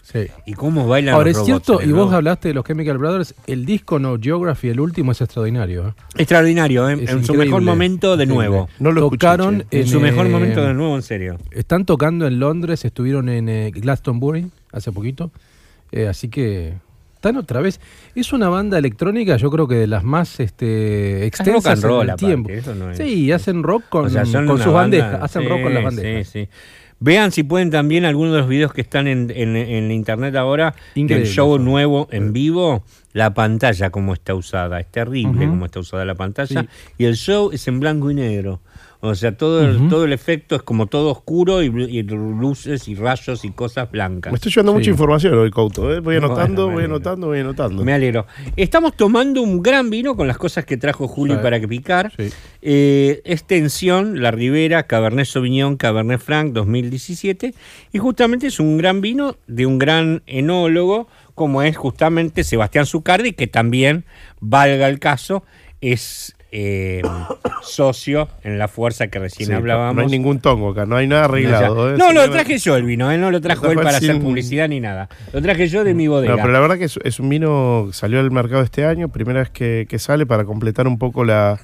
[0.01, 0.19] Sí.
[0.47, 1.65] ¿Y cómo bailan Ahora los es robots?
[1.67, 5.21] cierto, y vos hablaste de los Chemical Brothers, el disco No Geography, el último, es
[5.21, 5.89] extraordinario.
[5.89, 5.93] ¿eh?
[6.17, 6.97] Extraordinario, ¿eh?
[7.03, 8.67] Es en su mejor momento de nuevo.
[8.79, 9.63] No lo Tocaron.
[9.69, 11.37] En su mejor eh, momento de nuevo, en serio.
[11.51, 15.29] Están tocando en Londres, estuvieron en eh, Glastonbury hace poquito,
[15.91, 16.73] eh, así que
[17.21, 17.79] están otra vez.
[18.15, 21.83] Es una banda electrónica, yo creo que de las más este, Es rock extensas and
[21.83, 22.49] roll, en el tiempo.
[22.49, 25.23] eso no es- Sí, hacen rock con, O sea, son con una sus banda- bandejas,
[25.23, 26.27] hacen sí, rock con las bandejas.
[26.27, 26.49] Sí, sí.
[26.99, 30.73] Vean si pueden también algunos de los videos que están en, en- en internet ahora
[30.95, 32.83] Increíble del show nuevo en vivo,
[33.13, 35.49] la pantalla como está usada, es terrible Ujú.
[35.51, 36.67] como está usada la pantalla Sí.
[36.97, 38.61] y el show es en blanco y negro.
[39.03, 42.93] O sea, todo el, todo el efecto es como todo oscuro y, y luces y
[42.95, 44.31] rayos y cosas blancas.
[44.31, 44.77] Me estoy llevando Sí.
[44.77, 45.91] mucha información hoy, Couto.
[45.91, 45.99] ¿eh?
[45.99, 47.83] Voy anotando, voy anotando, voy anotando.
[47.83, 48.27] Me alegro.
[48.55, 52.13] Estamos tomando un gran vino con las cosas que trajo Juli para que picar.
[52.15, 52.29] Sí.
[52.61, 57.53] Eh, extensión, La Ribera, Cabernet Sauvignon, Cabernet Franc 2017.
[57.91, 63.33] Y justamente es un gran vino de un gran enólogo, como es justamente Sebastián Zucardi,
[63.33, 64.05] que también,
[64.39, 65.43] valga el caso,
[65.81, 67.01] es eh,
[67.61, 69.95] socio en la fuerza que recién Sí, hablábamos.
[69.95, 71.93] No hay ningún tongo acá, no hay nada arreglado.
[71.93, 71.97] ¿eh?
[71.97, 73.17] No, lo traje yo el vino, ¿eh?
[73.17, 75.07] no lo trajo él para sin- hacer publicidad ni nada.
[75.33, 76.35] Lo traje yo de mi bodega.
[76.35, 79.09] No, pero la verdad que es, es un vino que salió al mercado este año,
[79.09, 81.59] primera vez que, que sale para completar un poco la,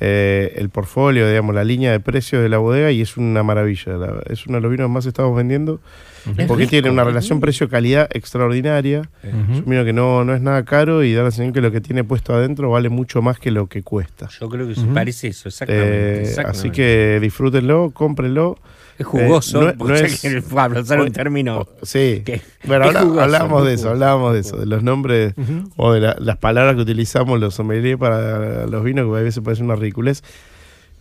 [0.00, 3.92] eh, el portfolio, digamos, la línea de precios de la bodega y es una maravilla.
[3.94, 5.80] la- es uno de los vinos que más estamos vendiendo
[6.24, 9.08] Porque rico, tiene una relación precio-calidad extraordinaria.
[9.22, 11.70] Es un vino que no, no es nada caro y da la sensación que lo
[11.70, 14.28] que tiene puesto adentro vale mucho más que lo que cuesta.
[14.40, 15.88] Yo creo que se parece eso, exactamente.
[15.88, 16.58] Eh, exactamente.
[16.58, 18.58] así que disfrútenlo, cómprenlo.
[18.96, 21.66] Es jugoso, Eh, no- porque no es- que Pablo usar un término.
[21.82, 22.22] sí.
[22.24, 25.34] que- Bueno, hablábamos de eso, hablábamos de eso, de los nombres
[25.76, 29.42] o de la- las palabras que utilizamos los sommeliers para los vinos, que a veces
[29.42, 30.22] parece una ridiculez.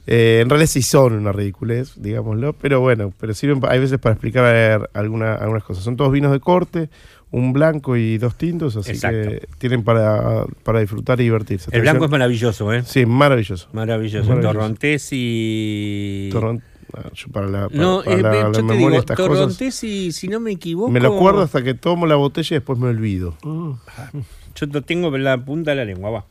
[0.06, 4.14] Eh, en realidad sí son una ridiculez, digámoslo, pero bueno, pero sirven, hay veces para
[4.14, 5.84] explicar alguna- algunas cosas.
[5.84, 6.90] Son todos vinos de corte,
[7.32, 9.30] un blanco y dos tintos, así Exacto.
[9.30, 11.70] que tienen para, para disfrutar y divertirse.
[11.74, 12.84] El blanco es maravilloso, ¿eh?
[12.86, 13.70] Sí, maravilloso.
[13.72, 14.28] Maravilloso.
[14.28, 14.54] Maravilloso.
[14.54, 16.30] Torrontés y.
[16.34, 16.62] Torron-
[16.96, 19.84] ah, yo para la, para- No, para eh, la- yo la te digo, estas cosas,
[19.84, 20.92] y si no me equivoco.
[20.92, 23.36] me lo acuerdo hasta que tomo la botella y después me olvido.
[24.56, 26.26] Yo lo tengo en la punta de la lengua, va.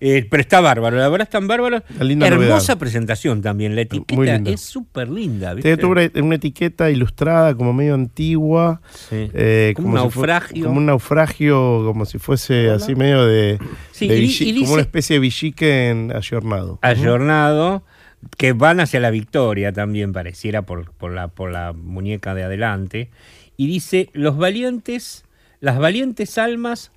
[0.00, 1.82] Eh, pero está bárbaro, la verdad es tan bárbaro.
[1.96, 2.78] Una linda Hermosa novedad.
[2.78, 3.74] presentación también.
[3.74, 5.84] La etiqueta es súper linda, ¿viste?
[5.84, 8.80] Una, una etiqueta ilustrada como medio antigua.
[8.94, 9.28] Sí.
[9.34, 10.64] eh, Como un si naufragio.
[10.66, 13.58] como un naufragio, como si fuese así medio de,
[13.90, 16.78] Sí, de y di- villi- y dice- como una especie de villique en ayornado.
[16.82, 17.82] ayornado,
[18.36, 23.10] que van hacia la victoria también, pareciera, por, por, la, por la muñeca de adelante.
[23.56, 25.24] Y dice, los valientes,
[25.58, 26.92] las valientes almas,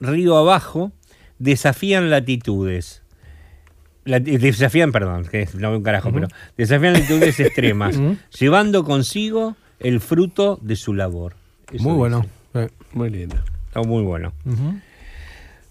[0.00, 0.92] río abajo,
[1.42, 3.02] desafían latitudes.
[4.04, 7.98] La- eh, desafían, perdón, que no veo un carajo, pero desafían latitudes extremas,
[8.38, 11.34] llevando consigo el fruto de su labor.
[11.72, 12.26] Eso Muy bueno.
[12.54, 13.36] Eh, Muy lindo.
[13.68, 14.32] Está muy bueno.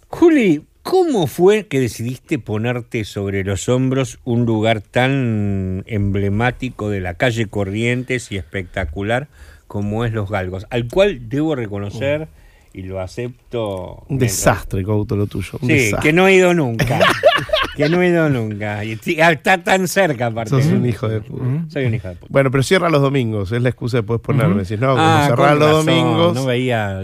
[0.08, 7.14] Juli, ¿cómo fue que decidiste ponerte sobre los hombros un lugar tan emblemático de la
[7.14, 9.28] calle Corrientes y espectacular
[9.68, 10.66] como es Los Galgos?
[10.70, 12.28] Al cual debo reconocer,
[12.74, 14.04] y lo acepto...
[14.08, 15.58] Un desastre, Couto, lo tuyo.
[15.62, 16.10] Un Sí, desastre.
[16.10, 17.00] que no he ido nunca.
[17.76, 18.84] que no he ido nunca.
[18.86, 20.50] Y ah, está tan cerca, aparte.
[20.52, 21.44] Sos un hijo de puta.
[21.70, 22.28] Soy un hijo de puta.
[22.30, 24.64] Bueno, pero cierra los domingos, es la excusa que puedes ponerme.
[24.64, 26.34] Decís, no, Ah, cerrar los razón, domingos.
[26.36, 27.02] No veía.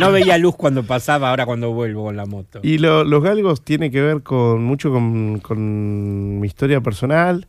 [0.00, 2.60] No veía luz cuando pasaba, ahora cuando vuelvo con la moto.
[2.62, 7.46] Y lo- los galgos tiene que ver con mucho con, con mi historia personal,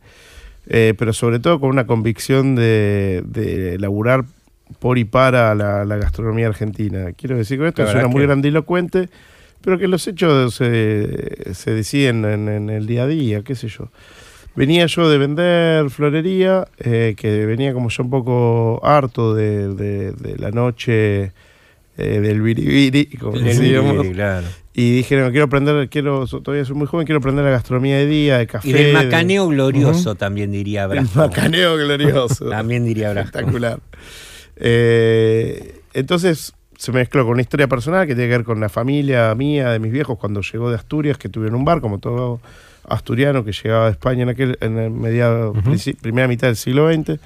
[0.66, 4.24] eh, pero sobre todo con una convicción de, de laburar
[4.78, 7.12] por y para la, la gastronomía argentina.
[7.16, 9.08] Quiero decir con esto, La suena verdad muy que- grandilocuente,
[9.60, 13.68] pero que los hechos se, se deciden en, en el día a día, qué sé
[13.68, 13.90] yo.
[14.56, 20.12] Venía yo de vender florería, eh, que venía como yo un poco harto de, de-
[20.12, 21.32] de la noche
[21.96, 23.92] eh, del biribiri, como El decíamos.
[23.92, 24.46] biribiri, claro.
[24.76, 28.06] Y dije, no, quiero aprender, quiero, todavía soy muy joven, quiero aprender la gastronomía de
[28.06, 28.68] día, de café.
[28.68, 31.18] Y del de- macaneo glorioso también diría El Brasco.
[31.18, 32.48] macaneo glorioso.
[32.50, 33.28] También diría Brasco.
[33.38, 33.78] Espectacular.
[34.56, 39.34] Eh, entonces se mezcló con una historia personal que tiene que ver con la familia
[39.34, 42.40] mía, de mis viejos, cuando llegó de Asturias, que tuvieron un bar, como todo
[42.86, 45.54] asturiano que llegaba de España en aquel en el mediado,
[46.02, 47.18] primera mitad del siglo XX.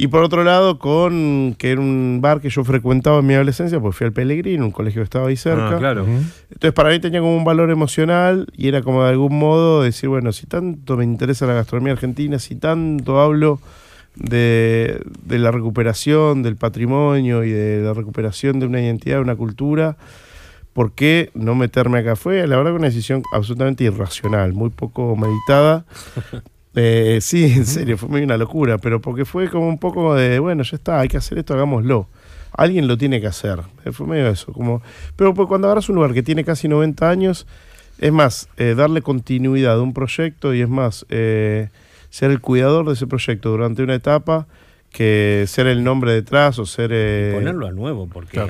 [0.00, 3.80] Y por otro lado, con que era un bar que yo frecuentaba en mi adolescencia,
[3.80, 5.74] pues fui al Pellegrino, un colegio que estaba ahí cerca.
[5.74, 6.06] Ah, claro.
[6.06, 10.08] Entonces para mí tenía como un valor emocional y era como de algún modo decir,
[10.08, 13.60] bueno, si tanto me interesa la gastronomía argentina, si tanto hablo
[14.16, 19.36] de, de la recuperación del patrimonio y de la recuperación de una identidad, de una
[19.36, 19.96] cultura,
[20.72, 22.16] ¿por qué no meterme acá?
[22.16, 25.84] Fue la verdad una decisión absolutamente irracional, muy poco meditada.
[26.80, 30.38] Eh, sí, en serio, fue medio una locura, pero porque fue como un poco de,
[30.38, 32.06] bueno, ya está, hay que hacer esto, hagámoslo.
[32.52, 33.60] Alguien lo tiene que hacer.
[33.84, 34.52] Eh, Fue medio eso.
[34.52, 34.82] Como,
[35.16, 37.46] pero pues, cuando agarras un lugar que tiene casi 90 años,
[37.98, 41.68] es más, eh, darle continuidad a un proyecto y es más, eh,
[42.10, 44.46] ser el cuidador de ese proyecto durante una etapa
[44.90, 46.90] que ser el nombre detrás o ser...
[46.92, 48.40] eh, Ponerlo a nuevo, porque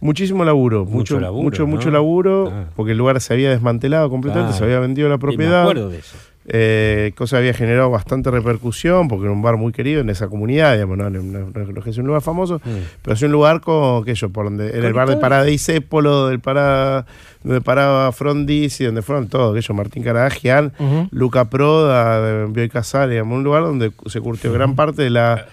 [0.00, 1.68] Muchísimo laburo, Mucho mucho, laburo, mucho, ¿no?
[1.68, 2.64] mucho laburo, Ah.
[2.76, 5.64] porque el lugar se había desmantelado completamente, se había vendido la propiedad.
[5.64, 6.16] me acuerdo de eso.
[6.46, 10.28] Eh, cosa que había generado bastante repercusión, porque era un bar muy querido en esa
[10.28, 12.68] comunidad, digamos, no, no, no- no es un lugar famoso, Mm.
[13.00, 15.48] pero es un lugar con, qué sé yo, por donde era el bar de Parada
[15.48, 17.06] Isépolo, del Parada,
[17.42, 20.72] donde paraba Frondizi, donde fueron todos, yo, Martín Caragian.
[21.12, 22.68] Luca Proda, de Bioy
[23.08, 25.46] digamos, un lugar donde se curtió gran parte de la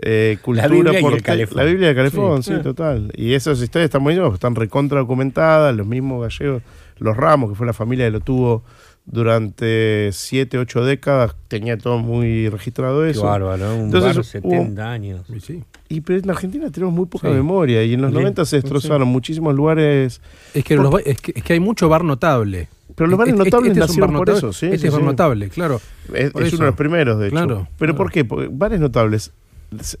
[0.00, 1.56] eh, cultura Biblia y el porte- calefón.
[1.56, 2.62] La Biblia de Calefón, sí, Sí.
[2.62, 3.10] total.
[3.16, 6.62] Y esas historias están porque están recontra documentadas, los mismos gallegos,
[7.00, 8.62] los Ramos, que fue la familia que lo tuvo
[9.10, 13.24] durante siete, ocho décadas, tenía todo muy registrado Qué eso.
[13.24, 15.22] bárbaro, un Entonces, bar hubo- 70 años.
[15.34, 15.64] Y sí.
[15.88, 17.34] Y pero en Argentina tenemos muy poca Sí.
[17.34, 18.14] memoria, y en los Sí.
[18.16, 20.20] 90 se destrozaron muchísimos lugares.
[20.54, 22.68] Es que, los ba- es, que, es que hay mucho bar notable.
[22.94, 24.48] Pero los bares Este- notables este nacieron bar por notable.
[24.48, 24.66] eso, sí.
[24.66, 25.06] Este sí, es bar sí.
[25.06, 25.80] notable, claro.
[26.12, 27.36] Es, es uno de los primeros, de hecho.
[27.36, 27.96] Claro, ¿Pero claro.
[27.96, 28.24] por qué?
[28.24, 29.32] Porque bares notables,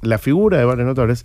[0.02, 1.24] la figura de bares notables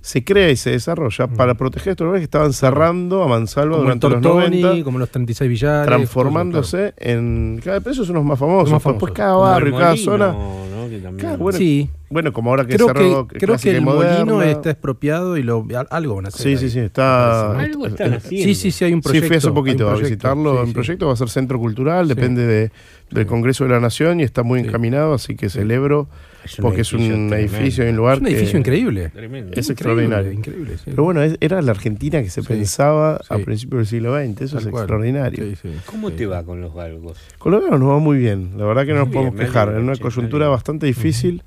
[0.00, 3.90] se crea y se desarrolla para proteger estos lugares que estaban cerrando a mansalva Como
[3.92, 5.86] el durante los Tortoni, 90, como los 36 billares.
[5.86, 7.60] transformándose en...
[7.64, 8.70] Cada esos son los más famosos.
[8.70, 10.28] Los más Después cada barrio, cada zona...
[10.32, 10.88] ¿no?
[10.88, 13.82] Que también- Claro, bueno, Sí, Bueno, como ahora que creo cerró que, creo que el
[13.82, 14.50] molino Moderna.
[14.52, 16.40] está expropiado y lo, al- algo van a hacer.
[16.42, 16.56] Sí, ahí.
[16.58, 17.58] sí, sí, está...
[17.58, 18.44] Algo están haciendo.
[18.46, 19.26] Sí, sí, sí, hay un Sí, proyecto.
[19.28, 20.54] fui hace poquito a proyecto, visitarlo.
[20.54, 20.72] sí, en sí.
[20.74, 22.14] proyecto va a ser centro cultural, Sí.
[22.14, 22.70] depende de,
[23.10, 23.28] del Sí.
[23.28, 24.66] Congreso de la Nación y está muy Sí.
[24.68, 26.08] encaminado, así que celebro
[26.44, 29.08] Es un porque es un edificio edificio y un lugar Es un edificio que- increíble.
[29.08, 29.52] Tremendo.
[29.52, 30.32] Es Increíble, extraordinario.
[30.32, 30.82] Increíble, sí.
[30.86, 32.46] Pero bueno, es- era la Argentina que se Sí.
[32.46, 33.42] pensaba a Sí.
[33.42, 34.82] principios del siglo XX, eso Tal es cual.
[34.84, 35.44] extraordinario.
[35.44, 35.68] Sí, sí.
[35.86, 37.18] ¿Cómo te va con los galgos?
[37.38, 39.82] Con los ganos nos va muy bien, la verdad que no nos podemos quejar, en
[39.82, 41.42] una coyuntura bastante difícil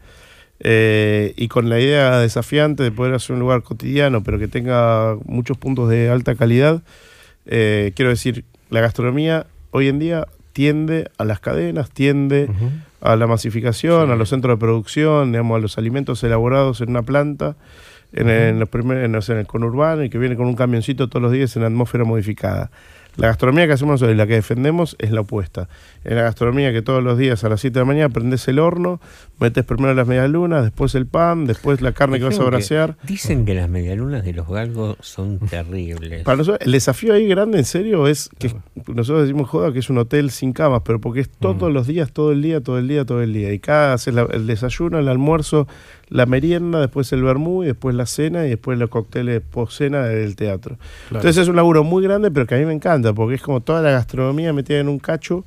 [0.62, 5.16] eh, y con la idea desafiante de poder hacer un lugar cotidiano, pero que tenga
[5.26, 6.82] muchos puntos de alta calidad.
[7.46, 12.50] eh, quiero decir, la gastronomía hoy en día tiende a las cadenas, tiende
[13.02, 14.12] a la masificación, Sí.
[14.12, 17.56] a los centros de producción, digamos, a los alimentos elaborados en una planta,
[18.14, 21.32] en, en los primer- en, el conurbano y que viene con un camioncito todos los
[21.32, 22.70] días en atmósfera modificada.
[23.18, 25.68] La gastronomía que hacemos hoy, la que defendemos, es la opuesta.
[26.04, 28.60] En la gastronomía que todos los días a las 7 de la mañana prendes el
[28.60, 29.00] horno,
[29.40, 32.98] metes primero las medialunas, después el pan, después la carne que vas a brasear.
[33.04, 36.24] Dicen que las medialunas de los galgos son terribles.
[36.24, 38.54] Para nosotros, el desafío ahí grande, en serio, es que
[38.94, 42.12] nosotros decimos joda que es un hotel sin camas, pero porque es todos los días,
[42.12, 43.54] todo el día, todo el día, todo el día.
[43.54, 45.68] Y cada haces la- el desayuno, el almuerzo,
[46.10, 50.36] la merienda, después el vermú, y después la cena, y después los cócteles post-cena del
[50.36, 50.78] teatro.
[51.10, 51.22] Claro.
[51.22, 53.62] Entonces es un laburo muy grande, pero que a mí me encanta, porque es como
[53.62, 55.46] toda la gastronomía metida en un cacho,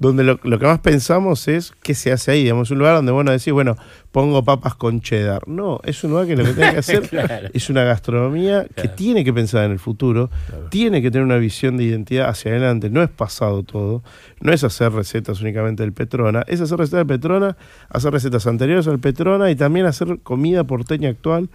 [0.00, 2.42] donde lo, lo que más pensamos es qué se hace ahí.
[2.42, 3.76] Digamos, un lugar donde vos no decís, bueno,
[4.10, 5.46] pongo papas con cheddar.
[5.46, 7.48] No, es un lugar que lo que tiene que hacer Claro.
[7.52, 10.30] es una gastronomía que tiene que pensar en el futuro,
[10.70, 12.88] tiene que tener una visión de identidad hacia adelante.
[12.88, 14.02] No es pasado todo,
[14.40, 17.56] no es hacer recetas únicamente del Petrona, es hacer recetas del Petrona,
[17.90, 21.50] hacer recetas anteriores al Petrona y también hacer comida porteña actual.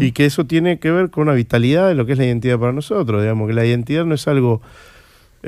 [0.00, 2.58] Y que eso tiene que ver con una vitalidad de lo que es la identidad
[2.58, 3.20] para nosotros.
[3.22, 4.60] Digamos que la identidad no es algo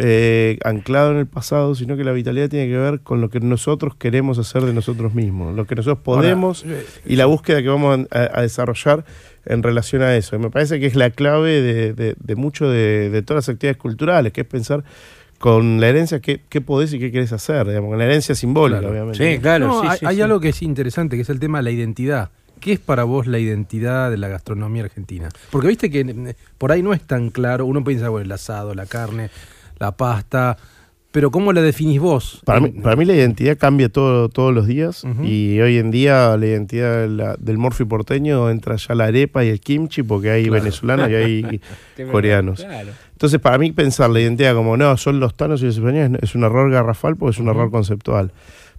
[0.00, 3.40] eh, anclado en el pasado, sino que la vitalidad tiene que ver con lo que
[3.40, 7.60] nosotros queremos hacer de nosotros mismos, lo que nosotros podemos Ahora, eh, y la búsqueda
[7.62, 9.04] que vamos a, a desarrollar
[9.44, 10.36] en relación a eso.
[10.36, 13.54] Y me parece que es la clave de, de- de mucho de, de todas las
[13.54, 14.84] actividades culturales, que es pensar
[15.38, 18.80] con la herencia qué, qué podés y qué querés hacer, digamos, con la herencia simbólica,
[18.80, 18.92] Claro.
[18.94, 19.34] obviamente.
[19.34, 19.66] Sí, claro.
[19.68, 20.22] No, sí, hay, sí, hay sí.
[20.22, 22.30] algo que es interesante, que es el tema de la identidad.
[22.60, 25.28] ¿Qué es para vos la identidad de la gastronomía argentina?
[25.50, 27.66] Porque viste que eh, por ahí no es tan claro.
[27.66, 29.30] Uno piensa, bueno, el asado, la carne,
[29.78, 30.56] la pasta.
[31.10, 32.42] Pero ¿cómo la definís vos?
[32.44, 36.36] Para mí, para mí la identidad cambia todo, todos los días y hoy en día
[36.36, 40.30] la identidad de la- del morfi porteño entra ya la arepa y el kimchi porque
[40.30, 40.62] hay Claro.
[40.62, 41.60] venezolanos y hay
[42.12, 42.62] coreanos.
[42.62, 42.90] claro.
[43.12, 46.34] Entonces para mí pensar la identidad como no, son los tanos y los españoles es
[46.34, 48.30] un error garrafal porque es un error conceptual.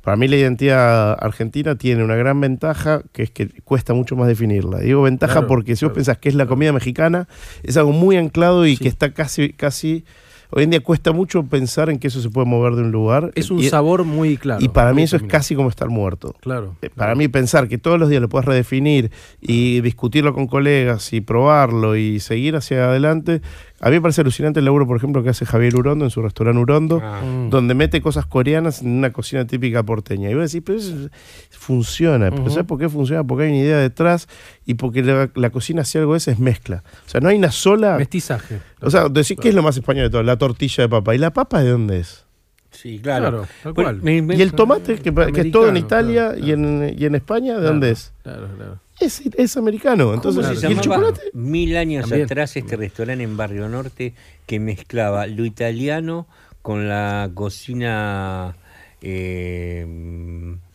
[0.02, 4.28] Para mí la identidad argentina tiene una gran ventaja que es que cuesta mucho más
[4.28, 4.78] definirla.
[4.80, 7.28] Digo ventaja Claro, porque si vos pensás que es la comida mexicana,
[7.64, 8.84] es algo muy anclado y Sí.
[8.84, 10.06] que está casi, casi...
[10.52, 13.32] Hoy en día cuesta mucho pensar en que eso se puede mover de un lugar.
[13.36, 14.64] es un Y- sabor muy claro.
[14.64, 16.34] y para mí eso es casi como estar muerto.
[16.42, 16.76] Claro.
[16.82, 21.14] Eh, Para mí pensar que todos los días lo puedes redefinir y discutirlo con colegas
[21.14, 23.42] y probarlo y seguir hacia adelante,
[23.82, 26.22] a mí me parece alucinante el laburo, por ejemplo, que hace Javier Urondo en su
[26.22, 27.22] restaurante Urondo, Ah.
[27.22, 27.50] Mm.
[27.50, 30.30] donde mete cosas coreanas en una cocina típica porteña.
[30.30, 31.10] Y vos decís, pero eso
[31.52, 32.30] funciona.
[32.30, 32.52] Pero Ujú.
[32.52, 33.24] ¿Sabes por qué funciona?
[33.24, 34.28] Porque hay una idea detrás
[34.66, 36.84] y porque la, la cocina, si algo es, es mezcla.
[37.06, 37.98] O sea, no hay una sola...
[37.98, 38.60] Mestizaje.
[38.82, 40.24] O sea, decís, ¿qué es lo más español de todo?
[40.24, 41.16] La tortilla de papa.
[41.16, 42.26] ¿Y la papa de dónde es?
[42.72, 43.46] Sí, claro.
[43.64, 44.02] Claro, cual.
[44.08, 45.10] Y el tomate, que,
[45.42, 48.14] es todo en Italia claro, y, en, y en España, ¿de dónde es?
[48.24, 48.80] Claro, claro.
[49.00, 50.14] Es, es americano.
[50.14, 51.22] Entonces, ¿Cómo se ¿y el chocolate?
[51.34, 52.26] mil años También.
[52.26, 54.14] atrás este restaurante en Barrio Norte
[54.46, 56.28] que mezclaba lo italiano
[56.62, 58.56] con la cocina
[59.02, 59.86] eh,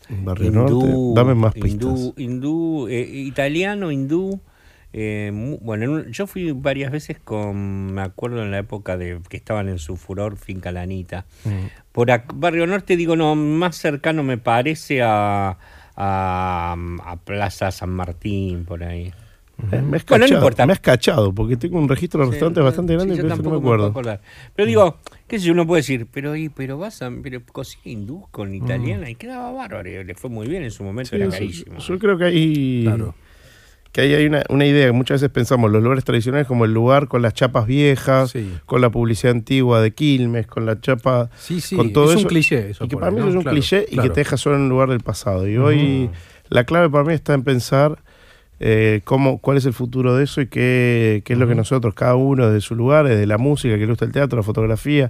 [0.09, 1.21] Barrio hindú, Norte.
[1.21, 2.13] Dame más pistas.
[2.17, 4.39] hindú, eh, italiano, hindú.
[4.97, 5.29] eh,
[5.61, 9.35] bueno, en un- yo fui varias veces con, me acuerdo en la época de que
[9.35, 11.25] estaban en su furor Finca Lanita.
[11.91, 15.57] Por ac- Barrio Norte, digo, no, más cercano me parece a,
[15.95, 19.13] a, a Plaza San Martín, por ahí.
[19.57, 20.65] Me has Bueno, no cachado, importa.
[20.65, 23.33] Me has cachado, porque tengo un registro de restaurantes Sí, bastante sí, grande, yo pero
[23.35, 24.19] eso no me acuerdo.
[24.53, 24.97] Pero digo,
[25.27, 28.53] qué sé yo, uno puede decir, pero, y, pero vas a, pero cocina hindú con
[28.53, 31.31] italiana y quedaba bárbaro, y le fue muy bien en su momento, Sí, era yo-
[31.31, 31.77] carísimo.
[31.77, 33.15] Yo, creo que hay, Claro.
[33.95, 34.91] Que ahí hay una, una idea.
[34.91, 38.51] Muchas veces pensamos los lugares tradicionales como el lugar con las chapas viejas, Sí.
[38.65, 41.29] con la publicidad antigua de Quilmes, con la chapa.
[41.37, 42.83] Sí, sí, con todo es eso, un cliché eso.
[42.83, 43.29] y que para mí ¿no?
[43.29, 45.47] es un Claro, cliché y que te deja solo en un lugar del pasado.
[45.47, 46.09] Y hoy
[46.49, 47.99] la clave para mí está en pensar
[48.59, 51.93] eh, cómo, cuál es el futuro de eso y qué, qué es lo que nosotros,
[51.93, 55.09] cada uno desde su lugar, desde la música, que le gusta el teatro, la fotografía,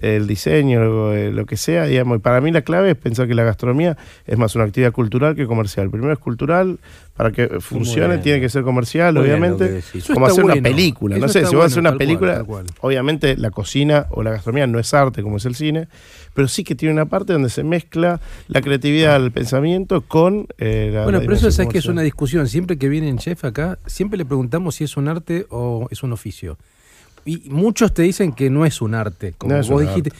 [0.00, 0.82] el diseño,
[1.30, 2.18] lo, que sea, digamos.
[2.18, 3.96] Y para mí la clave es pensar que la gastronomía
[4.26, 5.90] es más una actividad cultural que comercial.
[5.90, 6.78] Primero es cultural,
[7.16, 9.82] para que funcione tiene que ser comercial, Muy obviamente.
[10.12, 12.66] Como hacer una película, no sé, si vas a hacer una cual, película, cual.
[12.80, 15.88] obviamente la cocina o la gastronomía no es arte como es el cine,
[16.34, 20.90] pero sí que tiene una parte donde se mezcla la creatividad, el pensamiento con eh,
[20.92, 22.48] la Bueno, la pero eso sabes que es una discusión.
[22.48, 26.12] Siempre que vienen chef acá, siempre le preguntamos si es un arte o es un
[26.12, 26.58] oficio.
[27.24, 30.10] Y muchos te dicen que no es un arte, como No es vos un dijiste.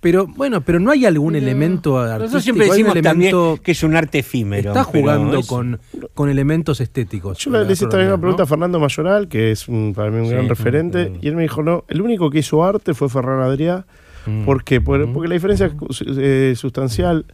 [0.00, 2.18] Pero bueno, pero no hay algún elemento artístico.
[2.24, 4.70] Nosotros siempre decimos también elemento- que es un arte efímero.
[4.70, 5.78] Está jugando es- con,
[6.14, 7.38] con elementos estéticos.
[7.38, 8.44] Yo le hice también una pregunta ¿no?
[8.44, 11.18] a Fernando Mayoral, que es un- para mí un Sí, gran mm, referente, mm.
[11.22, 13.84] y él me dijo, no, el único que hizo arte fue Ferran Adrià,
[14.26, 14.44] Mm.
[14.44, 14.80] ¿por qué?
[14.80, 17.24] Por- porque la diferencia es eh, sustancial,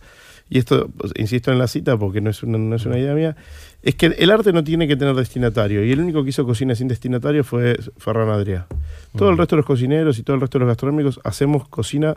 [0.50, 3.14] y esto, pues, insisto en la cita porque no es, una, no es una idea
[3.14, 3.34] mía,
[3.82, 6.74] es que el arte no tiene que tener destinatario, y el único que hizo cocina
[6.74, 8.66] sin destinatario fue Ferran Adrià.
[9.16, 12.16] Todo el resto de los cocineros y todo el resto de los gastronómicos hacemos cocina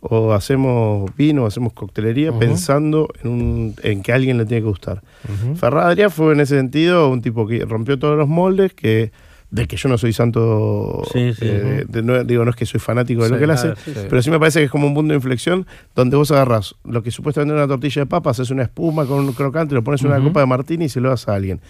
[0.00, 4.62] o hacemos vino, o hacemos coctelería pensando en, un, en que a alguien le tiene
[4.62, 5.02] que gustar.
[5.24, 5.56] Ujú.
[5.56, 9.10] Ferran Adrià fue en ese sentido un tipo que rompió todos los moldes, que
[9.50, 11.38] de que yo no soy santo, Sí, sí.
[11.42, 14.08] eh, de- no, digo, no es que soy fanático de lo que él hace, claro,
[14.10, 17.02] pero sí me parece que es como un punto de inflexión donde vos agarras lo
[17.02, 20.00] que supuestamente es una tortilla de papa, haces una espuma con un crocante, lo pones
[20.02, 21.60] en una copa de martini y se lo das a alguien.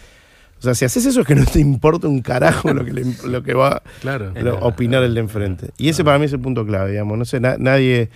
[0.58, 3.04] O sea, si haces eso es que no te importa un carajo lo que, le-
[3.26, 4.32] lo que va Claro.
[4.34, 5.68] a opinar el de enfrente.
[5.76, 7.18] Y ese para mí es el punto clave, digamos.
[7.18, 8.08] No sé, na- nadie...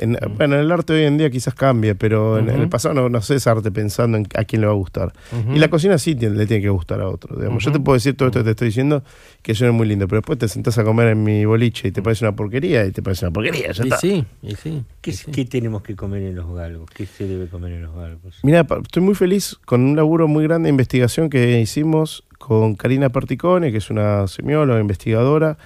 [0.00, 2.94] en- bueno, en el arte hoy en día quizás cambie, pero en, en el pasado
[2.94, 5.12] no, no haces arte pensando en a quién le va a gustar.
[5.32, 5.54] Ujú.
[5.54, 7.36] Y la cocina sí tiene- le tiene que gustar a otro.
[7.36, 7.62] Digamos.
[7.64, 9.02] Yo te puedo decir todo esto que te estoy diciendo,
[9.42, 12.02] que suena muy lindo, pero después te sentás a comer en mi boliche y te
[12.02, 13.72] parece una porquería y te parece una porquería.
[13.72, 13.98] ya Y está.
[13.98, 14.82] sí, y sí.
[15.00, 15.30] ¿Qué, y sí.
[15.30, 16.88] qué tenemos que comer en los galgos?
[16.94, 18.38] ¿Qué se debe comer en los galgos?
[18.42, 23.10] Mira, estoy muy feliz con un laburo muy grande de investigación que hicimos con Karina
[23.10, 25.58] Particone, que es una semióloga, investigadora,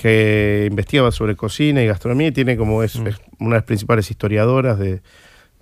[0.00, 3.06] que investiga sobre cocina y gastronomía y tiene como es, Mm.
[3.08, 5.02] es una de las principales historiadoras de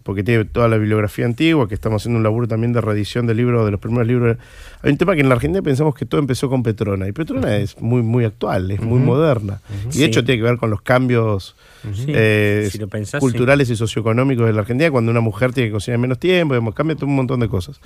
[0.04, 3.36] porque tiene toda la bibliografía antigua, que estamos haciendo un laburo también de reedición del
[3.36, 4.38] libro, de los primeros libros.
[4.82, 7.58] Hay un tema que en la Argentina pensamos que todo empezó con Petrona, y Petrona
[7.58, 9.60] es muy, muy actual, es muy moderna.
[9.84, 10.04] Y de Sí.
[10.04, 11.56] hecho tiene que ver con los cambios
[12.06, 15.72] eh, si lo pensás, culturales y socioeconómicos de la Argentina, cuando una mujer tiene que
[15.74, 17.78] cocinar en menos tiempo, digamos, cambia todo un montón de cosas.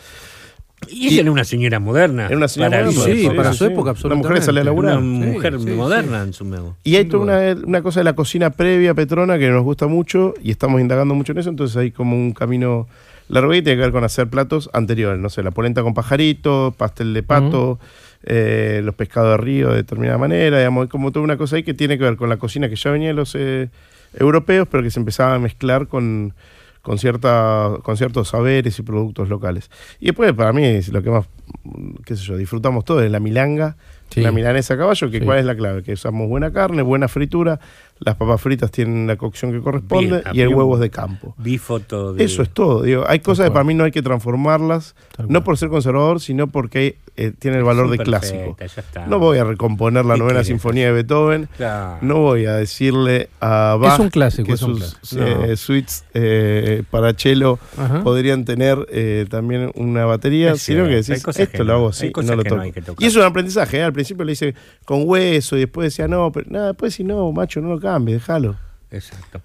[0.89, 2.27] Y ella era una señora moderna.
[2.27, 4.99] Era una señora para moderna, sí, para su época, Una mujer que sale a laburar.
[4.99, 6.77] Una mujer moderna en su medio.
[6.85, 10.35] Y hay toda una, una cosa de la cocina previa Petrona que nos gusta mucho
[10.43, 12.87] y estamos indagando mucho en eso, entonces hay como un camino
[13.29, 16.75] largo y tiene que ver con hacer platos anteriores, no sé, la polenta con pajarito,
[16.77, 17.79] pastel de pato,
[18.25, 21.63] eh, los pescados de río de determinada manera, digamos, hay como toda una cosa ahí
[21.63, 23.71] que tiene que ver con la cocina que ya venía de los eh,
[24.19, 26.35] europeos, pero que se empezaba a mezclar con,
[26.83, 29.71] con, cierta, con ciertos saberes y productos locales.
[30.01, 31.27] Y después, para mí, es lo que más,
[31.65, 33.77] mm, qué sé yo, disfrutamos todo, es la milanga,
[34.11, 34.21] Sí.
[34.21, 35.25] la milanesa a caballo, que Sí.
[35.25, 37.61] cuál es la clave, que usamos buena carne, buena fritura,
[38.05, 41.35] las papas fritas tienen la cocción que corresponde Bien, y el huevo es de campo.
[41.39, 42.25] Vi foto de.
[42.25, 43.55] Eso es todo, digo, hay cosas que cual.
[43.55, 44.95] para mí no hay que transformarlas,
[45.29, 48.57] no por ser conservador, sino porque eh, tiene el valor de clásico.
[48.57, 49.07] perfectas, ya está.
[49.07, 51.99] No voy a recomponer la ¿Qué novena sinfonía de Beethoven, Claro.
[52.01, 55.23] no voy a decirle a Bach un clásico, que es un sus clásico.
[55.25, 55.57] eh, No.
[55.57, 58.03] suites eh, para cello Ajá.
[58.03, 62.11] podrían tener eh, también una batería, Es sino que decís, esto que lo hago así,
[62.17, 63.03] no lo no toco.
[63.03, 63.83] y eso es un aprendizaje, ¿eh?
[63.83, 64.55] al principio le hice
[64.85, 68.57] con hueso y después decía, no, pero nada, después si no, macho, no lo déjalo.
[68.91, 69.41] Exacto.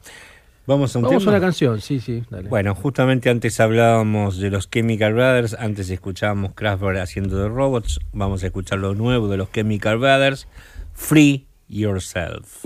[0.65, 1.31] Vamos a un Vamos a tema.
[1.37, 2.49] una canción, sí, sí, dale.
[2.49, 8.43] Bueno, justamente antes hablábamos de los Chemical Brothers, antes escuchábamos Kraftwerk haciendo de robots, vamos
[8.43, 10.45] a escuchar lo nuevo de los Chemical Brothers,
[10.93, 12.65] Free Yourself.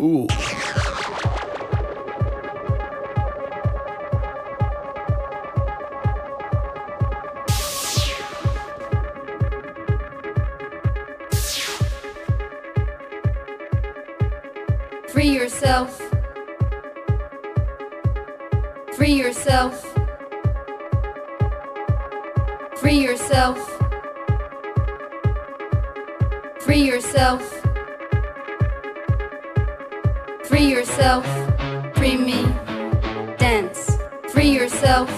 [15.22, 16.02] Free yourself.
[18.95, 19.85] Free yourself.
[22.76, 23.60] Free yourself.
[26.61, 27.43] Free yourself.
[30.45, 31.26] Free yourself.
[31.95, 32.41] Free me.
[33.38, 33.99] Dance.
[34.30, 35.11] Free yourself.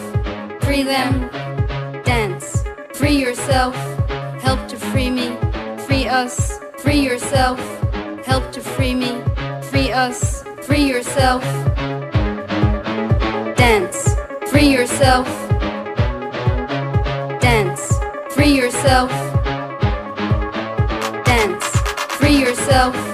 [0.63, 1.29] Free them.
[2.03, 2.65] Dance.
[2.93, 3.73] Free yourself.
[4.41, 5.37] Help to free me.
[5.87, 6.59] Free us.
[6.79, 7.57] Free yourself.
[8.25, 9.32] Help to free me.
[9.73, 10.43] Free us.
[10.61, 11.41] Free yourself.
[13.57, 14.15] Dance.
[14.51, 15.27] Free yourself.
[17.41, 17.91] Dance.
[18.29, 19.09] Free yourself.
[21.25, 21.65] Dance.
[22.19, 23.12] Free yourself.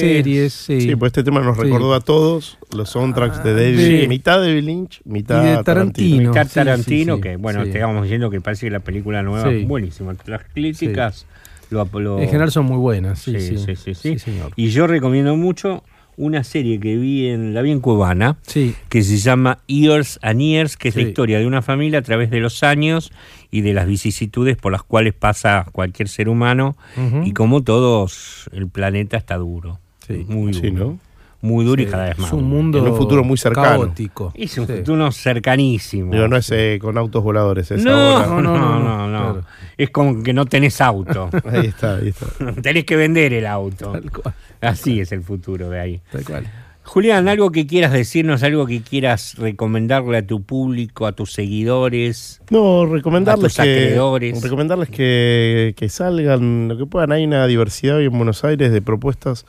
[0.00, 0.52] Series.
[0.52, 0.80] series, sí.
[0.80, 1.62] Sí, pues este tema nos Sí.
[1.64, 4.08] recordó a todos los soundtracks de David, sí.
[4.08, 6.28] mitad de David Lynch, mitad Y de Tarantino.
[6.30, 7.70] Mitad Tarantino, sí, sí, que bueno, sí.
[7.70, 9.56] te estábamos diciendo que parece que la película nueva Sí.
[9.60, 10.14] es buenísima.
[10.26, 11.26] Las críticas
[11.70, 13.76] lo, lo- En general son muy buenas, sí, Sí, sí.
[13.76, 14.18] sí, sí, sí.
[14.18, 14.52] señor.
[14.56, 15.84] Y yo recomiendo mucho
[16.16, 20.40] una serie que vi en la vi en Cubana, Sí, que se llama Years and
[20.40, 23.12] Years, que es la historia de una familia a través de los años
[23.52, 26.76] y de las vicisitudes por las cuales pasa cualquier ser humano
[27.24, 29.78] y como todos el planeta está duro.
[30.08, 30.24] Sí.
[30.28, 30.64] Muy duro.
[30.64, 30.98] Sí, ¿no?
[31.40, 32.26] Muy duro y cada vez más.
[32.28, 33.68] Es un mundo En un futuro muy cercano.
[33.82, 34.32] caótico.
[34.34, 36.12] Es un futuro cercanísimo.
[36.12, 38.26] Digo, no es eh, con autos voladores, es no, ahora.
[38.26, 39.46] no, no, no, no, no, claro.
[39.76, 41.30] Es como que no tenés auto.
[41.44, 42.26] Ahí está, ahí está.
[42.62, 43.92] tenés que vender el auto.
[43.92, 46.00] Tal cual, Así es el futuro de ahí.
[46.10, 46.44] tal cual.
[46.82, 52.40] Julián, algo que quieras decirnos, algo que quieras recomendarle a tu público, a tus seguidores.
[52.50, 54.42] No, recomendarles A tus que, acreedores.
[54.42, 57.12] recomendarles que, que salgan, lo que puedan.
[57.12, 59.44] Hay una diversidad hoy en Buenos Aires de propuestas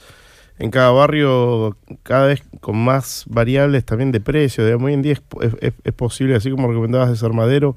[0.60, 4.66] en cada barrio, cada vez con más variables también de precio.
[4.66, 5.22] Digamos, hoy en día es,
[5.62, 7.76] es- es- posible, así como recomendabas de Sarmadero,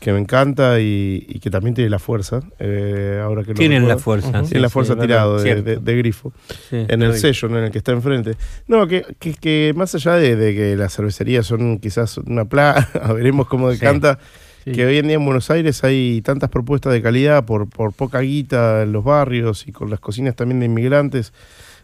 [0.00, 2.40] que me encanta y, y que también tiene la fuerza.
[2.58, 4.28] eh, ahora que lo Tienen la fuerza.
[4.30, 4.44] Ujú.
[4.44, 6.32] sí, Tiene la fuerza tirado de, de- de grifo
[6.70, 8.34] Sí, en el lo sello, en el que está enfrente.
[8.66, 12.88] No, que, que, que más allá de, de que las cervecerías son quizás una plaga,
[13.14, 14.18] veremos cómo decanta,
[14.64, 18.20] que hoy en día en Buenos Aires hay tantas propuestas de calidad por, por poca
[18.20, 21.32] guita en los barrios y con las cocinas también de inmigrantes,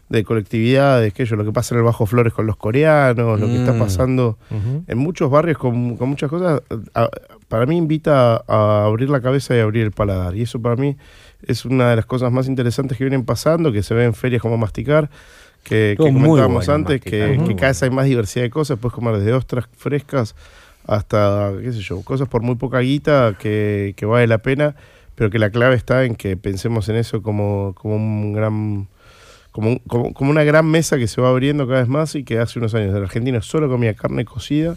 [0.09, 3.57] de colectividades, que lo que pasa en el Bajo Flores con los coreanos, lo que
[3.57, 3.79] está Mm.
[3.79, 4.37] pasando
[4.87, 6.61] en muchos barrios con, con muchas cosas,
[6.93, 7.09] a-
[7.49, 10.35] para mí invita a abrir la cabeza y abrir el paladar.
[10.35, 10.95] Y eso para mí
[11.45, 14.41] es una de las cosas más interesantes que vienen pasando, que se ve en ferias
[14.41, 15.09] como Masticar,
[15.63, 18.79] que, que comentábamos bueno antes, Masticar, que, que cada vez hay más diversidad de cosas,
[18.79, 20.35] puedes comer desde ostras frescas
[20.85, 24.75] hasta, qué sé yo, cosas por muy poca guita que, que vale la pena,
[25.15, 28.87] pero que la clave está en que pensemos en eso como, como un gran...
[29.57, 32.23] Como, un- como, como una gran mesa que se va abriendo cada vez más y
[32.23, 34.75] que hace unos años el argentino solo comía carne cocida,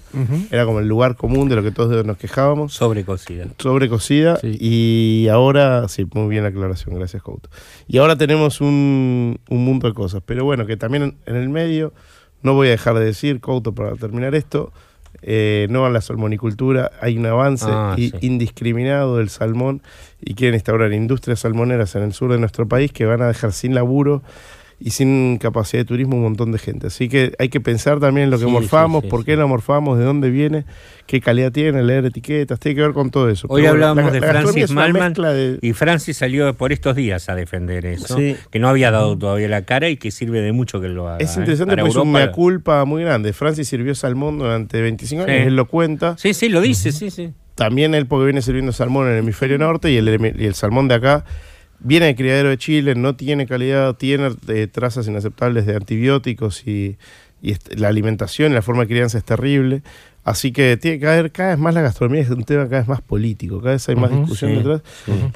[0.51, 3.45] era como el lugar común de lo que todos nos quejábamos, Sobrecocida.
[3.59, 4.57] sobrecocida, Sí.
[4.59, 7.51] y ahora, sí, muy bien la aclaración, gracias Couto.
[7.89, 11.51] Y ahora tenemos un, un mundo de cosas, pero bueno, que también en, en el
[11.51, 11.93] medio,
[12.41, 14.73] no voy a dejar de decir, Couto, para terminar esto,
[15.21, 18.15] eh, no a la salmonicultura, hay un avance Ah, sí.
[18.23, 19.83] indiscriminado del salmón
[20.23, 23.53] y quieren instaurar industrias salmoneras en el sur de nuestro país que van a dejar
[23.53, 24.23] sin laburo
[24.83, 26.87] y sin capacidad de turismo un montón de gente.
[26.87, 29.33] Así que hay que pensar también en lo que Sí, morfamos, sí, sí, por qué
[29.33, 29.37] sí.
[29.39, 30.65] lo morfamos, de dónde viene,
[31.07, 33.47] qué calidad tiene, leer etiquetas, tiene que ver con todo eso.
[33.51, 37.29] Hoy Pero hablábamos la- de Francis una Malman de- y Francis salió por estos días
[37.29, 38.37] a defender eso, Sí.
[38.51, 41.19] que no había dado todavía la cara y que sirve de mucho que lo haga.
[41.19, 41.41] Es ¿eh?
[41.41, 43.33] interesante Para porque es un Europa- mea culpa muy grande.
[43.35, 45.31] Francis sirvió salmón durante 25 Sí.
[45.31, 46.17] años, él lo cuenta.
[46.17, 47.33] Sí, sí, lo dice, sí, sí.
[47.55, 50.89] También él porque viene sirviendo salmón en el hemisferio norte y el, y el salmón
[50.89, 51.27] de acá
[51.81, 56.97] viene de criadero de Chile, no tiene calidad, tiene eh, trazas inaceptables de antibióticos y,
[57.75, 59.83] la alimentación y la forma de crianza es terrible.
[60.23, 62.89] Así que tiene que haber cada vez más la gastronomía es un tema cada vez
[62.89, 64.83] más político, cada vez hay más discusión sí, detrás.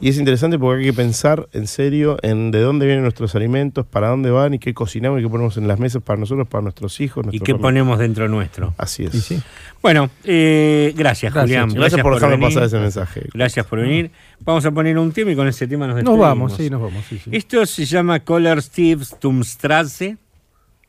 [0.03, 3.87] Y es interesante porque hay que pensar en serio en de dónde vienen nuestros alimentos,
[3.87, 6.61] para dónde van y qué cocinamos y qué ponemos en las mesas para nosotros, para
[6.61, 7.25] nuestros hijos.
[7.29, 7.63] ¿Y qué familiares.
[7.63, 8.75] ponemos dentro nuestro?
[8.77, 9.13] Así es.
[9.13, 9.41] Sí.
[9.85, 11.79] Bueno, eh, gracias, Gracias, Julián.
[11.79, 13.29] Gracias, por dejarme pasar ese mensaje.
[13.35, 14.11] Gracias por venir.
[14.41, 16.27] Vamos a poner un tema y con ese tema nos Nos despedimos.
[16.27, 17.05] vamos, sí, nos vamos.
[17.07, 17.29] Sí, sí.
[17.31, 20.17] Esto se llama Color Steve's Tumstrasse.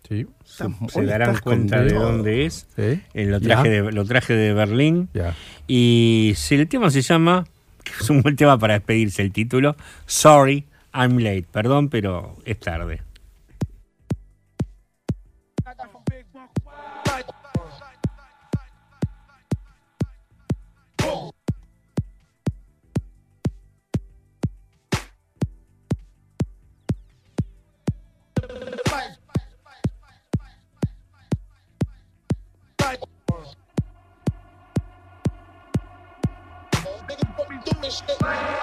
[0.08, 0.28] Sí.
[0.46, 2.68] Se, darán cuenta de dónde es.
[2.74, 3.02] Sí.
[3.14, 5.10] Eh, lo, traje de, lo traje de Berlín.
[5.14, 5.36] Ya.
[5.68, 7.44] Y si el tema se llama,
[7.84, 10.64] que es un buen tema para despedirse el título, Sorry,
[10.94, 11.48] I'm late.
[11.52, 13.02] Perdón, pero es tarde.
[38.26, 38.55] Bye.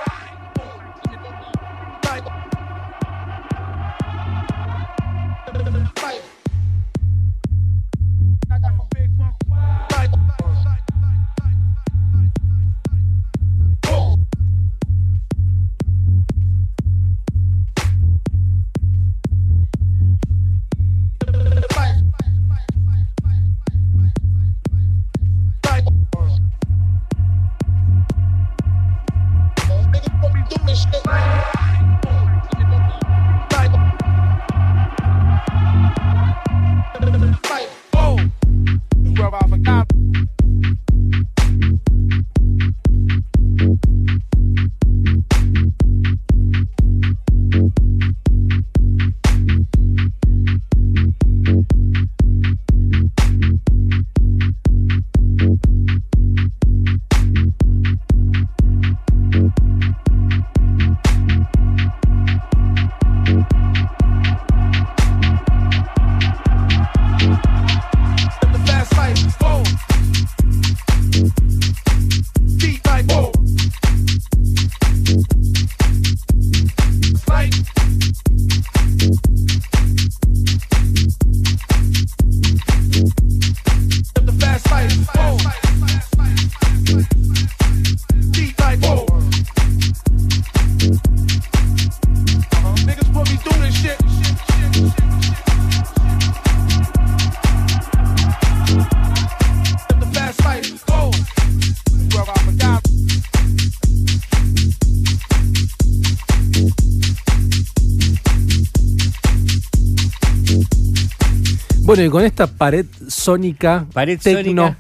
[111.93, 114.79] Bueno, y con esta pared sónica, Pared tecno, sónica.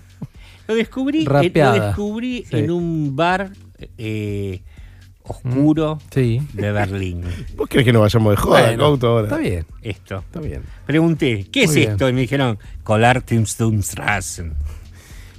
[0.68, 1.76] Lo descubrí, eh, Rapeada.
[1.76, 2.56] lo descubrí Sí.
[2.56, 3.50] en un bar
[3.98, 4.62] eh,
[5.22, 6.40] oscuro sí.
[6.54, 7.22] de Berlín.
[7.56, 9.24] ¿Vos crees que no vayamos de joda, Bueno, Couto, ahora?
[9.24, 10.18] Está bien, Esto.
[10.18, 10.62] está bien.
[10.86, 11.90] Pregunté, ¿qué es bien.
[11.92, 12.08] esto?
[12.08, 14.54] Y me dijeron, Colar Timstumstrassen.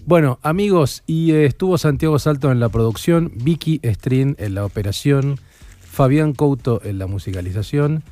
[0.05, 5.39] Bueno, amigos, y eh, estuvo Santiago Salto en la producción, Vicky Strin en la operación,
[5.79, 8.03] Fabián Couto en la musicalización,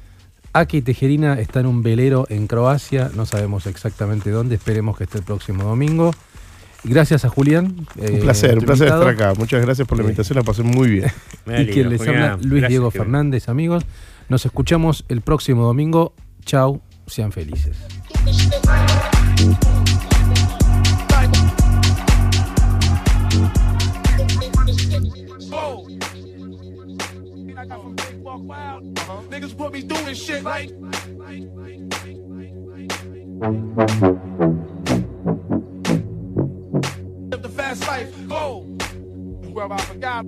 [0.54, 5.18] Aki Tejerina está en un velero en Croacia, no sabemos exactamente dónde, esperemos que esté
[5.20, 6.12] el próximo domingo.
[6.84, 7.88] Gracias a Julián.
[7.98, 9.10] eh, Un placer, un placer invitado.
[9.10, 9.40] estar acá.
[9.40, 11.12] Muchas gracias por la invitación, la pasé muy bien.
[11.46, 12.92] Y quien les habla, Luis Gracias, Diego.
[12.92, 13.86] Fernández, amigos.
[14.30, 16.14] Nos escuchamos el próximo domingo.
[16.44, 17.78] Chau, sean felices.
[29.62, 30.72] Put me through shit like.
[37.30, 38.12] Live the fast life.
[38.28, 38.62] Whoa.
[39.54, 40.26] Where I forgot.